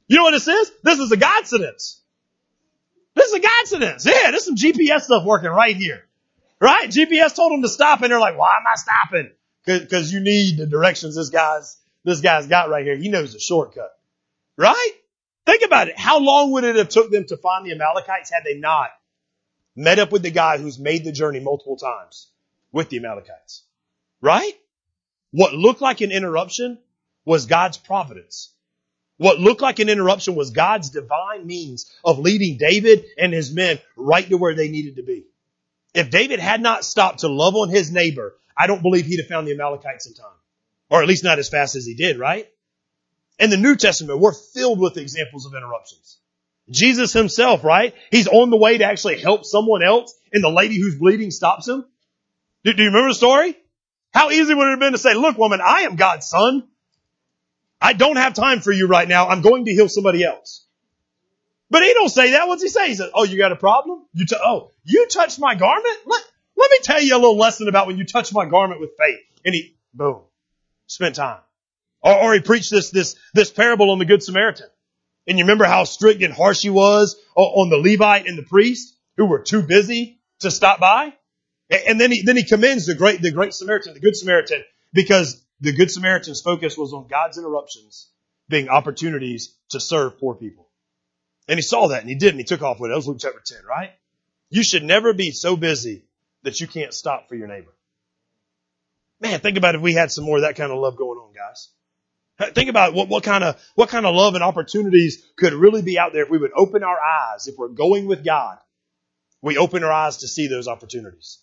You 0.09 0.17
know 0.17 0.25
what 0.25 0.33
this 0.33 0.49
is? 0.49 0.73
This 0.83 0.99
is 0.99 1.13
a 1.13 1.17
godcidence. 1.17 2.01
This 3.15 3.29
is 3.29 3.35
a 3.35 3.41
godcidence. 3.41 4.05
Yeah, 4.05 4.33
there's 4.33 4.45
some 4.45 4.57
GPS 4.57 5.03
stuff 5.03 5.25
working 5.25 5.51
right 5.51 5.77
here. 5.77 6.05
Right? 6.61 6.91
GPS 6.91 7.35
told 7.35 7.53
them 7.53 7.63
to 7.63 7.69
stop 7.69 8.03
and 8.03 8.11
they're 8.11 8.21
like, 8.21 8.37
why 8.37 8.57
am 8.59 8.67
I 8.67 8.75
stopping? 8.75 9.31
Cause, 9.65 9.87
cause 9.91 10.13
you 10.13 10.21
need 10.21 10.59
the 10.59 10.67
directions 10.67 11.17
this 11.17 11.31
guy's, 11.31 11.79
this 12.05 12.21
guy's 12.21 12.47
got 12.49 12.69
right 12.69 12.85
here. 12.85 12.97
He 12.97 13.09
knows 13.09 13.33
the 13.33 13.41
shortcut. 13.41 13.91
Right? 14.59 14.91
Think 15.47 15.63
about 15.65 15.89
it. 15.89 15.99
How 15.99 16.19
long 16.19 16.51
would 16.51 16.65
it 16.65 16.77
have 16.77 16.91
took 16.91 17.11
them 17.11 17.25
to 17.29 17.37
find 17.37 17.65
the 17.65 17.73
Amalekites 17.73 18.31
had 18.31 18.45
they 18.45 18.59
not 18.59 18.91
met 19.77 19.99
up 19.99 20.13
with 20.13 20.23
the 20.23 20.31
guy 20.31 20.59
who's 20.59 20.79
made 20.79 21.05
the 21.05 21.13
journey 21.13 21.41
multiple 21.41 21.77
times 21.77 22.29
with 22.73 22.89
the 22.89 22.99
Amalekites? 22.99 23.63
Right? 24.21 24.55
What 25.31 25.55
looked 25.55 25.81
like 25.81 26.01
an 26.01 26.13
interruption 26.13 26.79
was 27.25 27.47
God's 27.47 27.79
providence. 27.79 28.53
What 29.17 29.39
looked 29.39 29.61
like 29.61 29.79
an 29.79 29.89
interruption 29.89 30.35
was 30.35 30.51
God's 30.51 30.91
divine 30.91 31.47
means 31.47 31.91
of 32.05 32.19
leading 32.19 32.57
David 32.57 33.05
and 33.19 33.33
his 33.33 33.53
men 33.53 33.79
right 33.97 34.29
to 34.29 34.37
where 34.37 34.55
they 34.55 34.71
needed 34.71 34.97
to 34.97 35.03
be. 35.03 35.27
If 35.93 36.11
David 36.11 36.41
had 36.41 36.61
not 36.61 36.85
stopped 36.85 37.21
to 37.21 37.29
love 37.29 37.55
on 37.55 37.69
his 37.69 37.93
neighbor, 37.93 38.37
I 38.57 38.67
don't 38.67 38.83
believe 38.83 39.07
he'd 39.07 39.21
have 39.21 39.29
found 39.29 39.47
the 39.47 39.53
Amalekites 39.53 40.07
in 40.07 40.15
time. 40.15 40.27
Or 40.89 41.03
at 41.03 41.09
least 41.09 41.25
not 41.25 41.39
as 41.39 41.49
fast 41.49 41.77
as 41.77 41.87
he 41.87 41.95
did, 41.95 42.19
right? 42.19 42.49
In 43.39 43.51
the 43.51 43.57
New 43.57 43.77
Testament, 43.77 44.21
we're 44.21 44.33
filled 44.33 44.81
with 44.81 44.97
examples 44.97 45.47
of 45.47 45.55
interruptions. 45.55 46.19
Jesus 46.71 47.13
himself, 47.13 47.65
right? 47.65 47.95
He's 48.11 48.29
on 48.29 48.51
the 48.51 48.57
way 48.57 48.79
to 48.79 48.85
actually 48.85 49.21
help 49.21 49.45
someone 49.45 49.83
else 49.83 50.15
and 50.33 50.43
the 50.43 50.51
lady 50.51 50.79
who's 50.79 50.97
bleeding 50.97 51.31
stops 51.31 51.69
him. 51.69 51.85
Do, 52.65 52.73
do 52.73 52.83
you 52.83 52.89
remember 52.89 53.09
the 53.09 53.15
story? 53.15 53.57
How 54.13 54.31
easy 54.31 54.55
would 54.55 54.67
it 54.67 54.71
have 54.71 54.81
been 54.81 54.93
to 54.93 54.99
say, 54.99 55.15
look 55.15 55.39
woman, 55.39 55.61
I 55.65 55.83
am 55.83 55.97
God's 55.97 56.27
son. 56.27 56.69
I 57.81 57.93
don't 57.93 58.17
have 58.17 58.35
time 58.35 58.61
for 58.61 58.73
you 58.73 58.87
right 58.87 59.09
now. 59.09 59.29
I'm 59.29 59.41
going 59.41 59.65
to 59.65 59.73
heal 59.73 59.89
somebody 59.89 60.23
else. 60.25 60.67
But 61.71 61.83
he 61.83 61.95
don't 61.95 62.09
say 62.09 62.33
that. 62.33 62.49
What's 62.49 62.63
he 62.63 62.69
say? 62.69 62.89
He 62.89 62.95
says, 62.95 63.11
oh, 63.15 63.25
you 63.25 63.39
got 63.39 63.53
a 63.53 63.57
problem? 63.57 64.05
You 64.13 64.27
t- 64.27 64.37
oh, 64.39 64.73
you 64.85 65.07
touched 65.09 65.39
my 65.39 65.55
garment? 65.55 65.97
Let, 66.05 66.23
let 66.57 66.71
me 66.71 66.79
tell 66.83 67.01
you 67.01 67.15
a 67.15 67.17
little 67.17 67.37
lesson 67.37 67.69
about 67.69 67.87
when 67.87 67.97
you 67.97 68.05
touch 68.05 68.33
my 68.33 68.45
garment 68.45 68.81
with 68.81 68.91
faith. 68.99 69.21
And 69.45 69.55
he, 69.55 69.77
boom, 69.95 70.23
spent 70.87 71.15
time. 71.15 71.39
Or, 72.03 72.15
or 72.15 72.35
he 72.35 72.41
preached 72.41 72.71
this, 72.71 72.91
this, 72.91 73.17
this 73.35 73.51
parable 73.51 73.91
on 73.93 73.99
the 73.99 74.05
Good 74.05 74.23
Samaritan. 74.23 74.67
And 75.31 75.39
you 75.39 75.45
remember 75.45 75.65
how 75.65 75.85
strict 75.85 76.25
and 76.25 76.35
harsh 76.35 76.63
he 76.63 76.71
was 76.71 77.15
on 77.37 77.71
the 77.71 77.77
Levite 77.77 78.27
and 78.27 78.37
the 78.37 78.43
priest 78.43 78.97
who 79.17 79.27
were 79.27 79.39
too 79.39 79.63
busy 79.63 80.19
to 80.41 80.51
stop 80.51 80.81
by? 80.81 81.13
And 81.71 82.01
then 82.01 82.11
he, 82.11 82.23
then 82.23 82.37
he 82.37 82.43
commends 82.43 82.87
the 82.87 82.97
great, 82.97 83.23
the 83.23 83.31
great 83.31 83.55
Samaritan, 83.55 83.95
the 83.95 84.01
Good 84.01 84.17
Samaritan, 84.17 84.65
because 84.93 85.41
the 85.61 85.71
Good 85.71 85.89
Samaritan's 85.89 86.41
focus 86.41 86.77
was 86.77 86.93
on 86.93 87.07
God's 87.07 87.39
interruptions 87.39 88.09
being 88.49 88.69
opportunities 88.69 89.55
to 89.69 89.79
serve 89.79 90.19
poor 90.19 90.35
people. 90.35 90.67
And 91.47 91.59
he 91.59 91.63
saw 91.63 91.87
that 91.87 92.01
and 92.01 92.09
he 92.09 92.17
did 92.17 92.31
and 92.31 92.39
he 92.39 92.45
took 92.45 92.63
off 92.63 92.81
with 92.81 92.91
it. 92.91 92.93
That 92.93 92.97
was 92.97 93.07
Luke 93.07 93.19
chapter 93.21 93.41
10, 93.45 93.59
right? 93.65 93.93
You 94.49 94.65
should 94.65 94.83
never 94.83 95.13
be 95.13 95.31
so 95.31 95.57
busy 95.57 96.07
that 96.43 96.61
you 96.61 96.67
can't 96.67 96.93
stop 96.93 97.29
for 97.29 97.37
your 97.37 97.47
neighbor. 97.47 97.73
Man, 99.21 99.39
think 99.39 99.59
about 99.59 99.77
if 99.77 99.81
we 99.81 99.95
had 99.95 100.11
some 100.11 100.25
more 100.25 100.39
of 100.39 100.43
that 100.43 100.57
kind 100.57 100.73
of 100.73 100.79
love 100.79 100.97
going 100.97 101.21
on, 101.21 101.33
guys. 101.33 101.69
Think 102.41 102.71
about 102.71 102.95
what, 102.95 103.09
what 103.09 103.23
kind 103.23 103.45
of, 103.45 103.61
what 103.75 103.91
kind 103.91 104.07
of 104.07 104.15
love 104.15 104.35
and 104.35 104.43
opportunities 104.43 105.23
could 105.37 105.53
really 105.53 105.83
be 105.83 105.99
out 105.99 106.13
there 106.13 106.23
if 106.23 106.31
we 106.31 106.39
would 106.39 106.53
open 106.57 106.83
our 106.83 106.99
eyes, 106.99 107.47
if 107.47 107.57
we're 107.59 107.69
going 107.69 108.07
with 108.07 108.25
God, 108.25 108.59
we 109.43 109.59
open 109.59 109.85
our 109.85 109.93
eyes 109.93 110.19
to 110.19 110.29
see 110.29 110.47
those 110.47 110.67
opportunities. 110.67 111.39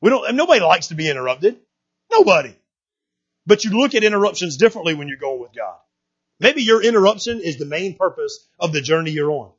We 0.00 0.10
don't, 0.10 0.34
nobody 0.36 0.60
likes 0.60 0.88
to 0.88 0.94
be 0.94 1.10
interrupted. 1.10 1.58
Nobody. 2.10 2.56
But 3.46 3.64
you 3.64 3.72
look 3.72 3.94
at 3.94 4.04
interruptions 4.04 4.56
differently 4.56 4.94
when 4.94 5.08
you're 5.08 5.16
going 5.16 5.40
with 5.40 5.54
God. 5.54 5.76
Maybe 6.38 6.62
your 6.62 6.82
interruption 6.82 7.40
is 7.40 7.58
the 7.58 7.66
main 7.66 7.96
purpose 7.96 8.46
of 8.58 8.72
the 8.72 8.80
journey 8.80 9.10
you're 9.10 9.30
on. 9.30 9.50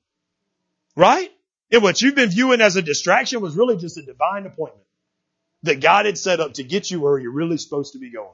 Right? 0.96 1.32
And 1.72 1.82
what 1.82 2.02
you've 2.02 2.16
been 2.16 2.30
viewing 2.30 2.62
as 2.62 2.76
a 2.76 2.82
distraction 2.82 3.42
was 3.42 3.56
really 3.56 3.78
just 3.78 3.98
a 3.98 4.02
divine 4.02 4.46
appointment 4.46 4.86
that 5.64 5.82
God 5.82 6.06
had 6.06 6.18
set 6.18 6.40
up 6.40 6.54
to 6.56 6.64
get 6.64 6.92
you 6.92 7.02
where 7.02 7.18
you're 7.18 7.32
really 7.32 7.58
supposed 7.58 7.94
to 7.94 8.00
be 8.00 8.12
going. 8.12 8.30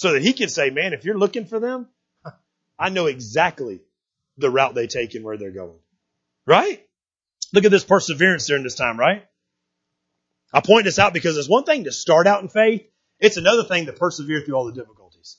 So 0.00 0.14
that 0.14 0.22
he 0.22 0.32
could 0.32 0.50
say, 0.50 0.70
man, 0.70 0.94
if 0.94 1.04
you're 1.04 1.18
looking 1.18 1.44
for 1.44 1.60
them, 1.60 1.86
I 2.78 2.88
know 2.88 3.04
exactly 3.04 3.82
the 4.38 4.48
route 4.48 4.74
they 4.74 4.86
take 4.86 5.14
and 5.14 5.22
where 5.22 5.36
they're 5.36 5.50
going. 5.50 5.78
Right? 6.46 6.82
Look 7.52 7.66
at 7.66 7.70
this 7.70 7.84
perseverance 7.84 8.46
during 8.46 8.62
this 8.62 8.76
time, 8.76 8.98
right? 8.98 9.26
I 10.54 10.62
point 10.62 10.86
this 10.86 10.98
out 10.98 11.12
because 11.12 11.36
it's 11.36 11.50
one 11.50 11.64
thing 11.64 11.84
to 11.84 11.92
start 11.92 12.26
out 12.26 12.40
in 12.40 12.48
faith. 12.48 12.88
It's 13.18 13.36
another 13.36 13.62
thing 13.62 13.84
to 13.84 13.92
persevere 13.92 14.40
through 14.40 14.54
all 14.54 14.64
the 14.64 14.72
difficulties. 14.72 15.36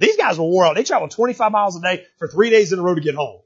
These 0.00 0.16
guys 0.16 0.36
were 0.36 0.46
wore 0.46 0.66
out. 0.66 0.74
They 0.74 0.82
traveled 0.82 1.12
25 1.12 1.52
miles 1.52 1.76
a 1.76 1.80
day 1.80 2.04
for 2.18 2.26
three 2.26 2.50
days 2.50 2.72
in 2.72 2.80
a 2.80 2.82
row 2.82 2.96
to 2.96 3.00
get 3.00 3.14
home. 3.14 3.42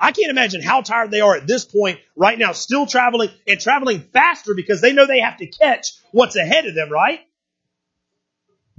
I 0.00 0.10
can't 0.10 0.30
imagine 0.30 0.60
how 0.60 0.80
tired 0.80 1.12
they 1.12 1.20
are 1.20 1.36
at 1.36 1.46
this 1.46 1.64
point 1.64 2.00
right 2.16 2.36
now, 2.36 2.50
still 2.50 2.84
traveling 2.84 3.30
and 3.46 3.60
traveling 3.60 4.00
faster 4.00 4.54
because 4.56 4.80
they 4.80 4.92
know 4.92 5.06
they 5.06 5.20
have 5.20 5.36
to 5.36 5.46
catch 5.46 5.92
what's 6.10 6.34
ahead 6.34 6.66
of 6.66 6.74
them, 6.74 6.90
right? 6.90 7.20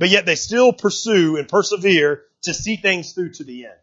But 0.01 0.09
yet 0.09 0.25
they 0.25 0.33
still 0.33 0.73
pursue 0.73 1.37
and 1.37 1.47
persevere 1.47 2.23
to 2.41 2.55
see 2.55 2.75
things 2.75 3.13
through 3.13 3.33
to 3.33 3.43
the 3.43 3.65
end. 3.65 3.75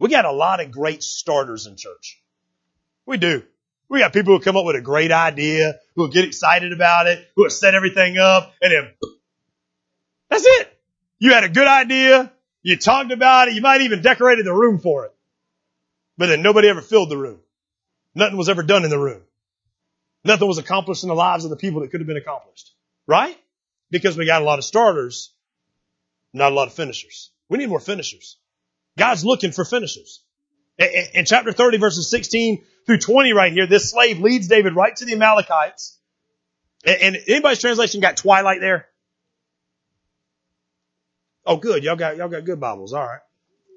We 0.00 0.08
got 0.08 0.24
a 0.24 0.32
lot 0.32 0.58
of 0.58 0.72
great 0.72 1.04
starters 1.04 1.68
in 1.68 1.76
church. 1.76 2.20
We 3.06 3.16
do. 3.16 3.44
We 3.88 4.00
got 4.00 4.12
people 4.12 4.36
who 4.36 4.42
come 4.42 4.56
up 4.56 4.64
with 4.64 4.74
a 4.74 4.80
great 4.80 5.12
idea, 5.12 5.78
who 5.94 6.10
get 6.10 6.24
excited 6.24 6.72
about 6.72 7.06
it, 7.06 7.28
who 7.36 7.44
have 7.44 7.52
set 7.52 7.76
everything 7.76 8.18
up, 8.18 8.54
and 8.60 8.72
then 8.72 8.94
that's 10.30 10.44
it. 10.44 10.80
You 11.20 11.32
had 11.32 11.44
a 11.44 11.48
good 11.48 11.68
idea, 11.68 12.32
you 12.62 12.76
talked 12.76 13.12
about 13.12 13.46
it, 13.46 13.54
you 13.54 13.60
might 13.60 13.82
even 13.82 14.02
decorated 14.02 14.44
the 14.44 14.52
room 14.52 14.80
for 14.80 15.04
it. 15.04 15.14
But 16.18 16.26
then 16.26 16.42
nobody 16.42 16.66
ever 16.66 16.82
filled 16.82 17.08
the 17.08 17.18
room. 17.18 17.38
Nothing 18.16 18.36
was 18.36 18.48
ever 18.48 18.64
done 18.64 18.82
in 18.82 18.90
the 18.90 18.98
room. 18.98 19.22
Nothing 20.24 20.48
was 20.48 20.58
accomplished 20.58 21.04
in 21.04 21.08
the 21.08 21.14
lives 21.14 21.44
of 21.44 21.50
the 21.50 21.56
people 21.56 21.82
that 21.82 21.92
could 21.92 22.00
have 22.00 22.08
been 22.08 22.16
accomplished. 22.16 22.72
Right? 23.06 23.38
Because 23.92 24.16
we 24.16 24.26
got 24.26 24.42
a 24.42 24.44
lot 24.44 24.58
of 24.58 24.64
starters, 24.64 25.30
not 26.36 26.52
a 26.52 26.54
lot 26.54 26.68
of 26.68 26.74
finishers. 26.74 27.30
We 27.48 27.58
need 27.58 27.68
more 27.68 27.80
finishers. 27.80 28.36
God's 28.98 29.24
looking 29.24 29.52
for 29.52 29.64
finishers. 29.64 30.22
In 30.78 31.24
chapter 31.24 31.52
30 31.52 31.78
verses 31.78 32.10
16 32.10 32.62
through 32.84 32.98
20 32.98 33.32
right 33.32 33.52
here, 33.52 33.66
this 33.66 33.90
slave 33.90 34.20
leads 34.20 34.46
David 34.46 34.76
right 34.76 34.94
to 34.94 35.04
the 35.06 35.14
Amalekites. 35.14 35.98
And 36.84 37.16
anybody's 37.26 37.60
translation 37.60 38.00
got 38.00 38.18
twilight 38.18 38.60
there? 38.60 38.86
Oh, 41.46 41.56
good. 41.56 41.82
Y'all 41.82 41.96
got, 41.96 42.16
y'all 42.16 42.28
got 42.28 42.44
good 42.44 42.60
Bibles. 42.60 42.92
All 42.92 43.02
right. 43.02 43.20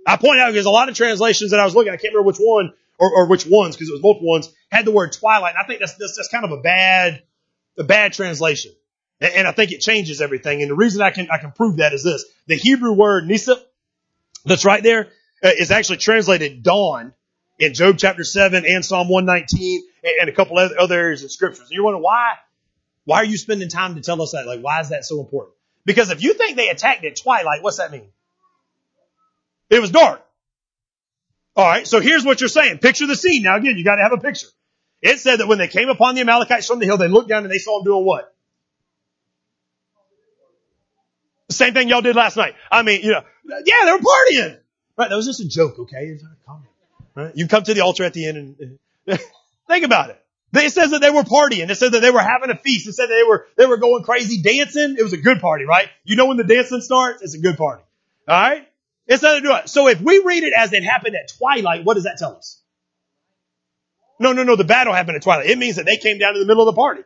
I 0.06 0.18
point 0.18 0.40
out 0.40 0.52
because 0.52 0.66
a 0.66 0.70
lot 0.70 0.90
of 0.90 0.96
translations 0.96 1.52
that 1.52 1.60
I 1.60 1.66
was 1.66 1.76
looking, 1.76 1.94
I 1.94 1.98
can't 1.98 2.14
remember 2.14 2.28
which 2.28 2.40
one 2.40 2.74
or, 2.98 3.12
or 3.16 3.28
which 3.28 3.46
ones 3.46 3.76
because 3.76 3.90
it 3.90 3.94
was 3.94 4.02
multiple 4.02 4.28
ones 4.28 4.54
had 4.70 4.86
the 4.86 4.92
word 4.92 5.14
twilight. 5.14 5.56
And 5.56 5.64
I 5.64 5.68
think 5.68 5.80
that's, 5.80 5.96
that's, 5.96 6.18
that's 6.18 6.30
kind 6.30 6.44
of 6.44 6.52
a 6.52 6.62
bad, 6.62 7.24
a 7.78 7.84
bad 7.84 8.14
translation. 8.14 8.74
And 9.22 9.48
I 9.48 9.52
think 9.52 9.72
it 9.72 9.82
changes 9.82 10.22
everything. 10.22 10.62
And 10.62 10.72
the 10.72 10.76
reason 10.76 11.02
I 11.02 11.12
can, 11.12 11.28
I 11.30 11.38
can 11.40 11.52
prove 11.52 11.78
that 11.78 11.94
is 11.94 12.04
this. 12.04 12.26
The 12.48 12.56
Hebrew 12.56 12.94
word 12.94 13.28
nisa 13.28 13.58
that's 14.46 14.64
right 14.64 14.82
there 14.82 15.08
uh, 15.44 15.52
is 15.58 15.72
actually 15.72 15.98
translated 15.98 16.64
dawn 16.64 17.14
in 17.60 17.74
Job 17.74 17.98
chapter 17.98 18.24
7 18.24 18.66
and 18.66 18.84
Psalm 18.86 19.10
119 19.10 19.84
and 20.22 20.30
a 20.30 20.34
couple 20.34 20.58
other 20.58 20.96
areas 20.96 21.24
of 21.24 21.32
scriptures. 21.32 21.62
And 21.62 21.72
you're 21.72 21.84
wondering 21.84 22.04
why? 22.04 22.36
Why 23.04 23.18
are 23.18 23.26
you 23.26 23.38
spending 23.38 23.70
time 23.70 23.96
to 23.96 24.02
tell 24.02 24.22
us 24.22 24.32
that? 24.32 24.48
Like, 24.48 24.62
why 24.62 24.80
is 24.80 24.90
that 24.90 25.04
so 25.04 25.20
important? 25.20 25.56
Because 25.86 26.12
if 26.12 26.24
you 26.24 26.34
think 26.34 26.56
they 26.56 26.70
attacked 26.70 27.04
at 27.04 27.18
twilight, 27.18 27.62
what's 27.62 27.78
that 27.78 27.92
mean? 27.92 28.08
It 29.70 29.82
was 29.82 29.92
dark. 29.92 30.26
All 31.56 31.66
right. 31.66 31.86
So 31.86 32.00
here's 32.00 32.24
what 32.24 32.40
you're 32.40 32.48
saying. 32.48 32.78
Picture 32.78 33.08
the 33.08 33.16
scene. 33.16 33.44
Now 33.44 33.58
again, 33.58 33.78
you 33.78 33.84
got 33.84 33.98
to 33.98 34.04
have 34.04 34.14
a 34.14 34.18
picture. 34.18 34.48
It 35.02 35.20
said 35.20 35.40
that 35.40 35.48
when 35.48 35.58
they 35.58 35.68
came 35.68 35.90
upon 35.90 36.16
the 36.16 36.22
Amalekites 36.22 36.68
from 36.68 36.80
the 36.80 36.86
hill, 36.86 36.98
they 36.98 37.08
looked 37.08 37.30
down 37.30 37.44
and 37.44 37.52
they 37.52 37.58
saw 37.58 37.80
them 37.80 37.86
doing 37.86 38.06
what? 38.06 38.34
Same 41.50 41.74
thing 41.74 41.90
y'all 41.90 42.02
did 42.02 42.16
last 42.16 42.38
night. 42.38 42.56
I 42.72 42.84
mean, 42.84 43.02
you 43.02 43.12
know, 43.12 43.24
yeah, 43.66 43.86
they 43.86 43.92
were 43.92 44.00
partying. 44.00 44.60
Right? 44.98 45.10
That 45.10 45.16
was 45.16 45.26
just 45.26 45.40
a 45.40 45.48
joke, 45.48 45.80
okay? 45.80 46.20
Right? 47.16 47.32
You 47.36 47.48
come 47.48 47.64
to 47.64 47.74
the 47.74 47.82
altar 47.82 48.04
at 48.04 48.14
the 48.14 48.28
end 48.28 48.58
and, 48.60 48.80
think 49.68 49.86
about 49.86 50.12
it. 50.12 50.24
It 50.54 50.72
says 50.72 50.92
that 50.92 51.02
they 51.02 51.10
were 51.10 51.24
partying. 51.24 51.70
It 51.70 51.76
said 51.76 51.92
that 51.92 52.02
they 52.02 52.12
were 52.12 52.20
having 52.20 52.50
a 52.50 52.56
feast. 52.56 52.88
It 52.88 52.94
said 52.94 53.08
they 53.08 53.24
were, 53.24 53.48
they 53.56 53.66
were 53.66 53.78
going 53.78 54.04
crazy 54.04 54.42
dancing. 54.42 54.96
It 54.98 55.04
was 55.04 55.14
a 55.14 55.18
good 55.18 55.40
party, 55.40 55.66
right? 55.66 55.88
You 56.04 56.16
know 56.16 56.26
when 56.26 56.38
the 56.38 56.44
dancing 56.44 56.82
starts? 56.82 57.22
It's 57.22 57.36
a 57.36 57.40
good 57.40 57.58
party. 57.58 57.84
Alright? 58.28 58.68
It's 59.08 59.24
nothing 59.24 59.44
to 59.44 59.48
do 59.48 59.56
it. 59.56 59.70
So 59.70 59.88
if 59.88 60.02
we 60.02 60.22
read 60.24 60.44
it 60.44 60.54
as 60.56 60.72
it 60.74 60.84
happened 60.84 61.16
at 61.16 61.32
twilight, 61.38 61.84
what 61.84 61.96
does 61.96 62.04
that 62.04 62.18
tell 62.18 62.36
us? 62.36 62.62
No, 64.20 64.34
no, 64.34 64.44
no, 64.44 64.56
the 64.56 64.64
battle 64.64 64.94
happened 64.94 65.16
at 65.16 65.24
twilight. 65.24 65.50
It 65.50 65.58
means 65.58 65.78
that 65.78 65.86
they 65.86 65.98
came 65.98 66.20
down 66.20 66.36
in 66.36 66.42
the 66.42 66.46
middle 66.48 66.68
of 66.68 66.76
the 66.76 66.80
party. 66.80 67.04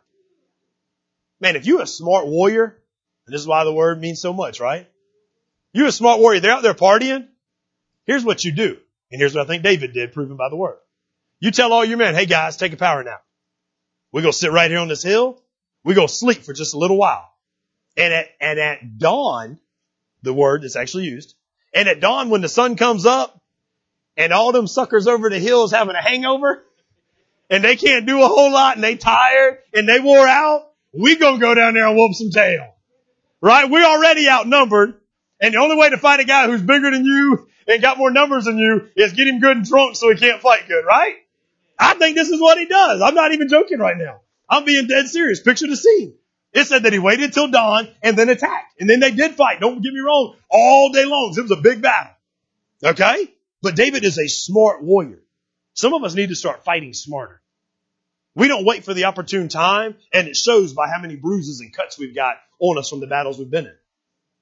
Man, 1.40 1.56
if 1.56 1.64
you're 1.64 1.82
a 1.82 1.86
smart 1.86 2.26
warrior, 2.26 2.78
this 3.26 3.40
is 3.40 3.46
why 3.46 3.64
the 3.64 3.72
word 3.72 4.00
means 4.00 4.20
so 4.20 4.32
much, 4.32 4.60
right? 4.60 4.86
You're 5.72 5.88
a 5.88 5.92
smart 5.92 6.20
warrior. 6.20 6.40
They're 6.40 6.52
out 6.52 6.62
there 6.62 6.74
partying. 6.74 7.28
Here's 8.06 8.24
what 8.24 8.44
you 8.44 8.52
do. 8.52 8.76
And 9.10 9.20
here's 9.20 9.34
what 9.34 9.44
I 9.44 9.46
think 9.46 9.62
David 9.62 9.92
did, 9.92 10.12
proven 10.12 10.36
by 10.36 10.48
the 10.48 10.56
word. 10.56 10.78
You 11.40 11.50
tell 11.50 11.72
all 11.72 11.84
your 11.84 11.98
men, 11.98 12.14
hey 12.14 12.26
guys, 12.26 12.56
take 12.56 12.72
a 12.72 12.76
power 12.76 13.02
nap. 13.02 13.24
We're 14.12 14.22
going 14.22 14.32
to 14.32 14.38
sit 14.38 14.52
right 14.52 14.70
here 14.70 14.80
on 14.80 14.88
this 14.88 15.02
hill. 15.02 15.40
We're 15.84 15.94
going 15.94 16.08
to 16.08 16.14
sleep 16.14 16.42
for 16.42 16.52
just 16.52 16.74
a 16.74 16.78
little 16.78 16.96
while. 16.96 17.28
And 17.96 18.12
at, 18.12 18.28
and 18.40 18.58
at 18.58 18.98
dawn, 18.98 19.58
the 20.22 20.32
word 20.32 20.62
that's 20.62 20.76
actually 20.76 21.04
used, 21.04 21.34
and 21.74 21.88
at 21.88 22.00
dawn 22.00 22.30
when 22.30 22.40
the 22.40 22.48
sun 22.48 22.76
comes 22.76 23.04
up 23.04 23.40
and 24.16 24.32
all 24.32 24.52
them 24.52 24.66
suckers 24.66 25.06
over 25.06 25.28
the 25.28 25.38
hills 25.38 25.72
having 25.72 25.94
a 25.94 26.02
hangover 26.02 26.64
and 27.50 27.62
they 27.62 27.76
can't 27.76 28.06
do 28.06 28.22
a 28.22 28.28
whole 28.28 28.52
lot 28.52 28.76
and 28.76 28.84
they 28.84 28.96
tired 28.96 29.58
and 29.72 29.88
they 29.88 30.00
wore 30.00 30.26
out, 30.26 30.70
we 30.92 31.16
gonna 31.16 31.38
go 31.38 31.54
down 31.54 31.74
there 31.74 31.86
and 31.86 31.96
whoop 31.96 32.14
some 32.14 32.30
tail. 32.30 32.73
Right? 33.44 33.68
We're 33.68 33.84
already 33.84 34.26
outnumbered. 34.26 34.94
And 35.38 35.52
the 35.52 35.58
only 35.58 35.76
way 35.76 35.90
to 35.90 35.98
fight 35.98 36.18
a 36.18 36.24
guy 36.24 36.46
who's 36.46 36.62
bigger 36.62 36.90
than 36.90 37.04
you 37.04 37.46
and 37.68 37.82
got 37.82 37.98
more 37.98 38.10
numbers 38.10 38.46
than 38.46 38.56
you 38.56 38.88
is 38.96 39.12
get 39.12 39.28
him 39.28 39.38
good 39.38 39.58
and 39.58 39.66
drunk 39.66 39.96
so 39.96 40.08
he 40.08 40.16
can't 40.16 40.40
fight 40.40 40.66
good, 40.66 40.86
right? 40.86 41.16
I 41.78 41.92
think 41.92 42.16
this 42.16 42.30
is 42.30 42.40
what 42.40 42.56
he 42.56 42.64
does. 42.64 43.02
I'm 43.02 43.14
not 43.14 43.32
even 43.32 43.50
joking 43.50 43.80
right 43.80 43.98
now. 43.98 44.22
I'm 44.48 44.64
being 44.64 44.86
dead 44.86 45.08
serious. 45.08 45.42
Picture 45.42 45.66
the 45.66 45.76
scene. 45.76 46.14
It 46.54 46.66
said 46.66 46.84
that 46.84 46.94
he 46.94 46.98
waited 46.98 47.34
till 47.34 47.50
dawn 47.50 47.88
and 48.02 48.16
then 48.16 48.30
attacked. 48.30 48.80
And 48.80 48.88
then 48.88 49.00
they 49.00 49.10
did 49.10 49.34
fight. 49.34 49.60
Don't 49.60 49.82
get 49.82 49.92
me 49.92 50.00
wrong. 50.00 50.36
All 50.48 50.90
day 50.90 51.04
long. 51.04 51.34
It 51.36 51.42
was 51.42 51.50
a 51.50 51.56
big 51.56 51.82
battle. 51.82 52.14
Okay? 52.82 53.30
But 53.60 53.76
David 53.76 54.04
is 54.04 54.18
a 54.18 54.26
smart 54.26 54.82
warrior. 54.82 55.22
Some 55.74 55.92
of 55.92 56.02
us 56.02 56.14
need 56.14 56.30
to 56.30 56.36
start 56.36 56.64
fighting 56.64 56.94
smarter. 56.94 57.42
We 58.34 58.48
don't 58.48 58.64
wait 58.64 58.84
for 58.84 58.94
the 58.94 59.04
opportune 59.04 59.48
time, 59.48 59.96
and 60.14 60.28
it 60.28 60.36
shows 60.36 60.72
by 60.72 60.88
how 60.88 61.00
many 61.02 61.16
bruises 61.16 61.60
and 61.60 61.74
cuts 61.74 61.98
we've 61.98 62.14
got 62.14 62.36
on 62.60 62.78
us 62.78 62.88
from 62.88 63.00
the 63.00 63.06
battles 63.06 63.38
we've 63.38 63.50
been 63.50 63.66
in. 63.66 63.74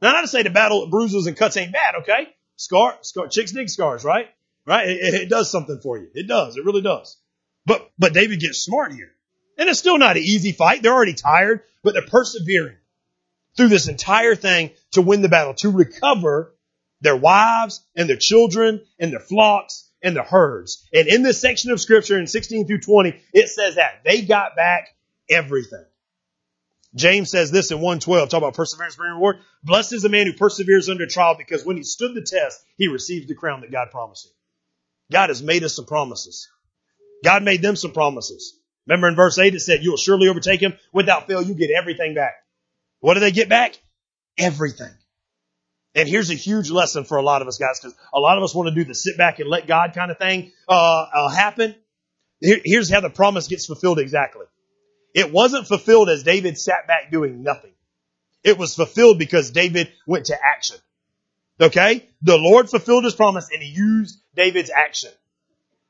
Now, 0.00 0.12
not 0.12 0.22
to 0.22 0.28
say 0.28 0.42
the 0.42 0.50
battle 0.50 0.88
bruises 0.88 1.26
and 1.26 1.36
cuts 1.36 1.56
ain't 1.56 1.72
bad, 1.72 1.94
okay? 2.02 2.28
Scar, 2.56 2.98
scar, 3.02 3.28
chicks 3.28 3.52
dig 3.52 3.68
scars, 3.68 4.04
right? 4.04 4.28
Right? 4.66 4.88
It, 4.88 5.14
it 5.14 5.28
does 5.28 5.50
something 5.50 5.80
for 5.80 5.98
you. 5.98 6.08
It 6.14 6.26
does. 6.26 6.56
It 6.56 6.64
really 6.64 6.82
does. 6.82 7.16
But, 7.66 7.90
but 7.98 8.12
David 8.12 8.40
gets 8.40 8.58
smart 8.58 8.92
here. 8.92 9.12
And 9.58 9.68
it's 9.68 9.78
still 9.78 9.98
not 9.98 10.16
an 10.16 10.22
easy 10.22 10.52
fight. 10.52 10.82
They're 10.82 10.92
already 10.92 11.14
tired, 11.14 11.62
but 11.82 11.94
they're 11.94 12.02
persevering 12.02 12.76
through 13.56 13.68
this 13.68 13.88
entire 13.88 14.34
thing 14.34 14.70
to 14.92 15.02
win 15.02 15.22
the 15.22 15.28
battle, 15.28 15.54
to 15.54 15.70
recover 15.70 16.54
their 17.00 17.16
wives 17.16 17.84
and 17.94 18.08
their 18.08 18.16
children 18.16 18.80
and 18.98 19.12
their 19.12 19.20
flocks 19.20 19.90
and 20.02 20.16
the 20.16 20.22
herds. 20.22 20.88
And 20.92 21.06
in 21.06 21.22
this 21.22 21.40
section 21.40 21.70
of 21.70 21.80
scripture 21.80 22.18
in 22.18 22.26
16 22.26 22.66
through 22.66 22.80
20, 22.80 23.20
it 23.32 23.48
says 23.48 23.76
that 23.76 24.02
they 24.04 24.22
got 24.22 24.56
back 24.56 24.88
everything. 25.28 25.84
James 26.94 27.30
says 27.30 27.50
this 27.50 27.70
in 27.70 27.78
112, 27.78 28.28
talk 28.28 28.38
about 28.38 28.54
perseverance 28.54 28.96
bringing 28.96 29.14
reward. 29.14 29.38
Blessed 29.62 29.94
is 29.94 30.02
the 30.02 30.08
man 30.08 30.26
who 30.26 30.34
perseveres 30.34 30.90
under 30.90 31.06
trial 31.06 31.36
because 31.36 31.64
when 31.64 31.76
he 31.76 31.82
stood 31.82 32.14
the 32.14 32.20
test, 32.20 32.62
he 32.76 32.88
received 32.88 33.28
the 33.28 33.34
crown 33.34 33.62
that 33.62 33.72
God 33.72 33.88
promised 33.90 34.26
him. 34.26 34.32
God 35.10 35.30
has 35.30 35.42
made 35.42 35.64
us 35.64 35.74
some 35.74 35.86
promises. 35.86 36.48
God 37.24 37.42
made 37.42 37.62
them 37.62 37.76
some 37.76 37.92
promises. 37.92 38.58
Remember 38.86 39.08
in 39.08 39.16
verse 39.16 39.38
8 39.38 39.54
it 39.54 39.60
said, 39.60 39.82
you 39.82 39.90
will 39.90 39.96
surely 39.96 40.28
overtake 40.28 40.60
him. 40.60 40.74
Without 40.92 41.26
fail, 41.26 41.42
you 41.42 41.54
get 41.54 41.70
everything 41.70 42.14
back. 42.14 42.34
What 43.00 43.14
do 43.14 43.20
they 43.20 43.32
get 43.32 43.48
back? 43.48 43.80
Everything. 44.36 44.90
And 45.94 46.08
here's 46.08 46.30
a 46.30 46.34
huge 46.34 46.70
lesson 46.70 47.04
for 47.04 47.18
a 47.18 47.22
lot 47.22 47.42
of 47.42 47.48
us 47.48 47.58
guys, 47.58 47.78
because 47.80 47.96
a 48.12 48.20
lot 48.20 48.38
of 48.38 48.44
us 48.44 48.54
want 48.54 48.68
to 48.68 48.74
do 48.74 48.84
the 48.84 48.94
sit 48.94 49.18
back 49.18 49.40
and 49.40 49.48
let 49.48 49.66
God 49.66 49.92
kind 49.94 50.10
of 50.10 50.18
thing 50.18 50.52
uh, 50.68 51.06
uh, 51.12 51.28
happen. 51.28 51.74
Here, 52.40 52.60
here's 52.64 52.90
how 52.90 53.00
the 53.00 53.10
promise 53.10 53.46
gets 53.46 53.66
fulfilled 53.66 53.98
exactly. 53.98 54.46
It 55.14 55.32
wasn't 55.32 55.68
fulfilled 55.68 56.08
as 56.08 56.22
David 56.22 56.58
sat 56.58 56.86
back 56.86 57.10
doing 57.10 57.42
nothing. 57.42 57.72
It 58.42 58.58
was 58.58 58.74
fulfilled 58.74 59.18
because 59.18 59.50
David 59.50 59.92
went 60.06 60.26
to 60.26 60.36
action. 60.42 60.76
Okay? 61.60 62.08
The 62.22 62.38
Lord 62.38 62.70
fulfilled 62.70 63.04
his 63.04 63.14
promise 63.14 63.48
and 63.52 63.62
he 63.62 63.68
used 63.68 64.20
David's 64.34 64.70
action. 64.70 65.10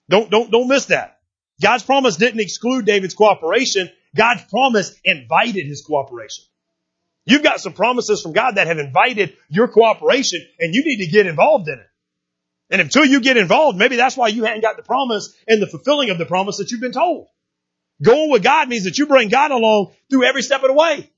Don't, 0.08 0.30
don't, 0.30 0.50
don't 0.50 0.68
miss 0.68 0.86
that. 0.86 1.20
God's 1.60 1.84
promise 1.84 2.16
didn't 2.16 2.40
exclude 2.40 2.84
David's 2.84 3.14
cooperation. 3.14 3.90
God's 4.14 4.42
promise 4.50 4.94
invited 5.04 5.66
his 5.66 5.82
cooperation. 5.82 6.44
You've 7.24 7.44
got 7.44 7.60
some 7.60 7.72
promises 7.72 8.20
from 8.20 8.32
God 8.32 8.56
that 8.56 8.66
have 8.66 8.78
invited 8.78 9.36
your 9.48 9.68
cooperation 9.68 10.44
and 10.58 10.74
you 10.74 10.84
need 10.84 11.04
to 11.04 11.10
get 11.10 11.26
involved 11.26 11.68
in 11.68 11.78
it. 11.78 11.86
And 12.70 12.80
until 12.80 13.04
you 13.04 13.20
get 13.20 13.36
involved, 13.36 13.78
maybe 13.78 13.96
that's 13.96 14.16
why 14.16 14.28
you 14.28 14.44
hadn't 14.44 14.62
got 14.62 14.76
the 14.76 14.82
promise 14.82 15.34
and 15.46 15.62
the 15.62 15.66
fulfilling 15.66 16.10
of 16.10 16.18
the 16.18 16.26
promise 16.26 16.56
that 16.56 16.70
you've 16.70 16.80
been 16.80 16.92
told. 16.92 17.28
Going 18.03 18.30
with 18.30 18.42
God 18.42 18.68
means 18.68 18.84
that 18.84 18.98
you 18.98 19.07
bring 19.07 19.28
God 19.28 19.50
along 19.50 19.92
through 20.11 20.24
every 20.24 20.42
step 20.42 20.62
of 20.62 20.68
the 20.68 20.74
way 20.74 21.09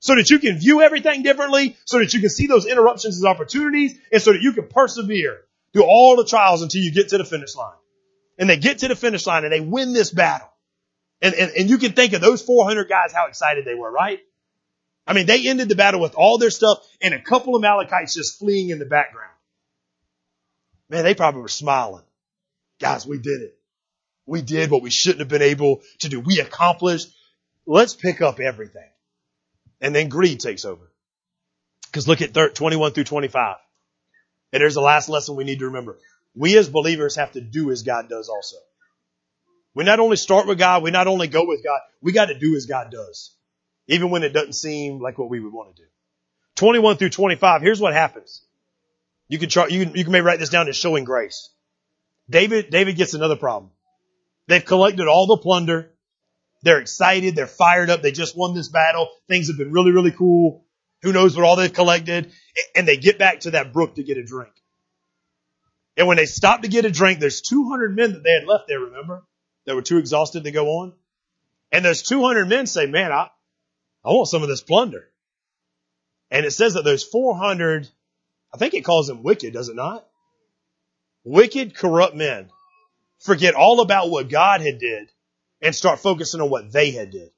so 0.00 0.14
that 0.14 0.28
you 0.28 0.38
can 0.38 0.58
view 0.58 0.82
everything 0.82 1.22
differently, 1.22 1.78
so 1.86 1.98
that 1.98 2.12
you 2.12 2.20
can 2.20 2.28
see 2.28 2.46
those 2.46 2.66
interruptions 2.66 3.16
as 3.16 3.24
opportunities, 3.24 3.98
and 4.12 4.20
so 4.20 4.32
that 4.32 4.42
you 4.42 4.52
can 4.52 4.68
persevere 4.68 5.40
through 5.72 5.84
all 5.84 6.16
the 6.16 6.26
trials 6.26 6.60
until 6.60 6.82
you 6.82 6.92
get 6.92 7.08
to 7.08 7.18
the 7.18 7.24
finish 7.24 7.56
line. 7.56 7.76
And 8.38 8.50
they 8.50 8.58
get 8.58 8.80
to 8.80 8.88
the 8.88 8.96
finish 8.96 9.26
line 9.26 9.44
and 9.44 9.52
they 9.52 9.60
win 9.60 9.94
this 9.94 10.10
battle. 10.10 10.50
And, 11.22 11.34
and, 11.34 11.52
and 11.52 11.70
you 11.70 11.78
can 11.78 11.92
think 11.92 12.12
of 12.12 12.20
those 12.20 12.42
400 12.42 12.88
guys, 12.88 13.14
how 13.14 13.28
excited 13.28 13.64
they 13.64 13.74
were, 13.74 13.90
right? 13.90 14.20
I 15.06 15.14
mean, 15.14 15.24
they 15.24 15.48
ended 15.48 15.68
the 15.68 15.74
battle 15.74 16.00
with 16.00 16.14
all 16.14 16.36
their 16.36 16.50
stuff 16.50 16.86
and 17.00 17.14
a 17.14 17.20
couple 17.20 17.56
of 17.56 17.60
Amalekites 17.60 18.14
just 18.14 18.38
fleeing 18.38 18.68
in 18.68 18.78
the 18.78 18.84
background. 18.84 19.30
Man, 20.90 21.04
they 21.04 21.14
probably 21.14 21.40
were 21.40 21.48
smiling. 21.48 22.04
Guys, 22.78 23.06
we 23.06 23.18
did 23.18 23.40
it. 23.40 23.58
We 24.26 24.42
did 24.42 24.70
what 24.70 24.82
we 24.82 24.90
shouldn't 24.90 25.20
have 25.20 25.28
been 25.28 25.42
able 25.42 25.82
to 26.00 26.08
do. 26.08 26.20
We 26.20 26.40
accomplished. 26.40 27.08
Let's 27.66 27.94
pick 27.94 28.20
up 28.20 28.40
everything. 28.40 28.88
And 29.80 29.94
then 29.94 30.08
greed 30.08 30.40
takes 30.40 30.64
over. 30.64 30.90
Because 31.86 32.08
look 32.08 32.22
at 32.22 32.54
21 32.54 32.92
through 32.92 33.04
25. 33.04 33.56
And 34.52 34.60
there's 34.60 34.74
the 34.74 34.80
last 34.80 35.08
lesson 35.08 35.36
we 35.36 35.44
need 35.44 35.58
to 35.58 35.66
remember. 35.66 35.98
We 36.34 36.56
as 36.56 36.68
believers 36.68 37.16
have 37.16 37.32
to 37.32 37.40
do 37.40 37.70
as 37.70 37.82
God 37.82 38.08
does 38.08 38.28
also. 38.28 38.56
We 39.74 39.84
not 39.84 40.00
only 40.00 40.16
start 40.16 40.46
with 40.46 40.58
God, 40.58 40.82
we 40.82 40.90
not 40.90 41.06
only 41.06 41.26
go 41.26 41.46
with 41.46 41.62
God, 41.64 41.80
we 42.00 42.12
got 42.12 42.26
to 42.26 42.38
do 42.38 42.54
as 42.56 42.66
God 42.66 42.90
does. 42.90 43.34
Even 43.88 44.10
when 44.10 44.22
it 44.22 44.32
doesn't 44.32 44.54
seem 44.54 45.00
like 45.00 45.18
what 45.18 45.28
we 45.28 45.40
would 45.40 45.52
want 45.52 45.74
to 45.74 45.82
do. 45.82 45.88
21 46.56 46.96
through 46.96 47.10
25, 47.10 47.60
here's 47.62 47.80
what 47.80 47.92
happens. 47.92 48.42
You 49.28 49.38
can 49.38 49.48
try, 49.48 49.66
you 49.66 49.84
can, 49.84 49.96
you 49.96 50.04
can 50.04 50.12
maybe 50.12 50.24
write 50.24 50.38
this 50.38 50.50
down 50.50 50.68
as 50.68 50.76
showing 50.76 51.04
grace. 51.04 51.50
David, 52.30 52.70
David 52.70 52.96
gets 52.96 53.14
another 53.14 53.36
problem. 53.36 53.70
They've 54.46 54.64
collected 54.64 55.08
all 55.08 55.26
the 55.26 55.38
plunder. 55.38 55.92
They're 56.62 56.80
excited. 56.80 57.34
They're 57.34 57.46
fired 57.46 57.90
up. 57.90 58.02
They 58.02 58.12
just 58.12 58.36
won 58.36 58.54
this 58.54 58.68
battle. 58.68 59.08
Things 59.28 59.48
have 59.48 59.58
been 59.58 59.72
really, 59.72 59.92
really 59.92 60.10
cool. 60.10 60.64
Who 61.02 61.12
knows 61.12 61.36
what 61.36 61.44
all 61.44 61.56
they've 61.56 61.72
collected? 61.72 62.32
And 62.74 62.88
they 62.88 62.96
get 62.96 63.18
back 63.18 63.40
to 63.40 63.52
that 63.52 63.72
brook 63.72 63.96
to 63.96 64.02
get 64.02 64.16
a 64.16 64.24
drink. 64.24 64.52
And 65.96 66.08
when 66.08 66.16
they 66.16 66.26
stop 66.26 66.62
to 66.62 66.68
get 66.68 66.84
a 66.84 66.90
drink, 66.90 67.20
there's 67.20 67.42
200 67.42 67.94
men 67.94 68.12
that 68.12 68.22
they 68.24 68.32
had 68.32 68.46
left 68.46 68.64
there, 68.66 68.80
remember? 68.80 69.24
That 69.66 69.74
were 69.74 69.82
too 69.82 69.98
exhausted 69.98 70.44
to 70.44 70.50
go 70.50 70.66
on. 70.80 70.94
And 71.70 71.84
those 71.84 72.02
200 72.02 72.48
men 72.48 72.66
say, 72.66 72.86
man, 72.86 73.12
I, 73.12 73.28
I 74.04 74.08
want 74.08 74.28
some 74.28 74.42
of 74.42 74.48
this 74.48 74.62
plunder. 74.62 75.08
And 76.30 76.44
it 76.44 76.52
says 76.52 76.74
that 76.74 76.84
those 76.84 77.04
400, 77.04 77.88
I 78.52 78.56
think 78.56 78.74
it 78.74 78.84
calls 78.84 79.06
them 79.06 79.22
wicked, 79.22 79.52
does 79.52 79.68
it 79.68 79.76
not? 79.76 80.06
Wicked, 81.24 81.76
corrupt 81.76 82.14
men 82.14 82.50
forget 83.24 83.54
all 83.54 83.80
about 83.80 84.10
what 84.10 84.28
God 84.28 84.60
had 84.60 84.78
did 84.78 85.10
and 85.60 85.74
start 85.74 85.98
focusing 85.98 86.40
on 86.40 86.50
what 86.50 86.70
they 86.72 86.90
had 86.90 87.10
did. 87.10 87.30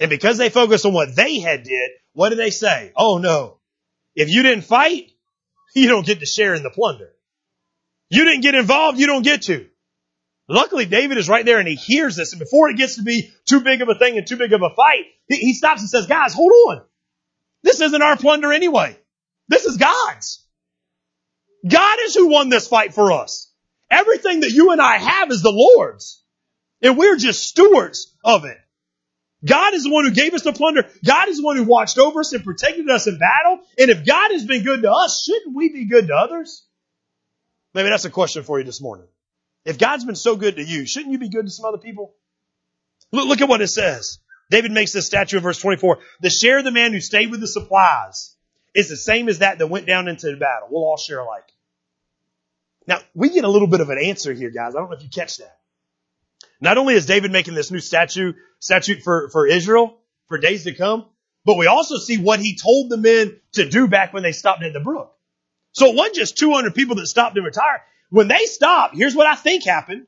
And 0.00 0.10
because 0.10 0.36
they 0.36 0.50
focus 0.50 0.84
on 0.84 0.92
what 0.92 1.14
they 1.14 1.38
had 1.38 1.62
did, 1.62 1.90
what 2.12 2.30
do 2.30 2.34
they 2.34 2.50
say? 2.50 2.92
Oh 2.96 3.18
no. 3.18 3.58
If 4.16 4.28
you 4.28 4.42
didn't 4.42 4.64
fight, 4.64 5.10
you 5.74 5.88
don't 5.88 6.06
get 6.06 6.20
to 6.20 6.26
share 6.26 6.54
in 6.54 6.62
the 6.62 6.70
plunder. 6.70 7.12
You 8.10 8.24
didn't 8.24 8.42
get 8.42 8.54
involved, 8.54 8.98
you 8.98 9.06
don't 9.06 9.22
get 9.22 9.42
to. 9.42 9.66
Luckily, 10.48 10.84
David 10.84 11.16
is 11.16 11.28
right 11.28 11.44
there 11.44 11.58
and 11.58 11.68
he 11.68 11.76
hears 11.76 12.16
this. 12.16 12.32
And 12.32 12.40
before 12.40 12.68
it 12.68 12.76
gets 12.76 12.96
to 12.96 13.02
be 13.02 13.32
too 13.46 13.60
big 13.60 13.80
of 13.80 13.88
a 13.88 13.94
thing 13.94 14.18
and 14.18 14.26
too 14.26 14.36
big 14.36 14.52
of 14.52 14.60
a 14.60 14.74
fight, 14.74 15.04
he, 15.26 15.36
he 15.36 15.54
stops 15.54 15.80
and 15.80 15.88
says, 15.88 16.06
guys, 16.06 16.34
hold 16.34 16.52
on. 16.52 16.82
This 17.62 17.80
isn't 17.80 18.02
our 18.02 18.16
plunder 18.16 18.52
anyway. 18.52 18.98
This 19.48 19.64
is 19.64 19.78
God's. 19.78 20.44
God 21.66 21.98
is 22.02 22.14
who 22.14 22.28
won 22.28 22.50
this 22.50 22.68
fight 22.68 22.92
for 22.92 23.12
us. 23.12 23.50
Everything 23.90 24.40
that 24.40 24.50
you 24.50 24.72
and 24.72 24.80
I 24.80 24.98
have 24.98 25.30
is 25.30 25.42
the 25.42 25.52
Lord's. 25.52 26.22
And 26.82 26.98
we're 26.98 27.16
just 27.16 27.46
stewards 27.48 28.14
of 28.24 28.44
it. 28.44 28.58
God 29.44 29.74
is 29.74 29.84
the 29.84 29.90
one 29.90 30.04
who 30.04 30.10
gave 30.10 30.32
us 30.32 30.42
the 30.42 30.52
plunder. 30.52 30.88
God 31.04 31.28
is 31.28 31.38
the 31.38 31.44
one 31.44 31.56
who 31.56 31.64
watched 31.64 31.98
over 31.98 32.20
us 32.20 32.32
and 32.32 32.44
protected 32.44 32.88
us 32.88 33.06
in 33.06 33.18
battle. 33.18 33.60
And 33.78 33.90
if 33.90 34.06
God 34.06 34.30
has 34.32 34.44
been 34.44 34.62
good 34.62 34.82
to 34.82 34.90
us, 34.90 35.24
shouldn't 35.24 35.54
we 35.54 35.68
be 35.68 35.84
good 35.84 36.08
to 36.08 36.14
others? 36.14 36.64
Maybe 37.74 37.90
that's 37.90 38.04
a 38.04 38.10
question 38.10 38.42
for 38.42 38.58
you 38.58 38.64
this 38.64 38.80
morning. 38.80 39.06
If 39.64 39.78
God's 39.78 40.04
been 40.04 40.14
so 40.14 40.36
good 40.36 40.56
to 40.56 40.64
you, 40.64 40.86
shouldn't 40.86 41.12
you 41.12 41.18
be 41.18 41.28
good 41.28 41.44
to 41.44 41.50
some 41.50 41.66
other 41.66 41.78
people? 41.78 42.14
Look, 43.12 43.28
look 43.28 43.40
at 43.40 43.48
what 43.48 43.60
it 43.60 43.68
says. 43.68 44.18
David 44.50 44.72
makes 44.72 44.92
this 44.92 45.06
statue 45.06 45.38
in 45.38 45.42
verse 45.42 45.58
24. 45.58 45.98
The 46.20 46.30
share 46.30 46.58
of 46.58 46.64
the 46.64 46.70
man 46.70 46.92
who 46.92 47.00
stayed 47.00 47.30
with 47.30 47.40
the 47.40 47.48
supplies 47.48 48.34
is 48.74 48.88
the 48.88 48.96
same 48.96 49.28
as 49.28 49.38
that 49.38 49.58
that 49.58 49.66
went 49.68 49.86
down 49.86 50.08
into 50.08 50.30
the 50.30 50.36
battle. 50.36 50.68
We'll 50.70 50.84
all 50.84 50.96
share 50.96 51.20
alike. 51.20 51.48
Now, 52.86 52.98
we 53.14 53.30
get 53.30 53.44
a 53.44 53.48
little 53.48 53.68
bit 53.68 53.80
of 53.80 53.90
an 53.90 53.98
answer 53.98 54.32
here, 54.32 54.50
guys. 54.50 54.74
I 54.74 54.78
don't 54.78 54.90
know 54.90 54.96
if 54.96 55.02
you 55.02 55.08
catch 55.08 55.38
that. 55.38 55.58
Not 56.60 56.78
only 56.78 56.94
is 56.94 57.06
David 57.06 57.32
making 57.32 57.54
this 57.54 57.70
new 57.70 57.80
statue, 57.80 58.34
statute 58.58 59.02
for, 59.02 59.28
for 59.30 59.46
Israel 59.46 59.98
for 60.28 60.38
days 60.38 60.64
to 60.64 60.74
come, 60.74 61.06
but 61.44 61.56
we 61.56 61.66
also 61.66 61.98
see 61.98 62.18
what 62.18 62.40
he 62.40 62.56
told 62.56 62.90
the 62.90 62.96
men 62.96 63.38
to 63.52 63.68
do 63.68 63.88
back 63.88 64.12
when 64.12 64.22
they 64.22 64.32
stopped 64.32 64.62
at 64.62 64.72
the 64.72 64.80
brook. 64.80 65.14
So 65.72 65.86
it 65.90 65.96
wasn't 65.96 66.16
just 66.16 66.38
200 66.38 66.74
people 66.74 66.96
that 66.96 67.06
stopped 67.06 67.36
and 67.36 67.44
retired. 67.44 67.80
When 68.10 68.28
they 68.28 68.44
stopped, 68.46 68.96
here's 68.96 69.14
what 69.14 69.26
I 69.26 69.34
think 69.34 69.64
happened. 69.64 70.06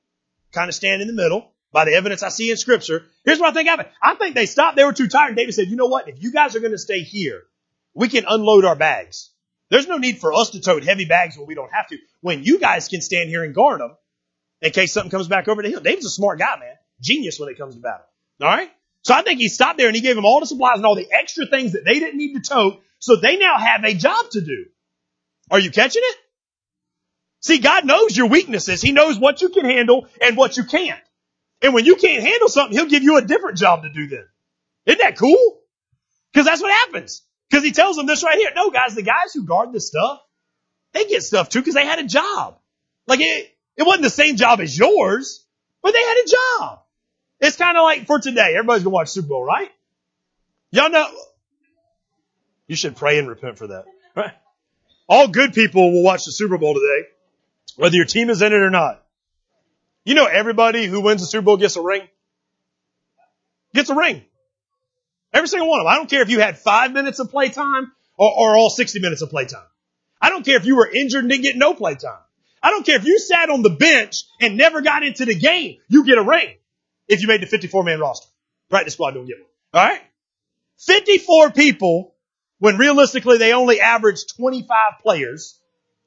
Kind 0.53 0.69
of 0.69 0.75
stand 0.75 1.03
in 1.03 1.09
the 1.09 1.15
middle 1.15 1.53
by 1.73 1.85
the 1.85 1.95
evidence 1.95 2.23
I 2.23 2.29
see 2.29 2.51
in 2.51 2.57
scripture. 2.57 3.05
Here's 3.25 3.41
what 3.41 3.51
I 3.51 3.53
think 3.53 3.69
happened. 3.69 3.89
I 4.03 4.15
think 4.15 4.35
they 4.35 4.47
stopped. 4.47 4.77
They 4.77 4.85
were 4.85 4.93
too 4.93 5.09
tired. 5.09 5.37
David 5.37 5.55
said, 5.55 5.69
you 5.69 5.77
know 5.77 5.87
what? 5.87 6.09
If 6.09 6.23
you 6.23 6.33
guys 6.33 6.57
are 6.57 6.61
going 6.61 6.73
to 6.73 6.79
stay 6.79 7.01
here, 7.01 7.43
we 7.95 8.09
can 8.09 8.25
unload 8.29 8.65
our 8.65 8.77
bags. 8.77 9.31
There's 9.69 9.89
no 9.89 9.99
need 9.99 10.19
for 10.19 10.33
us 10.33 10.51
to 10.51 10.61
tote 10.61 10.85
heavy 10.85 11.05
bags 11.05 11.37
when 11.37 11.47
we 11.47 11.55
don't 11.55 11.73
have 11.73 11.89
to. 11.89 11.99
When 12.21 12.45
you 12.45 12.59
guys 12.59 12.89
can 12.89 13.01
stand 13.01 13.29
here 13.29 13.43
and 13.43 13.55
guard 13.55 13.81
them 13.81 13.97
in 14.63 14.73
case 14.73 14.93
something 14.93 15.11
comes 15.11 15.29
back 15.29 15.49
over 15.49 15.63
the 15.63 15.69
hill. 15.69 15.81
David's 15.81 16.07
a 16.07 16.11
smart 16.11 16.39
guy, 16.39 16.57
man. 16.59 16.75
Genius 17.01 17.39
when 17.39 17.49
it 17.49 17.59
comes 17.59 17.75
to 17.75 17.81
battle. 17.81 18.07
All 18.41 18.49
right. 18.49 18.71
So 19.03 19.15
I 19.15 19.23
think 19.23 19.39
he 19.39 19.49
stopped 19.49 19.79
there 19.79 19.87
and 19.87 19.97
he 19.97 20.03
gave 20.03 20.17
them 20.17 20.25
all 20.25 20.41
the 20.41 20.47
supplies 20.47 20.77
and 20.77 20.87
all 20.87 20.97
the 20.97 21.09
extra 21.13 21.47
things 21.47 21.73
that 21.73 21.85
they 21.85 22.01
didn't 22.01 22.19
need 22.19 22.35
to 22.35 22.41
tote. 22.41 22.83
So 22.99 23.17
they 23.17 23.37
now 23.37 23.59
have 23.59 23.85
a 23.85 23.95
job 23.95 24.31
to 24.31 24.41
do. 24.41 24.67
Are 25.51 25.61
you 25.61 25.71
catching 25.71 26.03
it? 26.05 26.17
See, 27.41 27.59
God 27.59 27.85
knows 27.85 28.17
your 28.17 28.27
weaknesses. 28.27 28.83
He 28.83 28.93
knows 28.93 29.19
what 29.19 29.43
you 29.43 29.51
can 29.51 29.65
handle 29.65 30.09
and 30.21 30.37
what 30.37 30.57
you 30.57 30.65
can't. 30.65 31.01
And 31.63 31.75
when 31.75 31.85
you 31.85 31.97
can't 31.97 32.23
handle 32.23 32.49
something, 32.49 32.77
He'll 32.77 32.89
give 32.89 33.03
you 33.03 33.17
a 33.17 33.23
different 33.23 33.59
job 33.59 33.83
to 33.83 33.91
do 33.91 34.09
then. 34.09 34.27
Isn't 34.87 35.01
that 35.01 35.17
cool? 35.17 35.61
Because 36.33 36.47
that's 36.47 36.61
what 36.61 36.73
happens. 36.73 37.23
Because 37.49 37.65
he 37.65 37.73
tells 37.73 37.97
them 37.97 38.07
this 38.07 38.25
right 38.25 38.39
here. 38.39 38.51
No, 38.55 38.71
guys, 38.71 38.95
the 38.95 39.03
guys 39.03 39.33
who 39.33 39.45
guard 39.45 39.73
this 39.73 39.87
stuff, 39.87 40.21
they 40.93 41.07
get 41.07 41.23
stuff 41.23 41.49
too 41.49 41.61
because 41.61 41.75
they 41.75 41.87
had 41.87 41.99
a 41.99 42.07
job. 42.07 42.59
Like 43.07 43.21
it, 43.21 43.55
it 43.77 43.85
wasn't 43.85 44.05
the 44.05 44.11
same 44.11 44.37
job 44.37 44.61
as 44.61 44.77
yours, 44.77 45.45
but 45.83 45.93
they 45.93 46.03
had 46.03 46.17
a 46.25 46.29
job. 46.29 46.83
It's 47.41 47.57
kind 47.57 47.77
of 47.77 47.83
like 47.83 48.07
for 48.07 48.19
today. 48.19 48.55
Everybody's 48.57 48.83
gonna 48.83 48.95
watch 48.95 49.09
Super 49.09 49.29
Bowl, 49.29 49.45
right? 49.45 49.71
Y'all 50.71 50.91
know. 50.91 51.09
You 52.67 52.75
should 52.75 52.97
pray 52.97 53.19
and 53.19 53.29
repent 53.29 53.59
for 53.59 53.69
that. 53.69 53.85
Right? 54.17 54.33
All 55.09 55.29
good 55.29 55.53
people 55.53 55.93
will 55.93 56.03
watch 56.03 56.25
the 56.25 56.33
Super 56.33 56.59
Bowl 56.59 56.75
today, 56.75 57.09
whether 57.77 57.95
your 57.95 58.07
team 58.07 58.29
is 58.31 58.43
in 58.43 58.53
it 58.53 58.57
or 58.57 58.71
not. 58.71 59.05
You 60.05 60.15
know 60.15 60.27
everybody 60.27 60.87
who 60.87 61.01
wins 61.01 61.21
the 61.21 61.27
Super 61.27 61.45
Bowl 61.45 61.57
gets 61.57 61.77
a 61.77 61.83
ring? 61.83 62.03
Gets 63.75 63.91
a 63.91 63.95
ring. 63.95 64.25
Every 65.37 65.49
single 65.49 65.69
one 65.69 65.81
of 65.81 65.85
them. 65.85 65.93
I 65.93 65.97
don't 65.97 66.09
care 66.09 66.23
if 66.23 66.31
you 66.31 66.41
had 66.41 66.57
five 66.57 66.93
minutes 66.93 67.19
of 67.19 67.31
playtime 67.31 67.93
or, 68.17 68.33
or 68.35 68.57
all 68.57 68.71
60 68.71 69.01
minutes 69.01 69.21
of 69.21 69.29
playtime. 69.29 69.67
I 70.19 70.31
don't 70.31 70.47
care 70.47 70.57
if 70.57 70.65
you 70.65 70.77
were 70.77 70.91
injured 70.91 71.25
and 71.25 71.31
didn't 71.31 71.43
get 71.43 71.57
no 71.57 71.75
playtime. 71.75 72.17
I 72.63 72.71
don't 72.71 72.87
care 72.87 72.97
if 72.97 73.05
you 73.05 73.19
sat 73.19 73.51
on 73.51 73.61
the 73.61 73.69
bench 73.69 74.25
and 74.41 74.57
never 74.57 74.81
got 74.81 75.03
into 75.03 75.27
the 75.27 75.35
game. 75.35 75.77
You 75.89 76.07
get 76.07 76.17
a 76.17 76.23
ring 76.23 76.57
if 77.07 77.21
you 77.21 77.29
made 77.29 77.43
the 77.43 77.47
54 77.47 77.85
man 77.85 78.01
roster. 78.01 78.29
Practice 78.71 78.95
squad 78.95 79.11
don't 79.11 79.27
get 79.27 79.37
one. 79.39 79.51
All 79.75 79.87
right? 79.87 80.01
54 80.79 81.51
people 81.51 82.15
when 82.59 82.79
realistically 82.79 83.37
they 83.37 83.53
only 83.53 83.79
average 83.79 84.27
25 84.39 84.69
players 85.03 85.61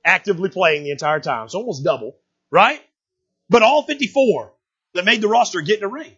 actively 0.03 0.49
playing 0.49 0.85
the 0.85 0.89
entire 0.89 1.19
time. 1.19 1.49
So 1.49 1.59
almost 1.59 1.83
double, 1.83 2.17
right? 2.49 2.81
But 3.47 3.61
all 3.61 3.83
54 3.83 4.53
that 4.95 5.05
made 5.05 5.21
the 5.21 5.27
roster 5.27 5.61
get 5.61 5.77
in 5.77 5.83
a 5.83 5.87
ring 5.87 6.15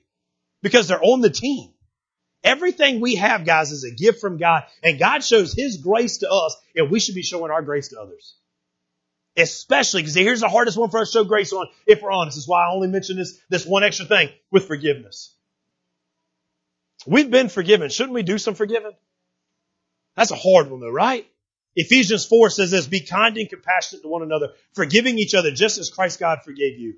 because 0.62 0.88
they're 0.88 1.04
on 1.04 1.20
the 1.20 1.30
team. 1.30 1.74
Everything 2.44 3.02
we 3.02 3.16
have, 3.16 3.46
guys, 3.46 3.72
is 3.72 3.84
a 3.84 3.92
gift 3.92 4.20
from 4.20 4.38
God, 4.38 4.64
and 4.84 5.00
God 5.00 5.24
shows 5.24 5.54
His 5.54 5.78
grace 5.78 6.20
to 6.20 6.30
us, 6.32 6.58
and 6.76 6.90
we 6.90 7.00
should 7.00 7.16
be 7.16 7.22
showing 7.22 7.52
our 7.52 7.62
grace 7.62 7.90
to 7.90 8.00
others. 8.00 8.36
Especially, 9.38 10.02
because 10.02 10.16
here's 10.16 10.42
the 10.42 10.50
hardest 10.50 10.78
one 10.78 10.90
for 10.90 11.00
us 11.00 11.12
to 11.12 11.20
show 11.20 11.24
grace 11.24 11.54
on, 11.54 11.68
if 11.86 12.02
we're 12.02 12.12
honest. 12.12 12.36
This 12.36 12.44
is 12.44 12.50
why 12.50 12.66
I 12.66 12.74
only 12.74 12.88
mention 12.88 13.18
this, 13.18 13.40
this 13.50 13.66
one 13.66 13.84
extra 13.84 14.06
thing 14.06 14.30
with 14.52 14.68
forgiveness. 14.68 15.34
We've 17.06 17.32
been 17.32 17.50
forgiven. 17.50 17.90
Shouldn't 17.90 18.14
we 18.14 18.24
do 18.24 18.38
some 18.38 18.56
forgiving? 18.56 18.92
That's 20.16 20.32
a 20.32 20.36
hard 20.36 20.70
one 20.70 20.82
though, 20.82 20.92
right? 20.92 21.28
Ephesians 21.76 22.26
4 22.26 22.50
says 22.50 22.72
this, 22.72 22.88
be 22.88 23.00
kind 23.00 23.38
and 23.38 23.50
compassionate 23.50 24.04
to 24.04 24.10
one 24.10 24.24
another, 24.24 24.50
forgiving 24.74 25.18
each 25.18 25.34
other 25.34 25.52
just 25.52 25.78
as 25.78 25.90
Christ 25.90 26.20
God 26.20 26.40
forgave 26.44 26.78
you. 26.78 26.96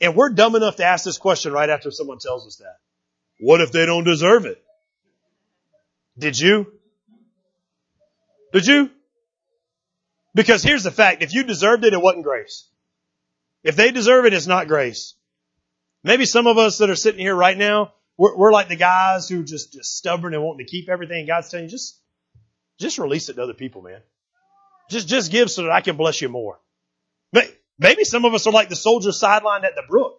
And 0.00 0.14
we're 0.14 0.30
dumb 0.30 0.54
enough 0.54 0.76
to 0.76 0.84
ask 0.84 1.04
this 1.04 1.18
question 1.18 1.52
right 1.52 1.68
after 1.68 1.90
someone 1.90 2.18
tells 2.18 2.46
us 2.46 2.56
that. 2.56 2.76
What 3.38 3.60
if 3.60 3.72
they 3.72 3.86
don't 3.86 4.04
deserve 4.04 4.46
it? 4.46 4.62
Did 6.18 6.38
you? 6.38 6.66
Did 8.52 8.66
you? 8.66 8.90
Because 10.34 10.62
here's 10.62 10.82
the 10.82 10.90
fact. 10.90 11.22
If 11.22 11.34
you 11.34 11.44
deserved 11.44 11.84
it, 11.84 11.92
it 11.92 12.00
wasn't 12.00 12.24
grace. 12.24 12.68
If 13.62 13.76
they 13.76 13.90
deserve 13.90 14.26
it, 14.26 14.32
it's 14.32 14.46
not 14.46 14.68
grace. 14.68 15.14
Maybe 16.04 16.24
some 16.24 16.46
of 16.46 16.56
us 16.56 16.78
that 16.78 16.90
are 16.90 16.96
sitting 16.96 17.20
here 17.20 17.34
right 17.34 17.56
now, 17.56 17.92
we're, 18.16 18.36
we're 18.36 18.52
like 18.52 18.68
the 18.68 18.76
guys 18.76 19.28
who 19.28 19.42
just, 19.42 19.72
just 19.72 19.96
stubborn 19.96 20.34
and 20.34 20.42
wanting 20.42 20.64
to 20.64 20.70
keep 20.70 20.88
everything. 20.88 21.26
God's 21.26 21.50
telling 21.50 21.64
you, 21.64 21.70
just, 21.70 22.00
just 22.78 22.98
release 22.98 23.28
it 23.28 23.34
to 23.34 23.42
other 23.42 23.54
people, 23.54 23.82
man. 23.82 24.00
Just, 24.88 25.08
just 25.08 25.32
give 25.32 25.50
so 25.50 25.62
that 25.62 25.72
I 25.72 25.80
can 25.80 25.96
bless 25.96 26.20
you 26.20 26.28
more. 26.28 26.58
Maybe 27.78 28.04
some 28.04 28.24
of 28.24 28.32
us 28.32 28.46
are 28.46 28.52
like 28.52 28.68
the 28.68 28.76
soldier 28.76 29.10
sidelined 29.10 29.64
at 29.64 29.74
the 29.74 29.82
brook. 29.88 30.18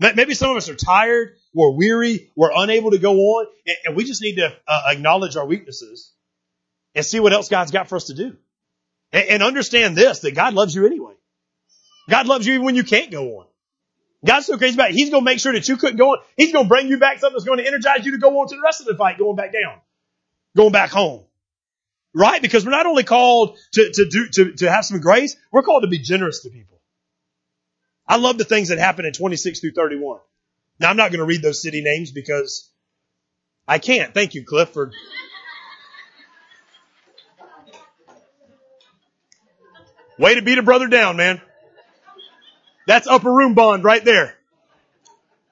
Maybe 0.00 0.34
some 0.34 0.50
of 0.50 0.56
us 0.56 0.68
are 0.68 0.76
tired, 0.76 1.34
we're 1.52 1.72
weary, 1.72 2.30
we're 2.36 2.52
unable 2.54 2.92
to 2.92 2.98
go 2.98 3.14
on, 3.14 3.46
and 3.84 3.96
we 3.96 4.04
just 4.04 4.22
need 4.22 4.36
to 4.36 4.56
uh, 4.66 4.82
acknowledge 4.86 5.36
our 5.36 5.44
weaknesses 5.44 6.12
and 6.94 7.04
see 7.04 7.18
what 7.18 7.32
else 7.32 7.48
God's 7.48 7.72
got 7.72 7.88
for 7.88 7.96
us 7.96 8.04
to 8.04 8.14
do. 8.14 8.36
And 9.10 9.42
understand 9.42 9.96
this, 9.96 10.20
that 10.20 10.34
God 10.34 10.54
loves 10.54 10.74
you 10.74 10.86
anyway. 10.86 11.14
God 12.10 12.26
loves 12.26 12.46
you 12.46 12.54
even 12.54 12.66
when 12.66 12.74
you 12.74 12.84
can't 12.84 13.10
go 13.10 13.38
on. 13.38 13.46
God's 14.24 14.46
so 14.46 14.58
crazy 14.58 14.74
about 14.74 14.90
it. 14.90 14.94
He's 14.94 15.10
going 15.10 15.22
to 15.22 15.24
make 15.24 15.38
sure 15.38 15.52
that 15.52 15.68
you 15.68 15.76
couldn't 15.76 15.96
go 15.96 16.12
on. 16.12 16.18
He's 16.36 16.52
going 16.52 16.66
to 16.66 16.68
bring 16.68 16.88
you 16.88 16.98
back 16.98 17.18
something 17.18 17.34
that's 17.34 17.44
going 17.44 17.58
to 17.58 17.66
energize 17.66 18.04
you 18.04 18.12
to 18.12 18.18
go 18.18 18.40
on 18.40 18.48
to 18.48 18.56
the 18.56 18.62
rest 18.62 18.80
of 18.80 18.86
the 18.86 18.96
fight, 18.96 19.18
going 19.18 19.36
back 19.36 19.52
down, 19.52 19.80
going 20.56 20.72
back 20.72 20.90
home. 20.90 21.24
Right? 22.14 22.42
Because 22.42 22.64
we're 22.64 22.72
not 22.72 22.86
only 22.86 23.04
called 23.04 23.58
to, 23.72 23.90
to 23.92 24.08
do, 24.08 24.28
to, 24.32 24.52
to 24.56 24.70
have 24.70 24.84
some 24.84 25.00
grace, 25.00 25.36
we're 25.52 25.62
called 25.62 25.82
to 25.82 25.88
be 25.88 25.98
generous 25.98 26.42
to 26.42 26.50
people. 26.50 26.77
I 28.08 28.16
love 28.16 28.38
the 28.38 28.44
things 28.44 28.68
that 28.68 28.78
happen 28.78 29.04
in 29.04 29.12
26 29.12 29.60
through 29.60 29.72
31. 29.72 30.20
Now 30.80 30.90
I'm 30.90 30.96
not 30.96 31.10
going 31.10 31.20
to 31.20 31.26
read 31.26 31.42
those 31.42 31.60
city 31.60 31.82
names 31.82 32.10
because 32.10 32.70
I 33.66 33.78
can't. 33.78 34.14
Thank 34.14 34.34
you, 34.34 34.44
Cliff, 34.44 34.70
for 34.70 34.92
Way 40.18 40.34
to 40.34 40.42
beat 40.42 40.58
a 40.58 40.62
brother 40.62 40.88
down, 40.88 41.16
man. 41.16 41.40
That's 42.86 43.06
upper 43.06 43.32
room 43.32 43.54
bond 43.54 43.84
right 43.84 44.04
there. 44.04 44.34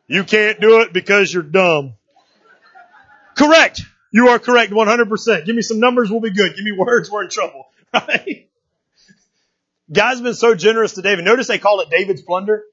You 0.09 0.25
can't 0.25 0.61
do 0.61 0.81
it 0.81 0.93
because 0.93 1.33
you're 1.33 1.43
dumb. 1.43 1.95
Correct. 3.37 3.83
You 4.11 4.29
are 4.29 4.39
correct 4.39 4.73
100%. 4.73 5.45
Give 5.45 5.55
me 5.55 5.63
some 5.63 5.79
numbers, 5.79 6.11
we'll 6.11 6.21
be 6.21 6.31
good. 6.31 6.57
Give 6.57 6.65
me 6.65 6.73
words, 6.73 7.11
we're 7.11 7.25
in 7.25 7.31
trouble. 7.31 7.69
Right? 7.95 8.51
God's 9.93 10.21
been 10.21 10.35
so 10.35 10.55
generous 10.55 10.95
to 10.95 11.03
David. 11.03 11.25
Notice 11.25 11.47
they 11.47 11.59
call 11.59 11.81
it 11.81 11.91
David's 11.91 12.23
plunder. 12.23 12.65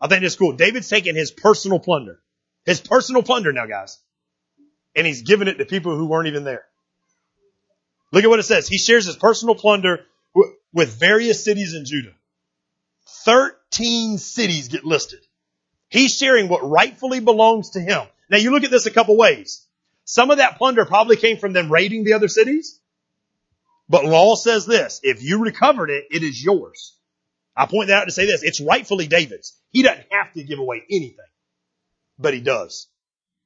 I 0.00 0.08
think 0.08 0.22
it's 0.22 0.36
cool. 0.36 0.52
David's 0.52 0.88
taking 0.88 1.14
his 1.14 1.30
personal 1.30 1.78
plunder. 1.78 2.20
His 2.64 2.80
personal 2.80 3.22
plunder 3.22 3.52
now, 3.52 3.66
guys. 3.66 3.98
And 4.94 5.06
he's 5.06 5.22
giving 5.22 5.48
it 5.48 5.54
to 5.54 5.64
people 5.64 5.96
who 5.96 6.06
weren't 6.06 6.28
even 6.28 6.44
there. 6.44 6.64
Look 8.12 8.24
at 8.24 8.30
what 8.30 8.38
it 8.38 8.44
says. 8.44 8.68
He 8.68 8.78
shares 8.78 9.06
his 9.06 9.16
personal 9.16 9.54
plunder 9.54 10.04
with 10.72 10.92
various 10.98 11.42
cities 11.42 11.74
in 11.74 11.84
Judah. 11.84 12.12
Thirteen 13.24 14.18
cities 14.18 14.68
get 14.68 14.84
listed. 14.84 15.20
He's 15.88 16.14
sharing 16.14 16.48
what 16.48 16.68
rightfully 16.68 17.20
belongs 17.20 17.70
to 17.70 17.80
him. 17.80 18.02
Now 18.30 18.38
you 18.38 18.50
look 18.50 18.64
at 18.64 18.70
this 18.70 18.86
a 18.86 18.90
couple 18.90 19.16
ways. 19.16 19.66
Some 20.04 20.30
of 20.30 20.38
that 20.38 20.58
plunder 20.58 20.84
probably 20.84 21.16
came 21.16 21.38
from 21.38 21.52
them 21.52 21.72
raiding 21.72 22.04
the 22.04 22.14
other 22.14 22.28
cities. 22.28 22.80
But 23.92 24.06
law 24.06 24.36
says 24.36 24.64
this, 24.64 25.00
if 25.02 25.22
you 25.22 25.40
recovered 25.40 25.90
it, 25.90 26.06
it 26.10 26.22
is 26.22 26.42
yours. 26.42 26.96
I 27.54 27.66
point 27.66 27.88
that 27.88 27.98
out 27.98 28.04
to 28.06 28.10
say 28.10 28.24
this, 28.24 28.42
it's 28.42 28.58
rightfully 28.58 29.06
David's. 29.06 29.54
He 29.68 29.82
doesn't 29.82 30.06
have 30.10 30.32
to 30.32 30.42
give 30.42 30.58
away 30.58 30.82
anything. 30.90 31.18
But 32.18 32.32
he 32.32 32.40
does. 32.40 32.88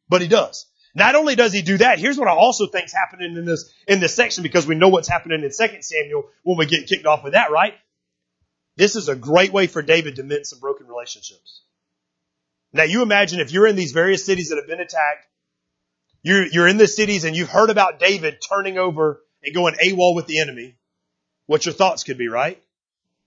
But 0.09 0.23
he 0.23 0.29
does. 0.29 0.67
Not 0.95 1.17
only 1.17 1.35
does 1.35 1.53
he 1.53 1.63
do 1.63 1.79
that, 1.79 1.99
here's 1.99 2.17
what 2.17 2.29
I 2.29 2.31
also 2.31 2.69
think 2.69 2.85
is 2.85 2.93
happening 2.93 3.37
in 3.37 3.45
this, 3.45 3.69
in 3.89 3.99
this 3.99 4.15
section 4.15 4.45
because 4.45 4.69
we 4.69 4.77
know 4.77 4.89
what's 4.89 5.09
happening 5.09 5.43
in 5.43 5.51
2 5.51 5.83
Samuel 5.83 6.29
when 6.45 6.57
we 6.57 6.67
get 6.67 6.87
kicked 6.87 7.07
off 7.07 7.25
with 7.25 7.33
that, 7.33 7.51
right? 7.51 7.75
This 8.77 8.95
is 8.95 9.09
a 9.09 9.17
great 9.17 9.53
way 9.53 9.67
for 9.67 9.83
David 9.83 10.15
to 10.15 10.23
mend 10.23 10.47
some 10.47 10.61
broken 10.61 10.87
relationships. 10.87 11.63
Now 12.73 12.85
you 12.85 13.03
imagine 13.03 13.41
if 13.41 13.51
you're 13.51 13.67
in 13.67 13.75
these 13.75 13.91
various 13.91 14.25
cities 14.25 14.51
that 14.51 14.59
have 14.59 14.69
been 14.69 14.79
attacked, 14.79 15.27
you're, 16.23 16.47
you're 16.47 16.69
in 16.69 16.77
the 16.77 16.87
cities 16.87 17.25
and 17.25 17.35
you've 17.35 17.51
heard 17.51 17.71
about 17.71 17.99
David 17.99 18.39
turning 18.49 18.79
over 18.79 19.23
and 19.43 19.55
going 19.55 19.75
AWOL 19.75 20.15
with 20.15 20.27
the 20.27 20.41
enemy, 20.41 20.77
what 21.47 21.65
your 21.67 21.75
thoughts 21.75 22.05
could 22.05 22.19
be, 22.19 22.29
right? 22.29 22.63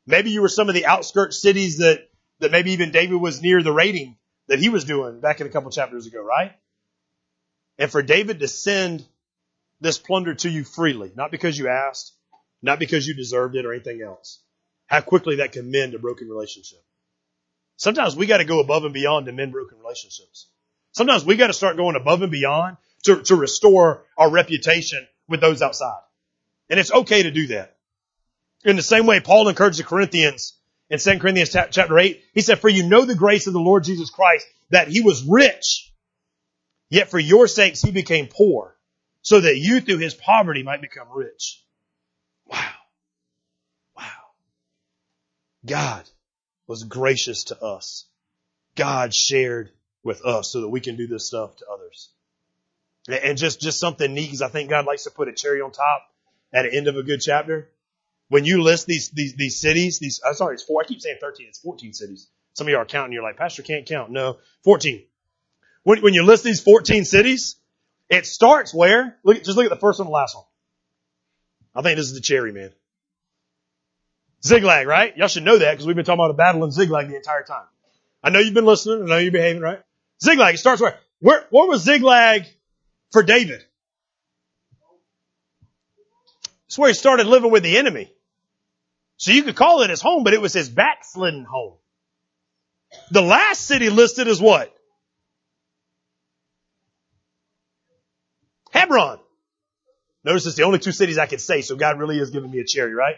Maybe 0.05 0.31
you 0.31 0.41
were 0.41 0.49
some 0.49 0.69
of 0.69 0.75
the 0.75 0.85
outskirts 0.85 1.41
cities 1.41 1.77
that, 1.77 2.09
that 2.39 2.51
maybe 2.51 2.71
even 2.71 2.91
David 2.91 3.15
was 3.15 3.41
near 3.41 3.61
the 3.61 3.71
raiding 3.71 4.17
that 4.47 4.59
he 4.59 4.69
was 4.69 4.83
doing 4.83 5.19
back 5.19 5.39
in 5.39 5.47
a 5.47 5.49
couple 5.49 5.69
chapters 5.71 6.07
ago, 6.07 6.23
right? 6.23 6.53
And 7.77 7.91
for 7.91 8.01
David 8.01 8.39
to 8.39 8.47
send 8.47 9.05
this 9.79 9.97
plunder 9.97 10.35
to 10.35 10.49
you 10.49 10.63
freely, 10.63 11.11
not 11.15 11.31
because 11.31 11.57
you 11.57 11.69
asked, 11.69 12.13
not 12.61 12.79
because 12.79 13.07
you 13.07 13.13
deserved 13.13 13.55
it 13.55 13.65
or 13.65 13.73
anything 13.73 14.01
else. 14.01 14.41
How 14.87 15.01
quickly 15.01 15.37
that 15.37 15.51
can 15.51 15.71
mend 15.71 15.93
a 15.93 15.99
broken 15.99 16.27
relationship. 16.27 16.79
Sometimes 17.77 18.15
we 18.15 18.25
got 18.25 18.39
to 18.39 18.45
go 18.45 18.59
above 18.59 18.83
and 18.83 18.93
beyond 18.93 19.27
to 19.27 19.31
mend 19.31 19.53
broken 19.53 19.77
relationships. 19.79 20.47
Sometimes 20.91 21.23
we 21.23 21.37
got 21.37 21.47
to 21.47 21.53
start 21.53 21.77
going 21.77 21.95
above 21.95 22.21
and 22.21 22.31
beyond 22.31 22.77
to, 23.03 23.21
to 23.23 23.35
restore 23.35 24.03
our 24.17 24.29
reputation 24.29 25.07
with 25.29 25.41
those 25.41 25.61
outside. 25.61 26.01
And 26.69 26.79
it's 26.79 26.91
okay 26.91 27.23
to 27.23 27.31
do 27.31 27.47
that. 27.47 27.77
In 28.65 28.75
the 28.75 28.83
same 28.83 29.05
way, 29.05 29.19
Paul 29.19 29.47
encouraged 29.47 29.79
the 29.79 29.83
Corinthians 29.83 30.53
in 30.89 30.99
2 30.99 31.19
Corinthians 31.19 31.51
chapter 31.51 31.99
8, 31.99 32.23
he 32.33 32.41
said, 32.41 32.59
For 32.59 32.67
you 32.67 32.87
know 32.87 33.05
the 33.05 33.15
grace 33.15 33.45
of 33.45 33.53
the 33.53 33.59
Lord 33.59 33.83
Jesus 33.83 34.09
Christ, 34.09 34.47
that 34.71 34.87
he 34.87 35.01
was 35.01 35.23
rich 35.23 35.89
Yet 36.89 37.09
for 37.09 37.19
your 37.19 37.47
sakes 37.47 37.81
he 37.81 37.91
became 37.91 38.27
poor, 38.27 38.75
so 39.21 39.39
that 39.39 39.57
you 39.57 39.79
through 39.79 39.99
his 39.99 40.15
poverty 40.15 40.63
might 40.63 40.81
become 40.81 41.07
rich. 41.13 41.63
Wow. 42.45 42.71
Wow. 43.95 44.05
God 45.65 46.09
was 46.67 46.83
gracious 46.83 47.45
to 47.45 47.61
us. 47.61 48.05
God 48.75 49.13
shared 49.13 49.71
with 50.03 50.25
us 50.25 50.51
so 50.51 50.61
that 50.61 50.69
we 50.69 50.81
can 50.81 50.95
do 50.95 51.05
this 51.05 51.27
stuff 51.27 51.55
to 51.57 51.65
others. 51.71 51.78
And 53.07 53.37
just, 53.37 53.61
just 53.61 53.79
something 53.79 54.13
neat 54.13 54.25
because 54.25 54.41
I 54.41 54.49
think 54.49 54.69
God 54.69 54.85
likes 54.85 55.05
to 55.05 55.11
put 55.11 55.27
a 55.27 55.33
cherry 55.33 55.61
on 55.61 55.71
top 55.71 56.03
at 56.53 56.63
the 56.63 56.75
end 56.75 56.87
of 56.87 56.97
a 56.97 57.03
good 57.03 57.21
chapter. 57.21 57.69
When 58.27 58.45
you 58.45 58.61
list 58.61 58.85
these, 58.85 59.09
these, 59.09 59.35
these 59.35 59.59
cities, 59.59 59.99
these, 59.99 60.21
I'm 60.25 60.35
sorry, 60.35 60.53
it's 60.55 60.63
four, 60.63 60.81
I 60.83 60.87
keep 60.87 61.01
saying 61.01 61.17
13, 61.19 61.47
it's 61.47 61.59
14 61.59 61.93
cities. 61.93 62.27
Some 62.53 62.67
of 62.67 62.71
you 62.71 62.77
are 62.77 62.85
counting, 62.85 63.13
you're 63.13 63.23
like, 63.23 63.37
Pastor 63.37 63.63
can't 63.63 63.87
count. 63.87 64.11
No, 64.11 64.37
14. 64.63 65.03
When, 65.83 66.01
when 66.01 66.13
you 66.13 66.23
list 66.23 66.43
these 66.43 66.61
14 66.61 67.05
cities, 67.05 67.55
it 68.09 68.25
starts 68.25 68.73
where? 68.73 69.17
Look, 69.23 69.43
just 69.43 69.57
look 69.57 69.65
at 69.65 69.71
the 69.71 69.77
first 69.77 69.99
one 69.99 70.07
the 70.07 70.11
last 70.11 70.35
one. 70.35 70.45
I 71.75 71.81
think 71.81 71.97
this 71.97 72.07
is 72.07 72.13
the 72.13 72.21
cherry, 72.21 72.51
man. 72.51 72.71
Ziklag, 74.45 74.87
right? 74.87 75.15
Y'all 75.17 75.27
should 75.27 75.43
know 75.43 75.57
that 75.57 75.71
because 75.71 75.85
we've 75.85 75.95
been 75.95 76.05
talking 76.05 76.19
about 76.19 76.31
a 76.31 76.35
battle 76.35 76.63
in 76.63 76.71
Ziklag 76.71 77.09
the 77.09 77.15
entire 77.15 77.43
time. 77.43 77.65
I 78.23 78.29
know 78.29 78.39
you've 78.39 78.53
been 78.53 78.65
listening. 78.65 79.03
I 79.03 79.05
know 79.05 79.17
you're 79.17 79.31
behaving, 79.31 79.61
right? 79.61 79.79
Ziklag, 80.23 80.55
it 80.55 80.57
starts 80.57 80.81
where? 80.81 80.97
Where, 81.19 81.45
where 81.49 81.67
was 81.67 81.83
Ziklag 81.83 82.45
for 83.11 83.23
David? 83.23 83.63
It's 86.67 86.77
where 86.77 86.89
he 86.89 86.93
started 86.93 87.25
living 87.25 87.51
with 87.51 87.63
the 87.63 87.77
enemy. 87.77 88.11
So 89.17 89.31
you 89.31 89.43
could 89.43 89.55
call 89.55 89.81
it 89.81 89.89
his 89.89 90.01
home, 90.01 90.23
but 90.23 90.33
it 90.33 90.41
was 90.41 90.53
his 90.53 90.69
backslidden 90.69 91.43
home. 91.43 91.73
The 93.11 93.21
last 93.21 93.61
city 93.61 93.89
listed 93.89 94.27
is 94.27 94.39
what? 94.39 94.73
Hebron. 98.71 99.19
Notice 100.23 100.45
it's 100.45 100.55
the 100.55 100.63
only 100.63 100.79
two 100.79 100.91
cities 100.91 101.17
I 101.17 101.25
can 101.25 101.39
say, 101.39 101.61
so 101.61 101.75
God 101.75 101.99
really 101.99 102.19
is 102.19 102.29
giving 102.29 102.51
me 102.51 102.59
a 102.59 102.65
cherry, 102.65 102.93
right? 102.93 103.15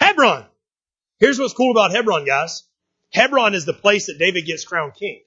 Hebron. 0.00 0.44
Here's 1.18 1.38
what's 1.38 1.54
cool 1.54 1.70
about 1.70 1.92
Hebron, 1.92 2.24
guys. 2.24 2.64
Hebron 3.12 3.54
is 3.54 3.64
the 3.64 3.72
place 3.72 4.06
that 4.06 4.18
David 4.18 4.46
gets 4.46 4.64
crowned 4.64 4.94
king. 4.94 5.20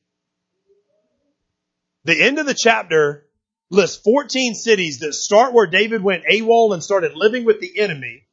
The 2.04 2.22
end 2.22 2.40
of 2.40 2.46
the 2.46 2.54
chapter 2.54 3.26
lists 3.72 3.98
14 4.04 4.54
cities 4.54 5.00
that 5.00 5.14
start 5.14 5.54
where 5.54 5.66
David 5.66 6.04
went 6.04 6.26
AWOL 6.32 6.74
and 6.74 6.84
started 6.84 7.16
living 7.16 7.46
with 7.46 7.62
the 7.62 7.80
enemy, 7.80 8.28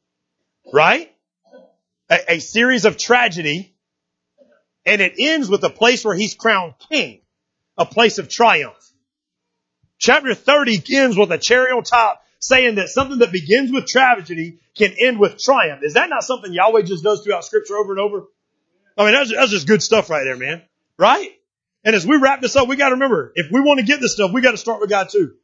right? 0.72 1.10
A, 2.10 2.34
a 2.34 2.38
series 2.40 2.84
of 2.84 2.98
tragedy, 2.98 3.74
and 4.84 5.00
it 5.00 5.14
ends 5.18 5.48
with 5.48 5.62
a 5.64 5.70
place 5.70 6.04
where 6.04 6.14
he's 6.14 6.34
crowned 6.34 6.74
king, 6.90 7.20
a 7.78 7.86
place 7.86 8.18
of 8.18 8.28
triumph. 8.28 8.74
Chapter 9.98 10.34
30 10.34 10.82
ends 10.92 11.16
with 11.16 11.30
a 11.30 11.38
cherry 11.38 11.70
on 11.70 11.84
top 11.84 12.22
saying 12.40 12.76
that 12.76 12.88
something 12.88 13.18
that 13.18 13.32
begins 13.32 13.72
with 13.72 13.86
tragedy 13.86 14.58
can 14.76 14.92
end 14.98 15.18
with 15.18 15.38
triumph. 15.38 15.82
Is 15.82 15.94
that 15.94 16.10
not 16.10 16.24
something 16.24 16.52
Yahweh 16.52 16.82
just 16.82 17.04
does 17.04 17.22
throughout 17.22 17.44
scripture 17.44 17.76
over 17.76 17.92
and 17.92 18.00
over? 18.00 18.24
I 18.96 19.04
mean, 19.04 19.14
that's, 19.14 19.32
that's 19.32 19.50
just 19.50 19.68
good 19.68 19.82
stuff 19.82 20.10
right 20.10 20.24
there, 20.24 20.36
man. 20.36 20.62
Right? 20.96 21.37
And 21.84 21.94
as 21.94 22.06
we 22.06 22.16
wrap 22.16 22.40
this 22.40 22.56
up, 22.56 22.68
we 22.68 22.76
got 22.76 22.88
to 22.88 22.94
remember, 22.94 23.32
if 23.34 23.50
we 23.50 23.60
want 23.60 23.80
to 23.80 23.86
get 23.86 24.00
this 24.00 24.14
stuff, 24.14 24.32
we 24.32 24.40
got 24.40 24.50
to 24.52 24.56
start 24.56 24.80
with 24.80 24.90
God 24.90 25.08
too. 25.10 25.34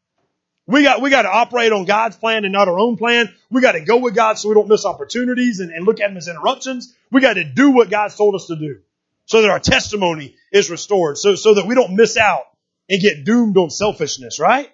We 0.66 0.82
got, 0.82 1.03
we 1.03 1.11
got 1.11 1.22
to 1.22 1.30
operate 1.30 1.72
on 1.72 1.85
God's 1.85 2.16
plan 2.16 2.45
and 2.45 2.53
not 2.53 2.68
our 2.68 2.78
own 2.78 2.97
plan. 2.97 3.32
We 3.51 3.61
got 3.61 3.72
to 3.72 3.80
go 3.80 3.99
with 3.99 4.14
God 4.14 4.39
so 4.39 4.49
we 4.49 4.55
don't 4.55 4.68
miss 4.68 4.87
opportunities 4.87 5.61
and, 5.61 5.70
and 5.70 5.85
look 5.85 6.01
at 6.01 6.09
them 6.09 6.16
as 6.16 6.26
interruptions. 6.26 6.95
We 7.11 7.20
got 7.20 7.35
to 7.35 7.45
do 7.45 7.70
what 7.70 7.91
God's 7.91 8.16
told 8.16 8.35
us 8.35 8.47
to 8.47 8.57
do 8.57 8.80
so 9.26 9.43
that 9.43 9.51
our 9.51 9.61
testimony 9.61 10.37
is 10.53 10.70
restored, 10.70 11.18
so, 11.18 11.35
so 11.35 11.55
that 11.55 11.66
we 11.66 11.74
don't 11.74 11.95
miss 11.95 12.16
out 12.16 12.45
and 12.89 13.01
get 13.01 13.24
doomed 13.24 13.57
on 13.57 13.70
selfishness, 13.70 14.39
right? 14.39 14.70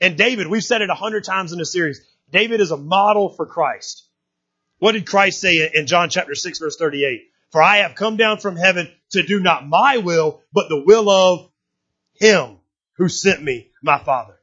And 0.00 0.16
David, 0.16 0.46
we've 0.48 0.64
said 0.64 0.82
it 0.82 0.90
a 0.90 0.94
hundred 0.94 1.24
times 1.24 1.52
in 1.52 1.58
the 1.58 1.66
series. 1.66 2.00
David 2.30 2.60
is 2.60 2.70
a 2.70 2.76
model 2.76 3.30
for 3.30 3.46
Christ. 3.46 4.06
What 4.78 4.92
did 4.92 5.06
Christ 5.06 5.40
say 5.40 5.70
in 5.72 5.86
John 5.86 6.08
chapter 6.10 6.34
6 6.34 6.58
verse 6.58 6.76
38? 6.76 7.22
For 7.52 7.62
I 7.62 7.78
have 7.78 7.94
come 7.94 8.16
down 8.16 8.38
from 8.38 8.56
heaven 8.56 8.90
to 9.10 9.22
do 9.22 9.38
not 9.38 9.68
my 9.68 9.98
will, 9.98 10.40
but 10.52 10.68
the 10.68 10.82
will 10.84 11.08
of 11.08 11.50
him 12.14 12.56
who 12.94 13.08
sent 13.08 13.42
me, 13.42 13.70
my 13.82 13.98
father. 13.98 14.38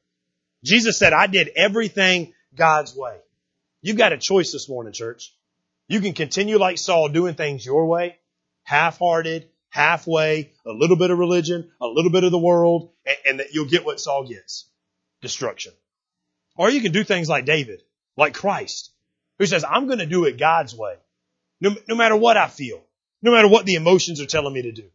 Jesus 0.63 0.97
said, 0.97 1.11
I 1.11 1.27
did 1.27 1.49
everything 1.55 2.33
God's 2.55 2.95
way. 2.95 3.17
You've 3.81 3.97
got 3.97 4.13
a 4.13 4.17
choice 4.17 4.51
this 4.51 4.69
morning, 4.69 4.93
church. 4.93 5.33
You 5.87 6.01
can 6.01 6.13
continue 6.13 6.59
like 6.59 6.77
Saul 6.77 7.09
doing 7.09 7.33
things 7.33 7.65
your 7.65 7.87
way, 7.87 8.17
half-hearted, 8.63 9.49
halfway, 9.69 10.51
a 10.65 10.71
little 10.71 10.97
bit 10.97 11.09
of 11.09 11.17
religion, 11.17 11.71
a 11.81 11.87
little 11.87 12.11
bit 12.11 12.23
of 12.23 12.31
the 12.31 12.37
world, 12.37 12.91
and, 13.05 13.17
and 13.25 13.39
that 13.39 13.53
you'll 13.53 13.65
get 13.65 13.85
what 13.85 13.99
Saul 13.99 14.27
gets. 14.27 14.65
Destruction. 15.21 15.73
Or 16.55 16.69
you 16.69 16.81
can 16.81 16.91
do 16.91 17.03
things 17.03 17.27
like 17.27 17.45
David, 17.45 17.81
like 18.15 18.35
Christ, 18.35 18.91
who 19.39 19.47
says, 19.47 19.63
I'm 19.63 19.87
going 19.87 19.99
to 19.99 20.05
do 20.05 20.25
it 20.25 20.37
God's 20.37 20.75
way. 20.75 20.95
No, 21.59 21.75
no 21.87 21.95
matter 21.95 22.15
what 22.15 22.37
I 22.37 22.47
feel, 22.47 22.83
no 23.21 23.31
matter 23.31 23.47
what 23.47 23.65
the 23.65 23.75
emotions 23.75 24.21
are 24.21 24.25
telling 24.25 24.53
me 24.53 24.63
to 24.63 24.71
do. 24.71 24.89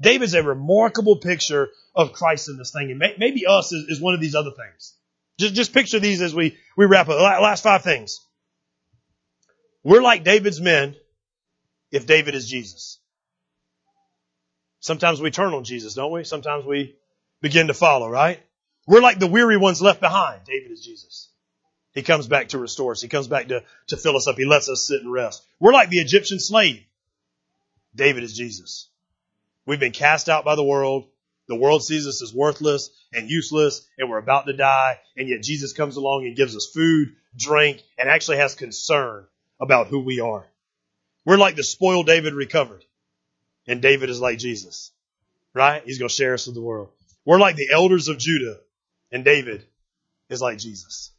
David's 0.00 0.34
a 0.34 0.42
remarkable 0.42 1.16
picture 1.16 1.68
of 1.94 2.12
Christ 2.12 2.48
in 2.48 2.56
this 2.56 2.72
thing. 2.72 2.90
And 2.90 2.98
may, 2.98 3.14
maybe 3.18 3.46
us 3.46 3.72
is, 3.72 3.88
is, 3.88 4.00
one 4.00 4.14
of 4.14 4.20
these 4.20 4.34
other 4.34 4.50
things. 4.50 4.94
Just, 5.38 5.54
just 5.54 5.72
picture 5.72 6.00
these 6.00 6.20
as 6.20 6.34
we, 6.34 6.56
we 6.76 6.86
wrap 6.86 7.08
up. 7.08 7.20
Last 7.20 7.62
five 7.62 7.82
things. 7.82 8.20
We're 9.84 10.02
like 10.02 10.24
David's 10.24 10.60
men 10.60 10.96
if 11.92 12.06
David 12.06 12.34
is 12.34 12.48
Jesus. 12.48 12.98
Sometimes 14.80 15.20
we 15.20 15.30
turn 15.30 15.54
on 15.54 15.64
Jesus, 15.64 15.94
don't 15.94 16.12
we? 16.12 16.24
Sometimes 16.24 16.64
we 16.64 16.96
begin 17.40 17.68
to 17.68 17.74
follow, 17.74 18.08
right? 18.08 18.40
We're 18.86 19.00
like 19.00 19.18
the 19.18 19.26
weary 19.26 19.56
ones 19.56 19.80
left 19.80 20.00
behind. 20.00 20.42
David 20.44 20.72
is 20.72 20.84
Jesus. 20.84 21.30
He 21.94 22.02
comes 22.02 22.26
back 22.26 22.48
to 22.48 22.58
restore 22.58 22.92
us. 22.92 23.00
He 23.00 23.08
comes 23.08 23.28
back 23.28 23.48
to, 23.48 23.62
to 23.88 23.96
fill 23.96 24.16
us 24.16 24.26
up. 24.26 24.36
He 24.36 24.44
lets 24.44 24.68
us 24.68 24.86
sit 24.86 25.00
and 25.00 25.12
rest. 25.12 25.42
We're 25.60 25.72
like 25.72 25.90
the 25.90 26.00
Egyptian 26.00 26.40
slave. 26.40 26.82
David 27.94 28.22
is 28.24 28.36
Jesus. 28.36 28.88
We've 29.66 29.80
been 29.80 29.92
cast 29.92 30.28
out 30.28 30.44
by 30.44 30.56
the 30.56 30.64
world. 30.64 31.06
The 31.48 31.56
world 31.56 31.84
sees 31.84 32.06
us 32.06 32.22
as 32.22 32.34
worthless 32.34 32.90
and 33.12 33.30
useless 33.30 33.86
and 33.98 34.08
we're 34.08 34.18
about 34.18 34.46
to 34.46 34.52
die. 34.52 34.98
And 35.16 35.28
yet 35.28 35.42
Jesus 35.42 35.72
comes 35.72 35.96
along 35.96 36.24
and 36.26 36.36
gives 36.36 36.56
us 36.56 36.70
food, 36.72 37.14
drink, 37.36 37.82
and 37.98 38.08
actually 38.08 38.38
has 38.38 38.54
concern 38.54 39.26
about 39.60 39.88
who 39.88 40.00
we 40.00 40.20
are. 40.20 40.46
We're 41.24 41.36
like 41.36 41.56
the 41.56 41.62
spoiled 41.62 42.06
David 42.06 42.34
recovered. 42.34 42.84
And 43.66 43.80
David 43.80 44.10
is 44.10 44.20
like 44.20 44.38
Jesus, 44.38 44.90
right? 45.54 45.82
He's 45.84 45.98
going 45.98 46.08
to 46.08 46.14
share 46.14 46.34
us 46.34 46.46
with 46.46 46.54
the 46.54 46.62
world. 46.62 46.90
We're 47.24 47.38
like 47.38 47.56
the 47.56 47.70
elders 47.72 48.08
of 48.08 48.18
Judah 48.18 48.58
and 49.10 49.24
David 49.24 49.64
is 50.28 50.42
like 50.42 50.58
Jesus. 50.58 51.10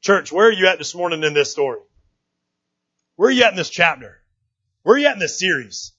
Church, 0.00 0.32
where 0.32 0.48
are 0.48 0.52
you 0.52 0.66
at 0.66 0.78
this 0.78 0.94
morning 0.94 1.22
in 1.22 1.34
this 1.34 1.50
story? 1.50 1.80
Where 3.16 3.28
are 3.28 3.32
you 3.32 3.44
at 3.44 3.52
in 3.52 3.56
this 3.56 3.70
chapter? 3.70 4.21
Where 4.82 4.96
are 4.96 4.98
you 4.98 5.06
at 5.06 5.14
in 5.14 5.18
this 5.18 5.38
series? 5.38 5.92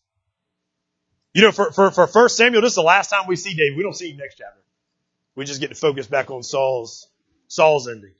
You 1.34 1.44
know, 1.44 1.52
for, 1.52 1.72
for, 1.72 1.92
for 1.92 2.08
first 2.08 2.38
Samuel, 2.38 2.62
this 2.62 2.72
is 2.72 2.76
the 2.76 2.82
last 2.82 3.10
time 3.10 3.28
we 3.28 3.36
see 3.36 3.54
David. 3.56 3.78
We 3.78 3.84
don't 3.84 3.96
see 3.96 4.12
him 4.12 4.18
next 4.18 4.36
chapter. 4.36 4.60
We 5.36 5.46
just 5.46 5.62
get 5.62 5.70
to 5.70 5.76
focus 5.76 6.06
back 6.06 6.30
on 6.30 6.44
Saul's, 6.44 7.08
Saul's 7.48 7.88
ending. 7.88 8.14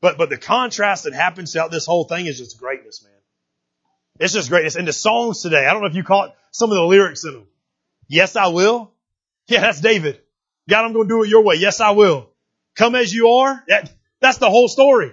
But, 0.00 0.18
but 0.18 0.30
the 0.30 0.38
contrast 0.38 1.04
that 1.04 1.12
happens 1.12 1.52
throughout 1.52 1.70
this 1.70 1.86
whole 1.86 2.04
thing 2.04 2.26
is 2.26 2.38
just 2.38 2.58
greatness, 2.58 3.04
man. 3.04 3.12
It's 4.18 4.32
just 4.32 4.48
greatness. 4.48 4.74
And 4.74 4.88
the 4.88 4.92
songs 4.92 5.42
today, 5.42 5.66
I 5.66 5.72
don't 5.72 5.82
know 5.82 5.88
if 5.88 5.94
you 5.94 6.02
caught 6.02 6.34
some 6.50 6.70
of 6.70 6.76
the 6.76 6.84
lyrics 6.84 7.24
in 7.24 7.34
them. 7.34 7.46
Yes, 8.08 8.34
I 8.34 8.48
will. 8.48 8.92
Yeah, 9.46 9.60
that's 9.60 9.80
David. 9.80 10.20
God, 10.68 10.84
I'm 10.84 10.92
going 10.92 11.08
to 11.08 11.14
do 11.14 11.22
it 11.22 11.28
your 11.28 11.42
way. 11.42 11.56
Yes, 11.56 11.80
I 11.80 11.92
will. 11.92 12.30
Come 12.74 12.94
as 12.94 13.12
you 13.12 13.28
are. 13.28 13.62
That, 13.68 13.90
that's 14.20 14.38
the 14.38 14.50
whole 14.50 14.68
story. 14.68 15.12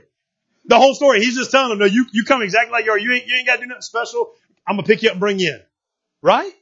The 0.67 0.77
whole 0.77 0.95
story. 0.95 1.21
He's 1.21 1.35
just 1.35 1.51
telling 1.51 1.69
them, 1.69 1.79
no, 1.79 1.85
you, 1.85 2.05
you 2.11 2.25
come 2.25 2.41
exactly 2.41 2.71
like 2.71 2.85
you 2.85 2.91
are. 2.91 2.97
You 2.97 3.13
ain't, 3.13 3.27
you 3.27 3.35
ain't 3.37 3.47
got 3.47 3.55
to 3.55 3.61
do 3.61 3.67
nothing 3.67 3.81
special. 3.81 4.33
I'm 4.67 4.75
going 4.75 4.85
to 4.85 4.91
pick 4.91 5.03
you 5.03 5.09
up 5.09 5.13
and 5.13 5.19
bring 5.19 5.39
you 5.39 5.49
in. 5.49 5.61
Right? 6.21 6.53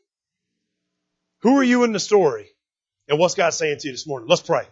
Who 1.40 1.58
are 1.58 1.64
you 1.64 1.84
in 1.84 1.94
the 1.94 2.00
story? 2.00 2.48
And 3.08 3.20
what's 3.20 3.36
God 3.36 3.52
saying 3.52 3.80
to 3.80 3.88
you 3.88 3.94
this 3.94 4.08
morning? 4.08 4.28
Let's 4.28 4.42
pray. 4.42 4.64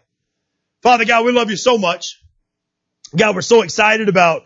Father 0.82 1.06
God, 1.06 1.26
we 1.26 1.32
love 1.32 1.50
you 1.50 1.58
so 1.58 1.78
much. 1.78 2.22
God, 3.16 3.36
we're 3.36 3.42
so 3.42 3.62
excited 3.62 4.10
about 4.10 4.44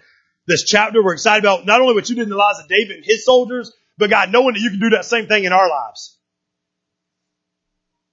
this 0.48 0.64
chapter. 0.64 1.04
We're 1.04 1.14
excited 1.14 1.44
about 1.44 1.66
not 1.66 1.82
only 1.82 1.94
what 1.94 2.10
you 2.10 2.16
did 2.16 2.24
in 2.24 2.30
the 2.30 2.36
lives 2.36 2.60
of 2.60 2.68
David 2.68 2.98
and 2.98 3.06
his 3.06 3.26
soldiers, 3.26 3.72
but 3.98 4.10
God, 4.10 4.32
knowing 4.32 4.54
that 4.54 4.60
you 4.60 4.70
can 4.70 4.80
do 4.80 4.90
that 4.92 5.06
same 5.06 5.28
thing 5.28 5.46
in 5.46 5.54
our 5.54 5.70
lives. 5.70 6.18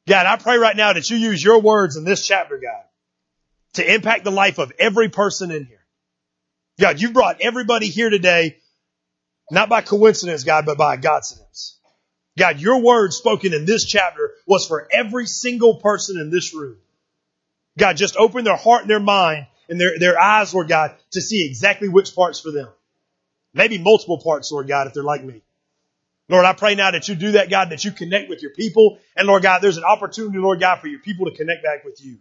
God, 0.06 0.26
I 0.26 0.36
pray 0.36 0.58
right 0.58 0.76
now 0.76 0.92
that 0.92 1.08
you 1.10 1.16
use 1.16 1.42
your 1.42 1.60
words 1.60 1.96
in 1.96 2.04
this 2.04 2.26
chapter, 2.26 2.58
God, 2.58 2.84
to 3.74 3.94
impact 3.94 4.24
the 4.24 4.30
life 4.30 4.58
of 4.58 4.72
every 4.78 5.08
person 5.08 5.50
in 5.50 5.64
here. 5.64 5.81
God, 6.80 7.00
you've 7.00 7.12
brought 7.12 7.40
everybody 7.40 7.88
here 7.88 8.10
today, 8.10 8.56
not 9.50 9.68
by 9.68 9.82
coincidence, 9.82 10.44
God, 10.44 10.66
but 10.66 10.78
by 10.78 10.96
godcidence. 10.96 11.76
God, 12.38 12.60
your 12.60 12.80
word 12.80 13.12
spoken 13.12 13.52
in 13.52 13.66
this 13.66 13.84
chapter 13.84 14.32
was 14.46 14.66
for 14.66 14.88
every 14.90 15.26
single 15.26 15.76
person 15.76 16.18
in 16.18 16.30
this 16.30 16.54
room. 16.54 16.78
God, 17.78 17.96
just 17.96 18.16
open 18.16 18.44
their 18.44 18.56
heart 18.56 18.82
and 18.82 18.90
their 18.90 19.00
mind 19.00 19.46
and 19.68 19.80
their, 19.80 19.98
their 19.98 20.18
eyes, 20.18 20.54
Lord 20.54 20.68
God, 20.68 20.94
to 21.12 21.20
see 21.20 21.46
exactly 21.46 21.88
which 21.88 22.14
part's 22.14 22.40
for 22.40 22.50
them. 22.50 22.68
Maybe 23.54 23.78
multiple 23.78 24.18
parts, 24.18 24.50
Lord 24.50 24.68
God, 24.68 24.86
if 24.86 24.94
they're 24.94 25.02
like 25.02 25.22
me. 25.22 25.42
Lord, 26.28 26.46
I 26.46 26.54
pray 26.54 26.74
now 26.74 26.90
that 26.90 27.08
you 27.08 27.14
do 27.14 27.32
that, 27.32 27.50
God, 27.50 27.70
that 27.70 27.84
you 27.84 27.90
connect 27.90 28.30
with 28.30 28.40
your 28.40 28.52
people. 28.52 28.98
And 29.14 29.28
Lord 29.28 29.42
God, 29.42 29.60
there's 29.60 29.76
an 29.76 29.84
opportunity, 29.84 30.38
Lord 30.38 30.60
God, 30.60 30.80
for 30.80 30.86
your 30.86 31.00
people 31.00 31.26
to 31.26 31.36
connect 31.36 31.62
back 31.62 31.84
with 31.84 32.02
you. 32.02 32.18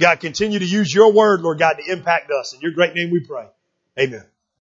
God, 0.00 0.20
continue 0.20 0.58
to 0.58 0.64
use 0.64 0.92
your 0.92 1.12
word, 1.12 1.42
Lord 1.42 1.58
God, 1.58 1.74
to 1.74 1.92
impact 1.92 2.30
us. 2.30 2.52
In 2.52 2.60
your 2.60 2.72
great 2.72 2.94
name 2.94 3.10
we 3.10 3.20
pray. 3.20 3.46
Amen. 3.98 4.24